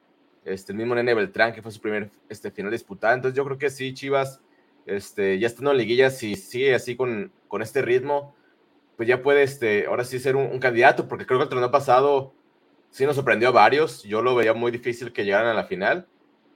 Este, 0.45 0.72
el 0.72 0.78
mismo 0.78 0.95
Nene 0.95 1.14
Beltrán, 1.14 1.55
que 1.55 1.62
fue 1.62 1.72
su 1.72 1.80
primer 1.80 2.11
este, 2.28 2.51
final 2.51 2.70
disputada. 2.70 3.14
Entonces 3.14 3.35
yo 3.35 3.47
creo 3.47 3.57
que 3.57 3.70
sí, 3.70 3.95
Chivas, 3.95 4.43
este, 4.87 5.39
ya 5.39 5.47
estando 5.47 5.70
en 5.70 5.78
liguilla, 5.78 6.11
si 6.11 6.37
sigue 6.37 6.74
así 6.74 6.97
con, 6.97 7.33
con 7.49 7.62
este 7.62 7.83
ritmo, 7.83 8.35
pues 8.97 9.09
ya 9.09 9.22
puede, 9.22 9.43
este, 9.43 9.87
ahora 9.87 10.05
sí 10.05 10.18
ser 10.18 10.37
un, 10.37 10.59
candidato, 10.59 11.09
porque 11.09 11.26
creo 11.26 11.39
que 11.39 11.45
el 11.45 11.51
torneo 11.51 11.70
pasado 11.70 12.35
sí 12.91 13.05
nos 13.07 13.16
sorprendió 13.16 13.49
a 13.49 13.53
varios. 13.53 14.03
Yo 14.05 14.22
lo 14.22 14.35
veía 14.35 14.55
muy 14.55 14.70
difícil 14.70 15.12
que 15.12 15.24
llegaran 15.24 15.49
a 15.49 15.55
la 15.55 15.64
final. 15.64 16.07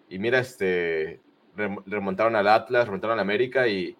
Y 0.08 0.18
mira, 0.18 0.38
este, 0.38 1.20
remontaron 1.56 2.36
al 2.36 2.48
Atlas, 2.48 2.86
remontaron 2.86 3.18
al 3.18 3.22
América 3.22 3.66
y, 3.68 3.96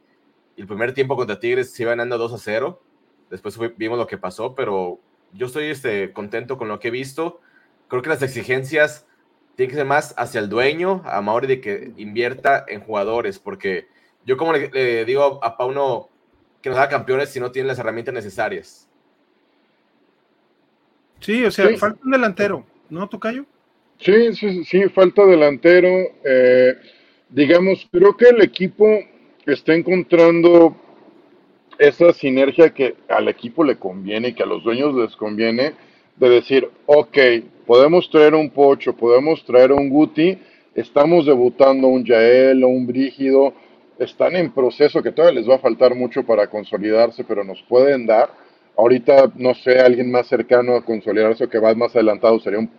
el 0.56 0.66
primer 0.66 0.94
tiempo 0.94 1.16
contra 1.16 1.38
Tigres 1.38 1.72
se 1.72 1.82
iba 1.82 1.90
ganando 1.90 2.16
2 2.16 2.32
a 2.32 2.38
0. 2.38 2.82
Después 3.28 3.58
vimos 3.76 3.98
lo 3.98 4.06
que 4.06 4.16
pasó, 4.16 4.54
pero 4.54 5.00
yo 5.32 5.46
estoy 5.48 5.66
este, 5.66 6.12
contento 6.12 6.56
con 6.56 6.68
lo 6.68 6.80
que 6.80 6.88
he 6.88 6.90
visto. 6.90 7.40
Creo 7.88 8.00
que 8.00 8.08
las 8.08 8.22
exigencias 8.22 9.06
tienen 9.54 9.70
que 9.70 9.76
ser 9.76 9.86
más 9.86 10.14
hacia 10.16 10.40
el 10.40 10.48
dueño, 10.48 11.02
a 11.04 11.20
Mauri, 11.20 11.46
de 11.46 11.60
que 11.60 11.92
invierta 11.96 12.64
en 12.68 12.80
jugadores, 12.80 13.38
porque 13.38 13.88
yo 14.26 14.36
como 14.36 14.52
le, 14.52 14.68
le 14.70 15.04
digo 15.04 15.42
a 15.42 15.56
Pauno, 15.56 16.10
que 16.60 16.68
nos 16.68 16.78
haga 16.78 16.88
campeones 16.88 17.30
si 17.30 17.40
no 17.40 17.52
tienen 17.52 17.68
las 17.68 17.78
herramientas 17.78 18.12
necesarias. 18.12 18.88
Sí, 21.20 21.44
o 21.44 21.50
sea, 21.50 21.74
falta 21.78 22.00
un 22.04 22.10
delantero, 22.10 22.66
¿no, 22.90 23.08
Tocayo? 23.08 23.46
Sí, 23.98 24.34
sí, 24.34 24.64
sí, 24.64 24.88
falta 24.88 25.24
delantero. 25.24 25.88
Eh, 26.24 26.74
digamos, 27.30 27.88
creo 27.90 28.16
que 28.16 28.28
el 28.28 28.42
equipo 28.42 28.86
está 29.46 29.74
encontrando 29.74 30.76
esa 31.78 32.12
sinergia 32.12 32.70
que 32.70 32.96
al 33.08 33.28
equipo 33.28 33.64
le 33.64 33.76
conviene 33.76 34.28
y 34.28 34.32
que 34.34 34.42
a 34.42 34.46
los 34.46 34.64
dueños 34.64 34.94
les 34.94 35.14
conviene 35.16 35.74
de 36.16 36.28
decir, 36.28 36.68
ok, 36.86 37.18
podemos 37.66 38.10
traer 38.10 38.34
un 38.34 38.50
Pocho, 38.50 38.94
podemos 38.94 39.44
traer 39.44 39.72
un 39.72 39.88
Guti, 39.88 40.38
estamos 40.74 41.26
debutando 41.26 41.88
un 41.88 42.04
Yael 42.04 42.64
o 42.64 42.68
un 42.68 42.86
Brígido, 42.86 43.54
están 43.98 44.36
en 44.36 44.52
proceso 44.52 45.02
que 45.02 45.12
todavía 45.12 45.40
les 45.40 45.48
va 45.48 45.56
a 45.56 45.60
faltar 45.60 45.94
mucho 45.94 46.24
para 46.24 46.48
consolidarse, 46.48 47.24
pero 47.24 47.44
nos 47.44 47.62
pueden 47.62 48.06
dar. 48.06 48.30
Ahorita, 48.76 49.32
no 49.36 49.54
sé, 49.54 49.78
alguien 49.78 50.10
más 50.10 50.26
cercano 50.26 50.76
a 50.76 50.84
consolidarse 50.84 51.44
o 51.44 51.48
que 51.48 51.58
va 51.58 51.74
más 51.74 51.94
adelantado 51.94 52.38
sería 52.40 52.58
un 52.58 52.70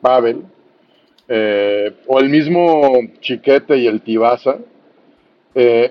Pavel, 0.00 0.44
eh, 1.26 1.92
o 2.06 2.20
el 2.20 2.28
mismo 2.28 2.98
Chiquete 3.20 3.76
y 3.76 3.86
el 3.86 4.02
Tibaza. 4.02 4.58
Eh, 5.54 5.90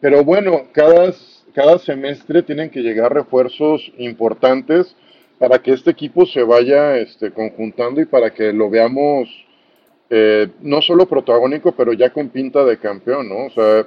pero 0.00 0.24
bueno, 0.24 0.68
cada, 0.72 1.12
cada 1.52 1.78
semestre 1.78 2.42
tienen 2.42 2.70
que 2.70 2.80
llegar 2.80 3.12
refuerzos 3.12 3.92
importantes 3.98 4.96
para 5.38 5.60
que 5.60 5.72
este 5.72 5.90
equipo 5.90 6.24
se 6.24 6.42
vaya 6.42 6.96
este, 6.98 7.32
conjuntando 7.32 8.00
y 8.00 8.06
para 8.06 8.32
que 8.32 8.52
lo 8.52 8.70
veamos 8.70 9.28
eh, 10.14 10.48
no 10.60 10.82
solo 10.82 11.06
protagónico, 11.06 11.72
pero 11.72 11.92
ya 11.92 12.10
con 12.10 12.28
pinta 12.28 12.64
de 12.64 12.78
campeón, 12.78 13.28
¿no? 13.28 13.46
O 13.46 13.50
sea, 13.50 13.86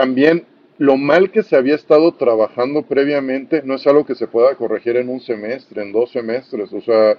también 0.00 0.46
lo 0.78 0.96
mal 0.96 1.30
que 1.30 1.42
se 1.42 1.56
había 1.56 1.74
estado 1.74 2.14
trabajando 2.14 2.80
previamente 2.84 3.60
no 3.62 3.74
es 3.74 3.86
algo 3.86 4.06
que 4.06 4.14
se 4.14 4.26
pueda 4.26 4.54
corregir 4.54 4.96
en 4.96 5.10
un 5.10 5.20
semestre, 5.20 5.82
en 5.82 5.92
dos 5.92 6.10
semestres. 6.10 6.72
O 6.72 6.80
sea, 6.80 7.18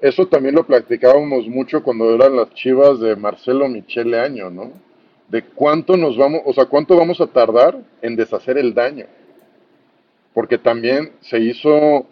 eso 0.00 0.26
también 0.26 0.54
lo 0.54 0.66
practicábamos 0.66 1.46
mucho 1.48 1.82
cuando 1.82 2.14
eran 2.14 2.34
las 2.34 2.54
chivas 2.54 2.98
de 3.00 3.14
Marcelo 3.14 3.68
Michele 3.68 4.18
Año, 4.18 4.48
¿no? 4.48 4.72
De 5.28 5.42
cuánto 5.42 5.98
nos 5.98 6.16
vamos, 6.16 6.40
o 6.46 6.54
sea, 6.54 6.64
cuánto 6.64 6.96
vamos 6.96 7.20
a 7.20 7.26
tardar 7.26 7.78
en 8.00 8.16
deshacer 8.16 8.56
el 8.56 8.72
daño. 8.72 9.04
Porque 10.32 10.56
también 10.56 11.12
se 11.20 11.40
hizo, 11.40 12.06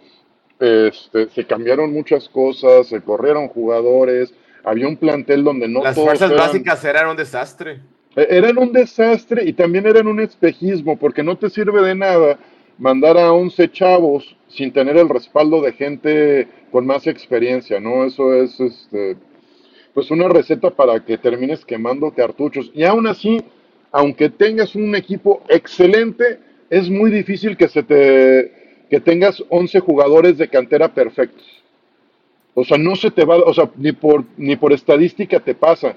este, 0.60 1.30
se 1.30 1.46
cambiaron 1.46 1.90
muchas 1.90 2.28
cosas, 2.28 2.88
se 2.88 3.00
corrieron 3.00 3.48
jugadores, 3.48 4.34
había 4.62 4.88
un 4.88 4.98
plantel 4.98 5.42
donde 5.42 5.68
no 5.68 5.82
Las 5.82 5.96
fuerzas 5.96 6.36
básicas 6.36 6.84
eran 6.84 7.08
un 7.08 7.16
desastre. 7.16 7.80
E, 8.16 8.26
eran 8.30 8.58
un 8.58 8.72
desastre 8.72 9.44
y 9.44 9.52
también 9.52 9.86
eran 9.86 10.06
un 10.06 10.20
espejismo, 10.20 10.96
porque 10.96 11.22
no 11.22 11.36
te 11.36 11.50
sirve 11.50 11.82
de 11.82 11.94
nada 11.94 12.38
mandar 12.78 13.16
a 13.18 13.32
11 13.32 13.70
chavos 13.70 14.36
sin 14.48 14.72
tener 14.72 14.96
el 14.96 15.08
respaldo 15.08 15.60
de 15.60 15.72
gente 15.72 16.48
con 16.70 16.86
más 16.86 17.06
experiencia, 17.06 17.80
¿no? 17.80 18.04
Eso 18.04 18.34
es 18.34 18.58
este, 18.60 19.16
pues 19.94 20.10
una 20.10 20.28
receta 20.28 20.70
para 20.70 21.04
que 21.04 21.18
termines 21.18 21.64
quemando 21.64 22.10
cartuchos. 22.12 22.70
Y 22.74 22.84
aún 22.84 23.06
así, 23.06 23.42
aunque 23.90 24.30
tengas 24.30 24.74
un 24.74 24.94
equipo 24.94 25.42
excelente, 25.48 26.38
es 26.70 26.88
muy 26.88 27.10
difícil 27.10 27.56
que 27.56 27.68
se 27.68 27.82
te 27.82 28.62
que 28.88 29.00
tengas 29.00 29.42
11 29.48 29.80
jugadores 29.80 30.36
de 30.36 30.48
cantera 30.48 30.92
perfectos. 30.92 31.46
O 32.54 32.62
sea, 32.62 32.76
no 32.76 32.94
se 32.94 33.10
te 33.10 33.24
va, 33.24 33.36
o 33.36 33.54
sea, 33.54 33.70
ni 33.76 33.92
por 33.92 34.24
ni 34.36 34.56
por 34.56 34.72
estadística 34.72 35.40
te 35.40 35.54
pasa. 35.54 35.94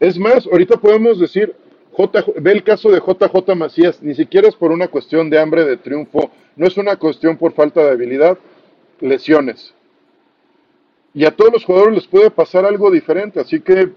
Es 0.00 0.18
más, 0.18 0.46
ahorita 0.46 0.76
podemos 0.76 1.18
decir, 1.18 1.54
J, 1.92 2.24
ve 2.36 2.52
el 2.52 2.62
caso 2.62 2.90
de 2.90 3.00
JJ 3.00 3.54
Macías, 3.56 4.02
ni 4.02 4.14
siquiera 4.14 4.48
es 4.48 4.54
por 4.54 4.70
una 4.70 4.88
cuestión 4.88 5.28
de 5.30 5.38
hambre 5.38 5.64
de 5.64 5.76
triunfo, 5.76 6.30
no 6.54 6.66
es 6.66 6.76
una 6.76 6.96
cuestión 6.96 7.36
por 7.36 7.52
falta 7.52 7.82
de 7.82 7.90
habilidad, 7.90 8.38
lesiones. 9.00 9.74
Y 11.14 11.24
a 11.24 11.32
todos 11.34 11.52
los 11.52 11.64
jugadores 11.64 11.94
les 11.96 12.06
puede 12.06 12.30
pasar 12.30 12.64
algo 12.64 12.90
diferente, 12.90 13.40
así 13.40 13.60
que 13.60 13.90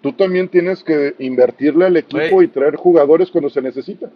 tú 0.00 0.12
también 0.12 0.48
tienes 0.48 0.84
que 0.84 1.14
invertirle 1.18 1.86
al 1.86 1.96
equipo 1.96 2.42
y 2.42 2.48
traer 2.48 2.76
jugadores 2.76 3.30
cuando 3.30 3.50
se 3.50 3.60
necesita. 3.60 4.10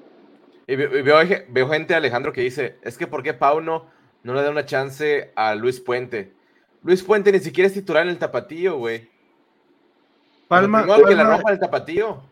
Y 0.67 0.77
veo, 0.77 1.69
gente, 1.69 1.95
Alejandro, 1.95 2.33
que 2.33 2.41
dice, 2.43 2.77
es 2.83 2.97
que 2.97 3.07
¿por 3.07 3.23
qué 3.23 3.35
Pauno 3.35 3.87
no 4.23 4.35
le 4.35 4.43
da 4.43 4.51
una 4.51 4.65
chance 4.65 5.33
a 5.35 5.55
Luis 5.55 5.81
Puente? 5.81 6.33
Luis 6.83 7.03
Puente 7.03 7.33
ni 7.33 7.41
siquiera 7.41 7.67
es 7.67 7.75
titular 7.75 8.05
en 8.05 8.11
el 8.11 8.19
tapatío, 8.19 8.79
güey. 8.79 9.09
Palma. 10.61 10.85
que 11.07 11.15
la 11.15 11.25
rompa 11.25 11.53
el 11.53 11.59
tapatío. 11.59 12.23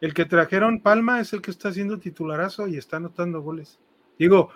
El 0.00 0.14
que 0.14 0.24
trajeron 0.24 0.80
Palma 0.80 1.20
es 1.20 1.32
el 1.32 1.40
que 1.42 1.50
está 1.50 1.70
haciendo 1.70 1.98
titularazo 1.98 2.68
y 2.68 2.76
está 2.76 2.98
anotando 2.98 3.40
goles. 3.40 3.78
Digo, 4.18 4.50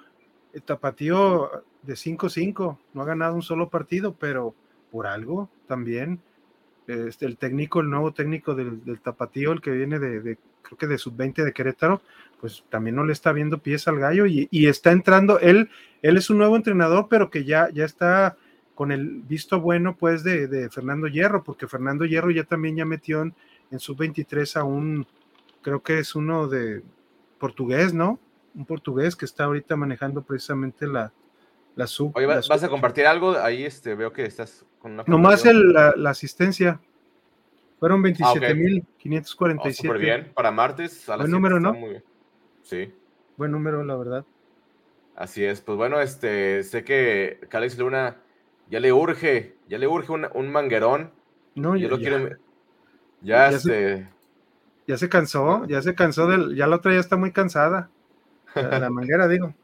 el 0.53 0.63
tapatío 0.63 1.51
de 1.83 1.95
5-5 1.95 2.79
no 2.93 3.03
ha 3.03 3.05
ganado 3.05 3.35
un 3.35 3.43
solo 3.43 3.69
partido, 3.71 4.15
pero 4.19 4.55
por 4.91 5.07
algo 5.07 5.49
también. 5.67 6.21
Este, 6.87 7.25
el 7.25 7.37
técnico, 7.37 7.81
el 7.81 7.91
nuevo 7.91 8.13
técnico 8.13 8.55
del, 8.55 9.01
tapatío, 9.01 9.53
el 9.53 9.61
que 9.61 9.71
viene 9.71 10.01
de, 10.01 10.39
creo 10.63 10.79
que 10.79 10.89
de 10.89 10.99
sub-20 10.99 11.45
de 11.45 11.53
Querétaro, 11.53 12.03
pues 12.41 12.65
también 12.69 12.97
no 12.97 13.05
le 13.05 13.13
está 13.13 13.33
viendo 13.33 13.59
pies 13.59 13.87
al 13.87 14.01
gallo 14.01 14.27
y, 14.27 14.49
está 14.51 14.91
entrando, 14.91 15.39
él, 15.39 15.71
él 16.03 16.17
es 16.17 16.31
un 16.31 16.39
nuevo 16.39 16.57
entrenador, 16.57 17.07
pero 17.09 17.31
que 17.31 17.45
ya, 17.45 17.69
ya 17.71 17.85
está 17.85 18.37
con 18.81 18.93
el 18.93 19.21
visto 19.29 19.61
bueno 19.61 19.95
pues 19.95 20.25
de, 20.25 20.71
Fernando 20.71 21.07
Hierro, 21.07 21.45
porque 21.45 21.69
Fernando 21.69 22.07
Hierro 22.07 22.31
ya 22.31 22.45
también 22.45 22.77
ya 22.77 22.87
metió 22.87 23.21
en, 23.21 23.35
en 23.71 23.79
sub-23 23.79 24.57
a 24.57 24.65
un, 24.65 25.07
creo 25.61 25.83
que 25.83 25.99
es 25.99 26.15
uno 26.15 26.49
de 26.49 26.81
portugués, 27.39 27.93
¿no? 27.93 28.19
Un 28.55 28.65
portugués 28.65 29.17
que 29.17 29.27
está 29.27 29.45
ahorita 29.45 29.77
manejando 29.77 30.23
precisamente 30.23 30.87
la, 30.87 31.13
la 31.77 31.87
sub. 31.87 32.13
Oye, 32.15 32.25
¿vas, 32.25 32.51
a 32.51 32.69
compartir 32.71 33.05
algo? 33.05 33.33
Ahí 33.33 33.65
este, 33.65 33.95
veo 33.95 34.15
que 34.15 34.25
estás 34.25 34.65
con 34.79 34.93
una. 34.93 35.05
Nomás 35.07 35.45
el, 35.45 35.75
la, 35.75 35.93
la, 35.95 36.09
asistencia. 36.09 36.81
Fueron 37.81 38.03
27.547. 38.03 39.61
Ah, 39.63 39.73
Súper 39.75 39.99
bien. 39.99 40.33
Para 40.33 40.51
martes. 40.53 41.07
A 41.11 41.19
Buen 41.19 41.31
número, 41.31 41.61
¿no? 41.61 41.77
Sí. 42.63 42.95
Buen 43.37 43.53
número, 43.53 43.85
la 43.85 43.97
verdad. 43.97 44.25
Así 45.17 45.45
es. 45.45 45.61
Pues 45.61 45.77
bueno, 45.77 46.01
este, 46.01 46.63
sé 46.63 46.83
que 46.83 47.41
Calix 47.51 47.77
Luna 47.77 48.17
ya 48.71 48.81
le 48.81 48.93
urge, 48.93 49.57
ya 49.69 49.79
le 49.79 49.87
urge 49.87 50.13
un, 50.13 50.27
un 50.33 50.51
manguerón. 50.51 51.13
No, 51.57 51.77
yo 51.77 51.89
lo 51.89 51.99
quiero. 51.99 52.37
Ya, 53.21 53.51
este. 53.51 54.09
Ya 54.87 54.97
se 54.97 55.09
cansó, 55.09 55.67
ya 55.67 55.83
se 55.83 55.95
cansó 55.95 56.27
del, 56.27 56.57
ya 56.57 56.67
la 56.67 56.77
otra 56.77 56.93
ya 56.93 57.01
está 57.01 57.17
muy 57.17 57.33
cansada. 57.33 57.91
La, 58.55 58.91
manguera, 58.91 59.29
digo. 59.29 59.55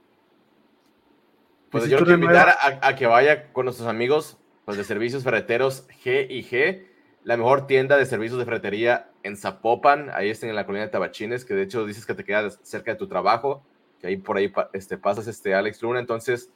Pues 1.70 1.88
yo 1.88 1.98
quiero 1.98 2.14
invitar 2.14 2.56
a, 2.80 2.94
que 2.94 3.06
vaya 3.06 3.52
con 3.52 3.64
nuestros 3.64 3.88
amigos 3.88 4.38
pues, 4.64 4.76
de 4.76 4.84
servicios 4.84 5.24
ferreteros 5.24 5.88
G 6.04 6.26
y 6.30 6.44
G, 6.44 6.86
la 7.24 7.36
mejor 7.36 7.66
tienda 7.66 7.96
de 7.96 8.06
servicios 8.06 8.38
de 8.38 8.44
ferretería 8.44 9.10
en 9.24 9.36
Zapopan, 9.36 10.10
ahí 10.14 10.30
está 10.30 10.46
en 10.46 10.54
la 10.54 10.64
colina 10.64 10.84
de 10.84 10.90
Tabachines, 10.90 11.44
que 11.44 11.54
de 11.54 11.62
hecho 11.62 11.84
dices 11.84 12.06
que 12.06 12.14
te 12.14 12.22
quedas 12.22 12.60
cerca 12.62 12.92
de 12.92 12.98
tu 12.98 13.08
trabajo, 13.08 13.64
que 14.00 14.06
ahí 14.06 14.16
por 14.16 14.36
ahí 14.36 14.52
este, 14.72 14.96
pasas 14.96 15.26
este 15.26 15.54
Alex 15.54 15.82
Luna, 15.82 15.98
entonces 15.98 16.52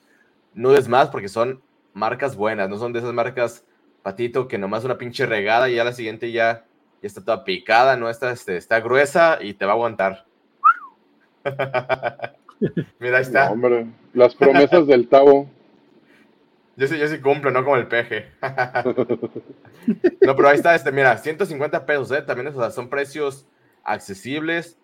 no 0.54 0.74
es 0.76 0.86
más 0.86 1.08
porque 1.08 1.28
son 1.28 1.60
marcas 1.94 2.36
buenas, 2.36 2.68
no 2.68 2.78
son 2.78 2.92
de 2.92 3.00
esas 3.00 3.12
marcas 3.12 3.64
patito 4.02 4.48
que 4.48 4.58
nomás 4.58 4.84
una 4.84 4.98
pinche 4.98 5.26
regada 5.26 5.68
y 5.68 5.74
ya 5.74 5.84
la 5.84 5.92
siguiente 5.92 6.32
ya 6.32 6.64
ya 7.02 7.06
está 7.06 7.24
toda 7.24 7.44
picada, 7.44 7.96
¿no? 7.96 8.10
Está, 8.10 8.30
este, 8.30 8.56
está 8.56 8.80
gruesa 8.80 9.38
y 9.40 9.54
te 9.54 9.64
va 9.64 9.72
a 9.72 9.74
aguantar. 9.74 10.26
Mira, 12.98 13.16
ahí 13.16 13.22
está. 13.22 13.50
hombre, 13.50 13.86
las 14.12 14.34
promesas 14.34 14.86
del 14.86 15.08
Tavo. 15.08 15.48
Yo 16.76 16.86
sí, 16.86 16.98
yo 16.98 17.08
sí 17.08 17.18
cumplo, 17.20 17.50
no 17.50 17.64
como 17.64 17.76
el 17.76 17.88
peje. 17.88 18.28
no, 20.20 20.36
pero 20.36 20.48
ahí 20.48 20.56
está, 20.56 20.74
este, 20.74 20.92
mira, 20.92 21.16
150 21.16 21.84
pesos, 21.84 22.10
¿eh? 22.12 22.22
También 22.22 22.54
son 22.70 22.88
precios 22.88 23.46
accesibles. 23.82 24.78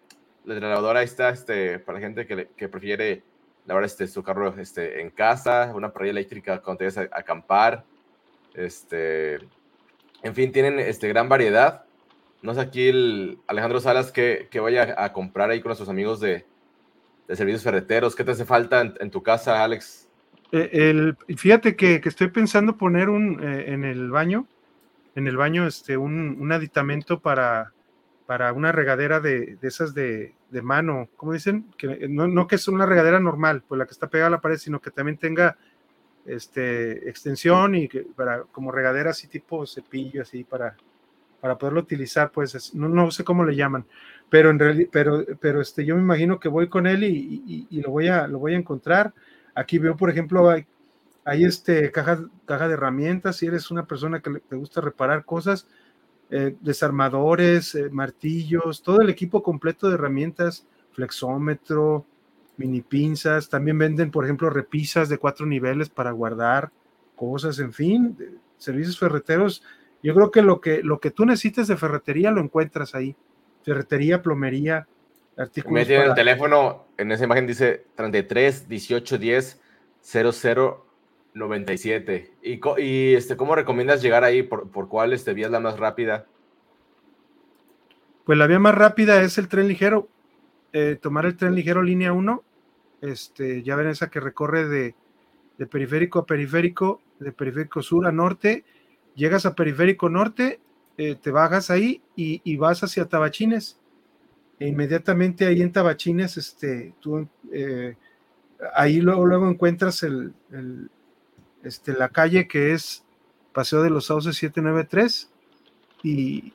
La 0.44 0.61
lavadora 0.61 1.00
ahí 1.00 1.07
está, 1.07 1.30
este, 1.30 1.78
para 1.78 1.98
la 1.98 2.07
gente 2.07 2.26
que, 2.26 2.48
que 2.57 2.68
prefiere 2.68 3.22
lavar 3.66 3.84
este, 3.84 4.06
su 4.06 4.22
carro 4.22 4.54
este, 4.58 5.00
en 5.00 5.10
casa, 5.10 5.72
una 5.74 5.92
parrilla 5.92 6.12
eléctrica 6.12 6.62
cuando 6.62 6.78
te 6.78 6.84
vas 6.86 6.98
a 6.98 7.08
acampar. 7.12 7.84
Este, 8.54 9.34
en 10.22 10.34
fin, 10.34 10.52
tienen 10.52 10.78
este, 10.78 11.08
gran 11.08 11.28
variedad. 11.28 11.84
No 12.42 12.54
sé 12.54 12.60
aquí 12.60 12.88
el 12.88 13.38
Alejandro 13.46 13.80
Salas 13.80 14.12
que, 14.12 14.48
vaya 14.60 14.94
a 14.96 15.12
comprar 15.12 15.50
ahí 15.50 15.60
con 15.60 15.70
nuestros 15.70 15.88
amigos 15.88 16.20
de, 16.20 16.46
servicios 17.28 17.62
ferreteros. 17.62 18.14
¿Qué 18.14 18.24
te 18.24 18.30
hace 18.30 18.44
falta 18.44 18.80
en, 18.80 19.10
tu 19.10 19.22
casa, 19.22 19.64
Alex? 19.64 20.08
Eh, 20.52 20.70
el, 20.72 21.16
fíjate 21.36 21.74
que, 21.74 22.00
estoy 22.04 22.28
pensando 22.28 22.76
poner 22.76 23.08
un 23.08 23.42
eh, 23.42 23.72
en 23.72 23.84
el 23.84 24.10
baño, 24.10 24.46
en 25.16 25.26
el 25.26 25.36
baño, 25.36 25.66
este, 25.66 25.96
un, 25.96 26.52
aditamento 26.52 27.18
para, 27.18 27.72
para 28.26 28.52
una 28.52 28.72
regadera 28.72 29.20
de, 29.20 29.58
esas 29.62 29.94
de, 29.94 30.34
mano, 30.62 31.08
¿cómo 31.16 31.32
dicen? 31.32 31.66
Que 31.78 32.08
no, 32.08 32.46
que 32.46 32.56
es 32.56 32.68
una 32.68 32.86
regadera 32.86 33.20
normal, 33.20 33.62
pues 33.66 33.78
la 33.78 33.86
que 33.86 33.92
está 33.92 34.08
pegada 34.08 34.28
a 34.28 34.30
la 34.30 34.40
pared, 34.40 34.56
sino 34.56 34.80
que 34.80 34.90
también 34.90 35.18
tenga 35.18 35.56
este, 36.24 37.08
extensión 37.08 37.74
y 37.74 37.88
que 37.88 38.00
para 38.00 38.42
como 38.42 38.72
regadera 38.72 39.10
así 39.10 39.28
tipo 39.28 39.66
cepillo, 39.66 40.22
así 40.22 40.44
para 40.44 40.76
para 41.40 41.58
poderlo 41.58 41.80
utilizar, 41.80 42.30
pues 42.32 42.74
no, 42.74 42.88
no 42.88 43.10
sé 43.10 43.24
cómo 43.24 43.44
le 43.44 43.54
llaman, 43.54 43.86
pero 44.28 44.50
en 44.50 44.58
realidad, 44.58 44.88
pero, 44.90 45.24
pero 45.40 45.60
este, 45.60 45.84
yo 45.84 45.94
me 45.94 46.02
imagino 46.02 46.40
que 46.40 46.48
voy 46.48 46.68
con 46.68 46.86
él 46.86 47.04
y, 47.04 47.66
y, 47.70 47.80
lo, 47.80 47.90
voy 47.90 48.08
a, 48.08 48.26
lo 48.26 48.38
voy 48.38 48.54
a 48.54 48.58
encontrar. 48.58 49.14
Aquí 49.54 49.78
veo, 49.78 49.96
por 49.96 50.10
ejemplo, 50.10 50.50
hay, 50.50 50.66
hay 51.24 51.44
este 51.44 51.92
caja, 51.92 52.24
caja 52.46 52.68
de 52.68 52.74
herramientas, 52.74 53.36
si 53.36 53.46
eres 53.46 53.70
una 53.70 53.86
persona 53.86 54.20
que 54.20 54.40
te 54.40 54.56
gusta 54.56 54.80
reparar 54.80 55.24
cosas, 55.24 55.68
eh, 56.30 56.56
desarmadores, 56.60 57.74
eh, 57.74 57.88
martillos, 57.90 58.82
todo 58.82 59.00
el 59.00 59.10
equipo 59.10 59.42
completo 59.42 59.88
de 59.88 59.94
herramientas, 59.94 60.66
flexómetro, 60.92 62.04
mini 62.56 62.80
pinzas, 62.80 63.48
también 63.48 63.78
venden, 63.78 64.10
por 64.10 64.24
ejemplo, 64.24 64.50
repisas 64.50 65.08
de 65.08 65.18
cuatro 65.18 65.46
niveles 65.46 65.88
para 65.88 66.10
guardar 66.10 66.70
cosas, 67.14 67.58
en 67.58 67.72
fin, 67.72 68.16
servicios 68.58 68.98
ferreteros 68.98 69.62
yo 70.06 70.14
creo 70.14 70.30
que 70.30 70.40
lo 70.40 70.60
que, 70.60 70.84
lo 70.84 71.00
que 71.00 71.10
tú 71.10 71.26
necesites 71.26 71.66
de 71.66 71.76
ferretería 71.76 72.30
lo 72.30 72.40
encuentras 72.40 72.94
ahí. 72.94 73.16
Ferretería, 73.64 74.22
plomería, 74.22 74.86
artículos. 75.36 75.80
Me 75.80 75.84
tiene 75.84 76.04
el 76.04 76.14
teléfono, 76.14 76.86
en 76.96 77.10
esa 77.10 77.24
imagen 77.24 77.44
dice 77.44 77.86
33 77.96 78.68
18 78.68 79.18
10 79.18 79.60
00 80.00 80.86
97. 81.37 82.32
¿Y, 82.43 82.61
y 82.82 83.14
este, 83.14 83.37
cómo 83.37 83.55
recomiendas 83.55 84.03
llegar 84.03 84.24
ahí? 84.24 84.43
¿Por, 84.43 84.70
por 84.70 84.89
cuál 84.89 85.12
este, 85.12 85.34
vía 85.34 85.47
es 85.47 85.53
la 85.53 85.61
más 85.61 85.78
rápida? 85.78 86.26
Pues 88.24 88.37
la 88.37 88.47
vía 88.47 88.59
más 88.59 88.74
rápida 88.74 89.22
es 89.22 89.39
el 89.39 89.49
tren 89.49 89.68
ligero. 89.68 90.09
Eh, 90.72 90.99
tomar 91.01 91.26
el 91.26 91.37
tren 91.37 91.55
ligero 91.55 91.82
línea 91.82 92.12
1. 92.12 92.43
Este, 93.03 93.62
ya 93.62 93.76
ven 93.76 93.89
esa 93.89 94.11
que 94.11 94.20
recorre 94.20 94.66
de, 94.66 94.95
de 95.59 95.66
periférico 95.66 96.20
a 96.20 96.26
periférico, 96.26 97.01
de 97.20 97.32
periférico 97.32 97.82
sur 97.82 98.07
a 98.07 98.12
norte 98.12 98.64
llegas 99.16 99.47
a 99.47 99.55
Periférico 99.55 100.09
Norte, 100.09 100.61
eh, 100.97 101.16
te 101.16 101.32
bajas 101.32 101.70
ahí 101.70 102.03
y, 102.14 102.57
vas 102.57 102.84
hacia 102.84 103.07
Tabachines. 103.07 103.80
E 104.61 104.68
inmediatamente 104.68 105.47
ahí 105.47 105.61
en 105.61 105.72
Tabachines, 105.72 106.37
este, 106.37 106.95
tú, 107.01 107.28
eh, 107.53 107.97
ahí 108.74 109.01
luego, 109.01 109.26
luego 109.26 109.51
encuentras 109.51 110.03
el, 110.03 110.32
este, 111.66 111.92
la 111.92 112.08
calle 112.08 112.46
que 112.46 112.72
es 112.72 113.04
Paseo 113.52 113.82
de 113.82 113.90
los 113.90 114.06
Sauces 114.06 114.36
793 114.36 115.30
y, 116.02 116.52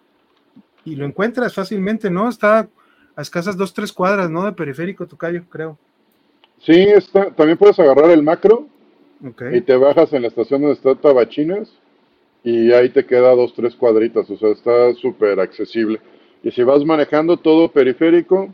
y 0.86 0.96
lo 0.96 1.06
encuentras 1.06 1.54
fácilmente, 1.54 2.10
¿no? 2.10 2.30
Está 2.30 2.70
a 3.16 3.22
escasas 3.22 3.58
dos, 3.58 3.74
tres 3.74 3.92
cuadras, 3.92 4.30
¿no? 4.30 4.46
De 4.46 4.54
periférico, 4.54 5.08
Tocayo, 5.08 5.44
creo. 5.50 5.78
Sí, 6.60 6.74
está, 6.74 7.32
también 7.32 7.58
puedes 7.58 7.80
agarrar 7.80 8.12
el 8.12 8.24
macro 8.24 8.68
y 9.52 9.62
te 9.62 9.76
bajas 9.76 10.14
en 10.14 10.24
la 10.24 10.30
estación 10.30 10.62
donde 10.62 10.76
está 10.76 10.96
Tabachines 10.96 11.72
y 12.44 12.72
ahí 12.72 12.90
te 12.90 13.06
queda 13.06 13.36
dos, 13.36 13.54
tres 13.54 13.76
cuadritas, 13.76 14.30
o 14.30 14.38
sea, 14.38 14.50
está 14.50 14.94
súper 14.96 15.40
accesible. 15.40 16.00
Y 16.44 16.52
si 16.52 16.64
vas 16.64 16.84
manejando 16.86 17.38
todo 17.38 17.72
periférico 17.72 18.50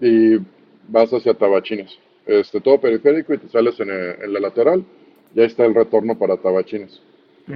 y 0.00 0.38
vas 0.88 1.12
hacia 1.12 1.34
Tabachines, 1.34 1.96
este, 2.26 2.60
todo 2.60 2.80
periférico 2.80 3.34
y 3.34 3.38
te 3.38 3.48
sales 3.48 3.78
en, 3.78 3.90
en 3.90 4.32
la 4.32 4.40
lateral, 4.40 4.84
ya 5.34 5.44
está 5.44 5.64
el 5.64 5.74
retorno 5.74 6.18
para 6.18 6.36
Tabachines. 6.36 7.00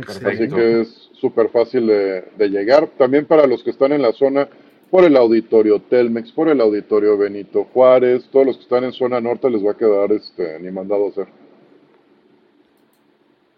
Así 0.06 0.48
que 0.48 0.80
es 0.82 1.10
súper 1.14 1.48
fácil 1.48 1.86
de, 1.86 2.48
llegar. 2.48 2.88
También 2.98 3.24
para 3.24 3.46
los 3.46 3.62
que 3.62 3.70
están 3.70 3.92
en 3.92 4.02
la 4.02 4.12
zona, 4.12 4.48
por 4.90 5.04
el 5.04 5.16
auditorio 5.16 5.80
Telmex, 5.80 6.32
por 6.32 6.48
el 6.48 6.60
auditorio 6.60 7.16
Benito 7.16 7.64
Juárez, 7.64 8.28
todos 8.30 8.46
los 8.46 8.56
que 8.56 8.62
están 8.64 8.84
en 8.84 8.92
zona 8.92 9.20
norte 9.20 9.50
les 9.50 9.64
va 9.64 9.72
a 9.72 9.76
quedar 9.76 10.12
este, 10.12 10.58
ni 10.60 10.70
mandado 10.70 11.08
hacer. 11.08 11.28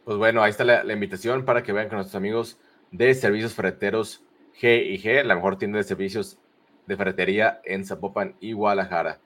Pues 0.04 0.18
bueno, 0.18 0.42
ahí 0.42 0.50
está 0.50 0.64
la, 0.64 0.92
invitación 0.92 1.44
para 1.44 1.62
que 1.62 1.72
vean 1.72 1.88
con 1.88 1.96
nuestros 1.96 2.16
amigos 2.16 2.58
de 2.90 3.14
Servicios 3.14 3.54
Ferreteros 3.54 4.22
G 4.60 4.84
y 4.84 4.98
G, 4.98 5.22
la 5.24 5.34
mejor 5.34 5.56
tienda 5.56 5.78
de 5.78 5.84
servicios 5.84 6.38
de 6.86 6.96
ferretería 6.96 7.60
en 7.64 7.84
Zapopan 7.84 8.34
y 8.40 8.52
Guadalajara. 8.52 9.20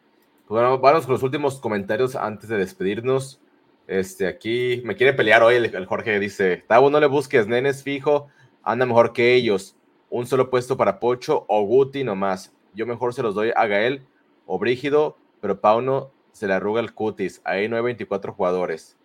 Pues 0.46 0.60
bueno, 0.60 0.78
vamos 0.78 1.06
con 1.06 1.14
los 1.14 1.22
últimos 1.22 1.58
comentarios 1.58 2.16
antes 2.16 2.48
de 2.50 2.58
despedirnos. 2.58 3.40
Este, 3.86 4.26
aquí 4.26 4.80
me 4.84 4.96
quiere 4.96 5.12
pelear 5.12 5.42
hoy 5.42 5.56
el, 5.56 5.86
Jorge, 5.86 6.18
dice, 6.18 6.64
Tavo, 6.66 6.88
no 6.88 7.00
le 7.00 7.06
busques, 7.06 7.46
nenes 7.46 7.82
fijo, 7.82 8.28
anda 8.62 8.86
mejor 8.86 9.12
que 9.12 9.34
ellos. 9.34 9.76
Un 10.08 10.26
solo 10.26 10.48
puesto 10.48 10.76
para 10.76 11.00
Pocho 11.00 11.44
o 11.48 11.62
Guti 11.64 12.04
nomás. 12.04 12.54
Yo 12.74 12.86
mejor 12.86 13.14
se 13.14 13.22
los 13.22 13.34
doy 13.34 13.52
a 13.54 13.66
Gael 13.66 14.06
o 14.46 14.58
Brígido, 14.58 15.18
pero 15.40 15.60
Pauno 15.60 16.12
se 16.32 16.46
le 16.46 16.54
arruga 16.54 16.80
el 16.80 16.94
cutis. 16.94 17.40
Ahí 17.44 17.68
no 17.68 17.76
hay 17.76 17.82
24 17.82 18.32
jugadores. 18.32 18.96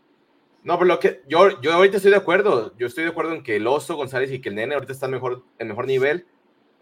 No, 0.64 0.78
pero 0.78 0.88
lo 0.88 1.00
que 1.00 1.22
yo, 1.28 1.62
yo 1.62 1.74
ahorita 1.74 1.98
estoy 1.98 2.12
de 2.12 2.18
acuerdo. 2.18 2.76
Yo 2.78 2.88
estoy 2.88 3.04
de 3.04 3.12
acuerdo 3.12 3.34
en 3.34 3.44
que 3.44 3.56
el 3.56 3.68
Oso 3.68 3.96
González 3.96 4.32
y 4.32 4.40
que 4.40 4.50
el 4.50 4.56
Nene 4.56 4.74
ahorita 4.76 4.94
están 4.94 5.12
mejor, 5.12 5.44
en 5.58 5.68
mejor 5.68 5.88
nivel 5.88 6.26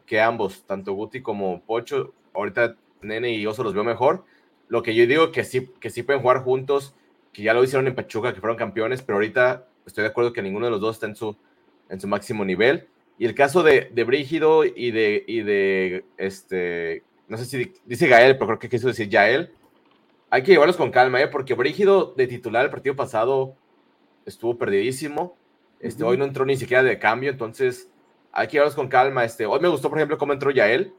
que 0.06 0.22
ambos, 0.22 0.64
tanto 0.66 0.93
Guti 0.93 1.22
como 1.22 1.62
Pocho. 1.64 2.14
Ahorita 2.34 2.76
Nene 3.02 3.34
y 3.34 3.45
Oso 3.45 3.64
los 3.64 3.74
veo 3.74 3.84
mejor. 3.84 4.24
Lo 4.68 4.84
que 4.84 4.95
yo 4.95 5.06
digo 5.06 5.32
que 5.32 5.43
sí, 5.43 5.72
que 5.80 5.89
sí 5.89 6.04
pueden 6.04 6.22
jugar 6.22 6.43
juntos 6.43 6.95
que 7.34 7.44
ya 7.44 7.54
lo 7.54 7.64
hicieron 7.64 7.88
en 7.88 7.96
Pachuca, 7.96 8.34
que 8.34 8.40
fueron 8.40 8.58
campeones, 8.58 9.02
pero 9.02 9.18
ahorita 9.18 9.68
estoy 9.86 10.04
de 10.04 10.10
acuerdo 10.10 10.34
que 10.34 10.42
ninguno 10.42 10.66
de 10.66 10.72
los 10.72 10.82
dos 10.82 10.96
está 10.96 11.08
en 11.08 11.16
su, 11.16 11.36
en 11.90 12.00
su 12.00 12.08
máximo 12.08 12.44
nivel. 12.46 12.88
Y 13.18 13.26
el 13.26 13.34
caso 13.34 13.64
de, 13.64 13.90
de 13.94 14.04
Brígido 14.04 14.64
y 14.64 14.92
de, 14.92 15.24
y 15.28 15.42
de, 15.42 16.06
este, 16.18 17.04
no 17.28 17.38
sé 17.38 17.46
si 17.46 17.74
dice 17.86 18.08
Gael, 18.08 18.36
pero 18.36 18.48
creo 18.48 18.60
que 18.60 18.70
quiso 18.70 18.88
decir 18.88 19.10
Yael, 19.10 19.52
hay 20.30 20.44
que 20.44 20.52
llevarlos 20.52 20.78
con 20.78 20.92
calma, 20.92 21.22
¿eh? 21.22 21.28
porque 21.28 21.54
Brígido 21.54 22.14
de 22.16 22.28
titular 22.28 22.66
el 22.66 22.72
partido 22.72 22.96
pasado 22.96 23.56
estuvo 24.26 24.58
perdidísimo. 24.58 25.38
Este, 25.80 26.04
Hoy 26.04 26.18
no 26.18 26.26
entró 26.26 26.46
ni 26.46 26.58
siquiera 26.58 26.84
de 26.84 27.00
cambio, 27.00 27.32
entonces 27.32 27.90
hay 28.32 28.48
que 28.48 28.54
llevarlos 28.54 28.76
con 28.76 28.88
calma. 28.88 29.24
Este, 29.24 29.46
hoy 29.46 29.60
me 29.60 29.68
gustó, 29.68 29.90
por 29.90 29.98
ejemplo, 29.98 30.18
cómo 30.18 30.34
entró 30.34 30.52
Yael. 30.52 30.94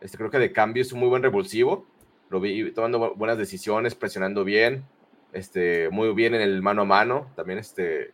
Este, 0.00 0.16
creo 0.16 0.30
que 0.30 0.38
de 0.38 0.52
cambio 0.52 0.82
es 0.82 0.92
un 0.92 1.00
muy 1.00 1.08
buen 1.08 1.22
revulsivo. 1.22 1.86
Lo 2.30 2.40
vi 2.40 2.70
tomando 2.72 3.14
buenas 3.14 3.38
decisiones, 3.38 3.94
presionando 3.94 4.44
bien 4.44 4.84
este, 5.32 5.88
muy 5.90 6.12
bien 6.14 6.34
en 6.34 6.40
el 6.40 6.62
mano 6.62 6.82
a 6.82 6.84
mano, 6.84 7.30
también 7.36 7.58
este, 7.58 8.12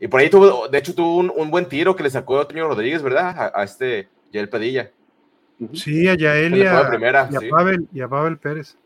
y 0.00 0.08
por 0.08 0.20
ahí 0.20 0.30
tuvo, 0.30 0.68
de 0.68 0.78
hecho 0.78 0.94
tuvo 0.94 1.16
un, 1.16 1.50
buen 1.50 1.66
tiro 1.66 1.96
que 1.96 2.02
le 2.02 2.10
sacó 2.10 2.38
a 2.38 2.46
Toño 2.46 2.68
Rodríguez, 2.68 3.02
¿verdad? 3.02 3.52
A, 3.54 3.64
este 3.64 4.08
Yael 4.32 4.48
Padilla. 4.48 4.92
Sí, 5.72 6.06
a 6.08 6.14
Yael 6.14 6.56
y 6.56 6.64
a, 6.64 6.88
Pavel, 7.50 7.88
y 7.92 8.00
a 8.00 8.08
Pavel 8.08 8.38
Pérez. 8.38 8.76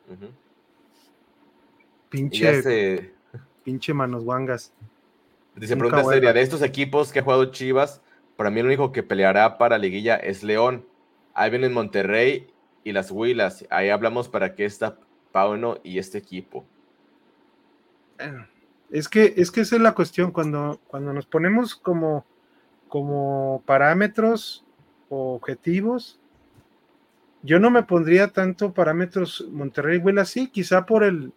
Pinche, 2.08 3.12
pinche 3.62 3.92
manos 3.92 4.24
guangas. 4.24 4.72
Dice, 5.54 5.76
pregunta 5.76 6.04
seria, 6.04 6.32
de 6.32 6.40
estos 6.40 6.62
equipos 6.62 7.12
que 7.12 7.18
ha 7.18 7.22
jugado 7.22 7.44
Chivas, 7.46 8.00
para 8.36 8.50
mí 8.50 8.60
el 8.60 8.66
único 8.66 8.90
que 8.90 9.02
peleará 9.02 9.58
para 9.58 9.76
liguilla 9.76 10.16
es 10.16 10.42
León. 10.42 10.86
Ahí 11.34 11.50
vienen 11.50 11.74
Monterrey 11.74 12.48
y 12.84 12.92
las 12.92 13.10
Huilas. 13.10 13.66
Ahí 13.68 13.90
hablamos 13.90 14.28
para 14.28 14.54
qué 14.54 14.64
está 14.64 14.98
Pauno 15.30 15.78
y 15.82 15.98
este 15.98 16.16
equipo. 16.16 16.64
Es 18.90 19.08
que, 19.08 19.34
es 19.36 19.50
que 19.50 19.62
esa 19.62 19.76
es 19.76 19.82
la 19.82 19.94
cuestión, 19.94 20.32
cuando, 20.32 20.80
cuando 20.86 21.12
nos 21.12 21.26
ponemos 21.26 21.74
como, 21.74 22.26
como 22.88 23.62
parámetros 23.64 24.64
o 25.08 25.34
objetivos, 25.34 26.20
yo 27.42 27.58
no 27.58 27.70
me 27.70 27.82
pondría 27.82 28.28
tanto 28.28 28.72
parámetros 28.72 29.46
Monterrey 29.50 29.98
Huila, 29.98 30.24
sí, 30.24 30.48
quizá 30.48 30.86
por 30.86 31.04
el, 31.04 31.32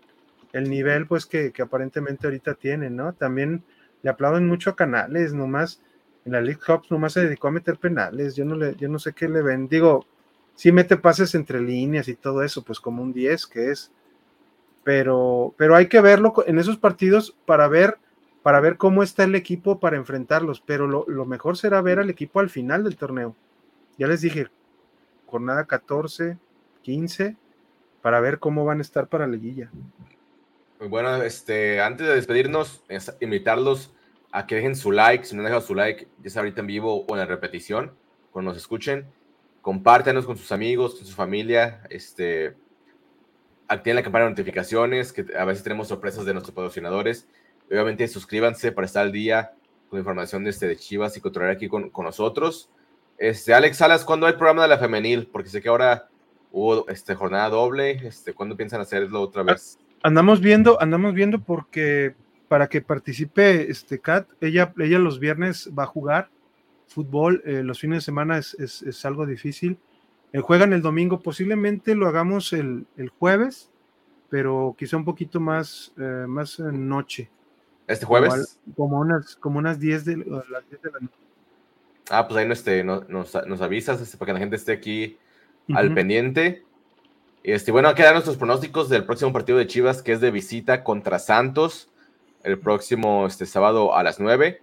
el 0.54 0.70
nivel 0.70 1.08
pues 1.08 1.26
que, 1.26 1.52
aparentemente 1.62 2.28
ahorita 2.28 2.56
tienen, 2.56 2.96
¿no? 2.96 3.14
También 3.14 3.64
le 4.04 4.10
aplauden 4.10 4.48
mucho 4.48 4.70
a 4.70 4.76
Canales, 4.76 5.34
nomás 5.34 5.82
en 6.26 6.32
la 6.32 6.42
League 6.42 6.60
Cup 6.66 6.84
nomás 6.90 7.14
se 7.14 7.22
dedicó 7.22 7.48
a 7.48 7.52
meter 7.52 7.78
penales, 7.78 8.36
yo 8.36 8.46
no 8.46 8.56
le, 8.56 8.76
yo 8.76 8.90
no 8.90 9.00
sé 9.00 9.14
qué 9.14 9.30
le 9.30 9.42
ven, 9.42 9.68
digo, 9.68 10.06
sí 10.56 10.72
mete 10.72 10.98
pases 10.98 11.36
entre 11.36 11.62
líneas 11.62 12.08
y 12.08 12.16
todo 12.16 12.44
eso, 12.44 12.64
pues 12.64 12.80
como 12.80 13.04
un 13.04 13.14
10 13.14 13.46
que 13.48 13.72
es, 13.72 13.92
pero, 14.86 15.56
pero 15.58 15.76
hay 15.76 15.88
que 15.88 16.00
verlo 16.00 16.32
en 16.46 16.60
esos 16.60 16.78
partidos 16.78 17.36
para 17.48 17.68
ver, 17.68 17.98
para 18.44 18.60
ver 18.60 18.78
cómo 18.78 19.02
está 19.02 19.24
el 19.24 19.34
equipo 19.34 19.80
para 19.80 19.98
enfrentarlos, 19.98 20.62
pero 20.62 20.88
lo, 20.88 21.26
mejor 21.26 21.58
será 21.58 21.82
ver 21.82 21.98
al 21.98 22.12
equipo 22.12 22.40
al 22.40 22.52
final 22.52 22.84
del 22.84 22.96
torneo. 22.96 23.36
Ya 23.98 24.06
les 24.06 24.22
dije, 24.22 24.48
jornada 25.26 25.66
14, 25.66 26.38
15, 26.84 27.36
para 28.04 28.20
ver 28.20 28.38
cómo 28.38 28.64
van 28.64 28.78
a 28.78 28.84
estar 28.84 29.08
para 29.08 29.26
la 29.26 29.34
liguilla. 29.34 29.72
Bueno, 30.80 31.16
este, 31.24 31.82
antes 31.82 32.06
de 32.06 32.14
despedirnos, 32.14 32.84
invitarlos 33.20 33.92
a 34.32 34.46
que 34.46 34.54
dejen 34.54 34.76
su 34.76 34.92
like, 34.92 35.26
si 35.26 35.36
no 35.36 35.42
han 35.42 35.46
dejado 35.46 35.62
su 35.62 35.74
like, 35.74 36.08
ya 36.22 36.30
sea 36.30 36.42
ahorita 36.42 36.62
en 36.62 36.68
vivo 36.68 37.06
o 37.08 37.14
en 37.16 37.20
la 37.20 37.26
repetición, 37.26 37.92
cuando 38.30 38.52
nos 38.52 38.58
escuchen, 38.62 39.08
compártanos 39.64 40.28
con 40.28 40.38
sus 40.38 40.52
amigos, 40.52 40.94
con 40.94 41.08
su 41.08 41.16
familia, 41.16 41.82
este, 41.90 42.56
activen 43.68 43.96
la 43.96 44.04
campana 44.04 44.26
de 44.26 44.32
notificaciones, 44.32 45.12
que 45.12 45.26
a 45.38 45.46
veces 45.46 45.64
tenemos 45.64 45.88
sorpresas 45.88 46.26
de 46.26 46.34
nuestros 46.34 46.56
patrocinadores. 46.56 47.28
Obviamente 47.70 48.08
suscríbanse 48.08 48.72
para 48.72 48.86
estar 48.86 49.04
al 49.04 49.12
día 49.12 49.54
con 49.90 50.00
información 50.00 50.44
de, 50.44 50.52
este, 50.52 50.68
de 50.68 50.78
Chivas 50.78 51.16
y 51.18 51.22
controlar 51.22 51.52
aquí 51.52 51.68
con, 51.68 51.90
con, 51.90 52.06
nosotros. 52.06 52.70
Este, 53.18 53.54
Alex 53.54 53.78
Salas, 53.78 54.04
¿cuándo 54.04 54.28
hay 54.28 54.34
programa 54.34 54.64
de 54.64 54.70
la 54.70 54.78
femenil? 54.78 55.28
Porque 55.32 55.50
sé 55.50 55.62
que 55.62 55.70
ahora 55.70 56.10
hubo 56.52 56.88
este, 56.90 57.16
jornada 57.16 57.50
doble. 57.50 57.92
Este, 57.92 58.34
¿Cuándo 58.34 58.56
piensan 58.56 58.82
hacerlo 58.82 59.22
otra 59.22 59.44
vez? 59.44 59.80
Andamos 60.04 60.42
viendo, 60.42 60.82
andamos 60.82 61.14
viendo 61.14 61.40
porque 61.40 62.16
para 62.48 62.68
que 62.68 62.82
participe 62.82 63.72
este 63.72 64.00
Kat, 64.00 64.28
ella, 64.40 64.74
ella 64.78 65.00
los 65.00 65.20
viernes 65.20 65.72
va 65.78 65.84
a 65.84 65.88
jugar 65.88 66.30
fútbol, 66.88 67.42
eh, 67.46 67.64
los 67.64 67.80
fines 67.80 67.98
de 67.98 68.02
semana 68.02 68.38
es, 68.38 68.54
es, 68.60 68.84
es 68.84 69.04
algo 69.06 69.26
difícil 69.26 69.80
eh, 70.36 70.42
juegan 70.42 70.74
el 70.74 70.82
domingo, 70.82 71.22
posiblemente 71.22 71.96
lo 71.96 72.10
hagamos 72.10 72.52
el, 72.52 72.86
jueves, 73.20 73.70
pero 74.30 74.76
quizá 74.78 74.98
un 74.98 75.06
poquito 75.06 75.40
más, 75.40 75.94
eh, 75.98 76.26
más 76.28 76.60
noche. 76.60 77.30
¿Este 77.88 78.06
jueves? 78.06 78.60
Como, 78.76 79.00
unas, 79.00 79.38
como 79.38 79.60
unas 79.60 79.80
10 79.80 80.04
de, 80.04 80.18
las 80.18 80.70
10 80.70 80.82
de 80.82 80.92
la 80.92 81.00
noche. 81.00 81.16
Ah, 82.10 82.28
pues 82.28 82.38
ahí 82.44 82.52
este, 82.52 82.84
nos, 82.84 83.08
nos, 83.08 83.62
avisas 83.62 84.02
este, 84.02 84.18
para 84.18 84.28
que 84.28 84.34
la 84.34 84.40
gente 84.40 84.58
esté 84.58 84.74
aquí 84.74 85.18
al 85.74 85.94
pendiente. 85.94 86.66
Este, 87.42 87.72
bueno, 87.72 87.96
quedan 87.96 88.14
nuestros 88.14 88.36
pronósticos 88.36 88.90
del 88.90 89.06
próximo 89.06 89.32
partido 89.32 89.58
de 89.58 89.68
Chivas, 89.68 90.02
que 90.04 90.12
es 90.12 90.20
de 90.20 90.32
visita 90.32 90.84
contra 90.84 91.18
Santos, 91.18 91.90
el 92.44 92.60
próximo 92.60 93.26
este, 93.26 93.46
sábado 93.46 93.96
a 93.96 94.04
las 94.04 94.20
9. 94.20 94.62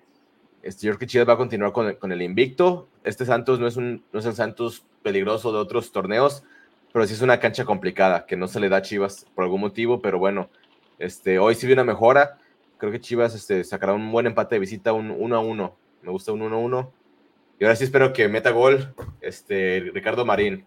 Este, 0.63 0.87
yo 0.87 0.93
creo 0.93 0.99
que 0.99 1.07
Chivas 1.07 1.27
va 1.27 1.33
a 1.33 1.39
continuar 1.39 1.73
con, 1.73 1.95
con 1.95 2.13
el 2.13 2.21
invicto. 2.21 2.89
Este 3.05 3.25
Santos 3.25 3.59
no 3.59 3.67
es, 3.67 3.77
un, 3.77 4.05
no 4.13 4.21
es 4.21 4.27
el 4.27 4.35
Santos 4.35 4.85
peligroso 5.03 5.53
de 5.53 5.59
otros 5.59 5.93
torneos, 5.93 6.43
pero 6.93 7.07
sí 7.07 7.15
es 7.15 7.23
una 7.23 7.41
cancha 7.41 7.65
complicada 7.65 8.27
que 8.27 8.37
no 8.37 8.49
se 8.49 8.61
le 8.61 8.69
da 8.69 8.79
a 8.79 8.83
Chivas 8.83 9.27
por 9.35 9.45
algún 9.45 9.61
motivo, 9.61 10.01
pero 10.01 10.19
bueno, 10.19 10.49
este, 10.99 11.39
hoy 11.39 11.55
sí 11.55 11.67
vi 11.67 11.73
una 11.73 11.85
mejora. 11.85 12.39
Creo 12.79 12.93
que 12.93 13.01
Chivas 13.01 13.35
este, 13.35 13.65
sacará 13.65 13.95
un 13.95 14.11
buen 14.13 14.27
empate 14.27 14.57
de 14.57 14.61
visita, 14.61 14.93
un 14.93 15.11
1 15.11 15.37
a 15.37 15.41
1. 15.41 15.77
Me 16.03 16.11
gusta 16.11 16.33
un 16.33 16.43
1 16.43 16.57
a 16.57 16.59
1. 16.59 16.93
Y 17.61 17.65
ahora 17.65 17.77
sí 17.77 17.85
espero 17.85 18.13
que 18.13 18.29
meta 18.29 18.51
gol 18.51 18.95
este, 19.21 19.91
Ricardo 19.95 20.25
Marín. 20.25 20.65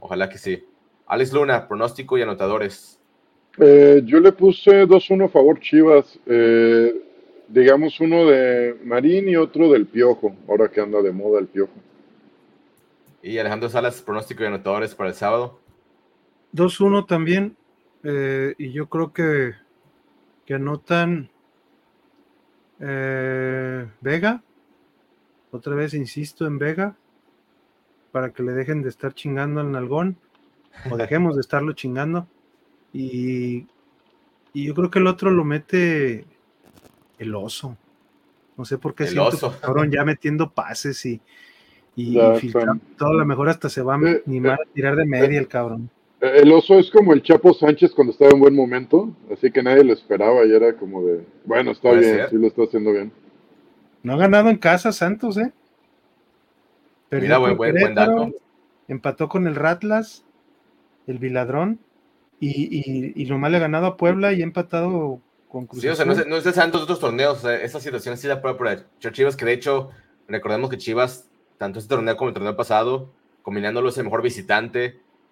Ojalá 0.00 0.28
que 0.28 0.38
sí. 0.38 0.64
Alex 1.06 1.32
Luna, 1.32 1.68
pronóstico 1.68 2.16
y 2.18 2.22
anotadores. 2.22 2.98
Eh, 3.58 4.02
yo 4.04 4.20
le 4.20 4.32
puse 4.32 4.86
2-1 4.86 5.26
a 5.26 5.28
favor 5.28 5.60
Chivas. 5.60 6.18
Eh, 6.26 6.94
digamos 7.48 8.00
uno 8.00 8.26
de 8.26 8.76
Marín 8.84 9.28
y 9.28 9.36
otro 9.36 9.70
del 9.70 9.86
Piojo, 9.86 10.34
ahora 10.48 10.68
que 10.68 10.80
anda 10.80 11.02
de 11.02 11.12
moda 11.12 11.40
el 11.40 11.46
Piojo. 11.46 11.72
Y 13.24 13.38
Alejandro 13.38 13.70
Salas, 13.70 14.02
pronóstico 14.02 14.42
y 14.42 14.46
anotadores 14.46 14.94
para 14.94 15.08
el 15.08 15.14
sábado. 15.14 15.58
2-1 16.52 17.06
también. 17.06 17.56
Eh, 18.02 18.54
y 18.58 18.70
yo 18.70 18.90
creo 18.90 19.14
que, 19.14 19.54
que 20.44 20.54
anotan 20.54 21.30
eh, 22.80 23.88
Vega 24.02 24.42
otra 25.52 25.74
vez 25.74 25.94
insisto 25.94 26.46
en 26.46 26.58
Vega, 26.58 26.96
para 28.12 28.30
que 28.30 28.42
le 28.42 28.52
dejen 28.52 28.82
de 28.82 28.90
estar 28.90 29.14
chingando 29.14 29.60
al 29.60 29.72
nalgón, 29.72 30.18
o 30.90 30.96
dejemos 30.98 31.36
de 31.36 31.40
estarlo 31.40 31.72
chingando. 31.72 32.26
Y, 32.92 33.66
y 34.52 34.66
yo 34.66 34.74
creo 34.74 34.90
que 34.90 34.98
el 34.98 35.06
otro 35.06 35.30
lo 35.30 35.44
mete 35.44 36.26
el 37.18 37.34
oso. 37.34 37.78
No 38.58 38.66
sé 38.66 38.76
por 38.76 38.94
qué 38.94 39.04
El 39.04 39.10
siento 39.10 39.28
oso. 39.28 39.52
que 39.52 39.60
cabrón 39.60 39.90
ya 39.90 40.04
metiendo 40.04 40.50
pases 40.50 41.06
y, 41.06 41.22
y 41.96 42.14
Ya, 42.14 42.34
filtrando 42.34 42.82
todo, 42.98 43.10
a 43.10 43.14
lo 43.14 43.24
mejor 43.26 43.48
hasta 43.48 43.68
se 43.68 43.82
va 43.82 43.94
a 43.94 43.98
Eh, 44.10 44.22
animar 44.26 44.58
a 44.60 44.72
tirar 44.72 44.96
de 44.96 45.04
media 45.06 45.38
el 45.38 45.48
cabrón. 45.48 45.90
Eh, 46.20 46.40
El 46.42 46.52
oso 46.52 46.78
es 46.78 46.90
como 46.90 47.12
el 47.12 47.22
Chapo 47.22 47.52
Sánchez 47.54 47.92
cuando 47.92 48.12
estaba 48.12 48.30
en 48.32 48.40
buen 48.40 48.54
momento, 48.54 49.14
así 49.32 49.50
que 49.50 49.62
nadie 49.62 49.84
lo 49.84 49.92
esperaba 49.92 50.44
y 50.44 50.52
era 50.52 50.76
como 50.76 51.02
de, 51.04 51.24
bueno, 51.44 51.70
está 51.72 51.92
bien, 51.92 52.02
ser. 52.02 52.30
sí 52.30 52.36
lo 52.36 52.46
está 52.48 52.62
haciendo 52.64 52.92
bien. 52.92 53.12
No 54.02 54.14
ha 54.14 54.16
ganado 54.18 54.48
en 54.50 54.56
casa 54.56 54.92
Santos, 54.92 55.36
¿eh? 55.38 55.52
Perdió 57.08 57.28
Mira, 57.28 57.38
buen, 57.38 57.56
buen, 57.56 57.94
dato. 57.94 58.30
Empató 58.88 59.28
con 59.28 59.46
el 59.46 59.54
Ratlas, 59.54 60.24
el 61.06 61.18
Viladrón, 61.18 61.78
y, 62.40 62.50
y, 62.70 63.12
y 63.22 63.26
nomás 63.26 63.50
le 63.50 63.58
ha 63.58 63.60
ganado 63.60 63.86
a 63.86 63.96
Puebla 63.96 64.32
y 64.32 64.40
ha 64.40 64.44
empatado 64.44 65.20
con 65.48 65.66
Cruz 65.66 65.80
Sí, 65.82 65.88
o 65.88 65.94
sea, 65.94 66.04
no 66.04 66.14
no 66.14 66.36
es 66.36 66.44
de 66.44 66.52
Santos 66.52 66.82
otros 66.82 67.00
torneos. 67.00 67.38
o 67.38 67.40
sea, 67.42 67.54
esa 67.62 67.80
situación 67.80 68.16
sí 68.18 68.26
la 68.26 68.42
puede 68.42 68.54
aprovechar 68.54 69.12
Chivas, 69.12 69.36
que 69.36 69.44
de 69.44 69.52
hecho, 69.52 69.90
recordemos 70.28 70.68
que 70.68 70.76
Chivas, 70.78 71.28
tanto 71.64 71.78
este 71.78 71.94
torneo 71.94 72.14
como 72.18 72.28
el 72.28 72.34
torneo 72.34 72.56
pasado, 72.56 73.10
combinándolo 73.40 73.88
es 73.88 73.96
el 73.96 74.04
mejor 74.04 74.20
visitante 74.20 74.84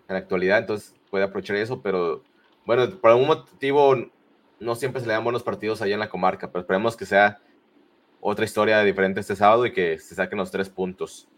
en 0.09 0.15
la 0.15 0.17
actualidad, 0.17 0.61
entonces 0.61 0.95
puede 1.11 1.25
aprovechar 1.25 1.57
eso, 1.57 1.83
pero 1.83 2.23
bueno, 2.65 2.89
por 2.89 3.11
algún 3.11 3.27
motivo 3.27 3.95
no 4.59 4.75
siempre 4.75 5.03
se 5.03 5.07
le 5.07 5.13
dan 5.13 5.25
buenos 5.25 5.43
partidos 5.43 5.83
allá 5.83 5.93
en 5.93 6.01
la 6.01 6.09
comarca, 6.09 6.51
pero 6.51 6.61
esperemos 6.61 6.97
que 6.97 7.05
sea 7.05 7.39
otra 8.23 8.47
historia 8.47 8.83
diferente 8.83 9.21
este 9.21 9.37
sábado 9.37 9.67
y 9.67 9.75
que 9.75 9.99
se 9.99 10.15
saquen 10.15 10.39
los 10.39 10.51
tres 10.51 10.71
puntos. 10.71 11.29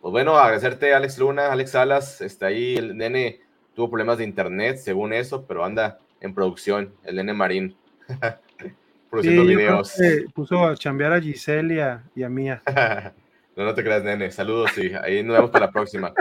Pues 0.00 0.10
bueno, 0.10 0.36
agradecerte 0.36 0.94
Alex 0.94 1.18
Luna, 1.18 1.52
Alex 1.52 1.70
Salas, 1.70 2.20
está 2.20 2.46
ahí, 2.46 2.74
el 2.74 2.96
nene 2.96 3.42
tuvo 3.76 3.88
problemas 3.88 4.18
de 4.18 4.24
internet, 4.24 4.78
según 4.78 5.12
eso, 5.12 5.44
pero 5.46 5.64
anda 5.64 6.00
en 6.20 6.34
producción, 6.34 6.92
el 7.04 7.14
nene 7.14 7.34
Marín. 7.34 7.76
produciendo 9.10 9.42
Sí, 9.42 9.48
videos. 9.48 9.94
puso 10.34 10.64
a 10.64 10.74
chambear 10.74 11.12
a 11.12 11.20
Giselle 11.20 11.74
y 11.74 11.78
a, 11.78 12.02
y 12.16 12.24
a 12.24 12.28
Mía. 12.28 12.62
no, 13.56 13.64
no 13.64 13.74
te 13.74 13.82
creas, 13.82 14.02
nene. 14.04 14.30
Saludos 14.30 14.76
y 14.78 14.92
ahí 14.94 15.22
nos 15.22 15.36
vemos 15.36 15.50
para 15.50 15.66
la 15.66 15.72
próxima. 15.72 16.12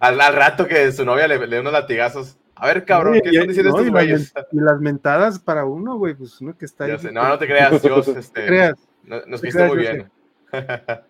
al, 0.00 0.20
al 0.20 0.34
rato 0.34 0.66
que 0.66 0.90
su 0.92 1.04
novia 1.04 1.28
le, 1.28 1.38
le 1.38 1.46
dé 1.46 1.60
unos 1.60 1.72
latigazos. 1.72 2.38
A 2.54 2.66
ver, 2.66 2.84
cabrón, 2.84 3.18
¿qué 3.22 3.30
están 3.30 3.48
diciendo 3.48 3.72
no, 3.72 3.78
estos 3.78 3.90
güeyes? 3.92 4.32
Y 4.52 4.60
las 4.60 4.80
mentadas 4.80 5.38
para 5.38 5.64
uno, 5.64 5.96
güey, 5.96 6.14
pues 6.14 6.40
uno 6.40 6.56
que 6.56 6.64
está 6.64 6.84
ahí. 6.84 6.98
sé, 6.98 7.10
No, 7.10 7.26
no 7.28 7.38
te 7.38 7.46
creas, 7.46 7.82
Dios, 7.82 8.06
No 8.08 8.14
te 8.14 8.20
este, 8.20 8.46
creas. 8.46 8.74
no- 9.04 9.22
nos 9.26 9.40
te 9.40 9.46
viste 9.48 9.66
muy 9.66 9.78
bien. 9.78 10.10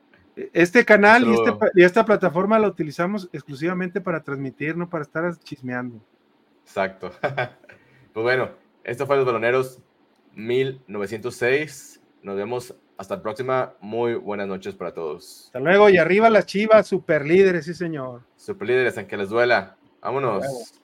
Este 0.54 0.82
canal 0.86 1.24
y, 1.24 1.34
este 1.34 1.52
y 1.74 1.82
esta 1.84 2.06
plataforma 2.06 2.58
la 2.58 2.66
utilizamos 2.66 3.28
exclusivamente 3.34 4.00
para 4.00 4.22
transmitir, 4.22 4.78
no 4.78 4.88
para 4.88 5.02
estar 5.02 5.36
chismeando. 5.40 6.00
Exacto. 6.64 7.10
pues 7.20 8.22
bueno, 8.24 8.48
esto 8.82 9.06
fue 9.06 9.16
Los 9.16 9.26
Baloneros 9.26 9.82
1906. 10.34 12.00
Nos 12.22 12.36
vemos 12.36 12.74
hasta 12.96 13.16
la 13.16 13.22
próxima. 13.22 13.74
Muy 13.80 14.14
buenas 14.14 14.48
noches 14.48 14.74
para 14.74 14.92
todos. 14.92 15.46
Hasta 15.46 15.60
luego 15.60 15.88
y 15.90 15.98
arriba 15.98 16.30
las 16.30 16.46
chivas, 16.46 16.86
super 16.86 17.26
líderes, 17.26 17.64
sí 17.64 17.74
señor. 17.74 18.22
Super 18.36 18.68
líderes, 18.68 18.98
aunque 18.98 19.16
les 19.16 19.28
duela. 19.28 19.76
Vámonos. 20.00 20.81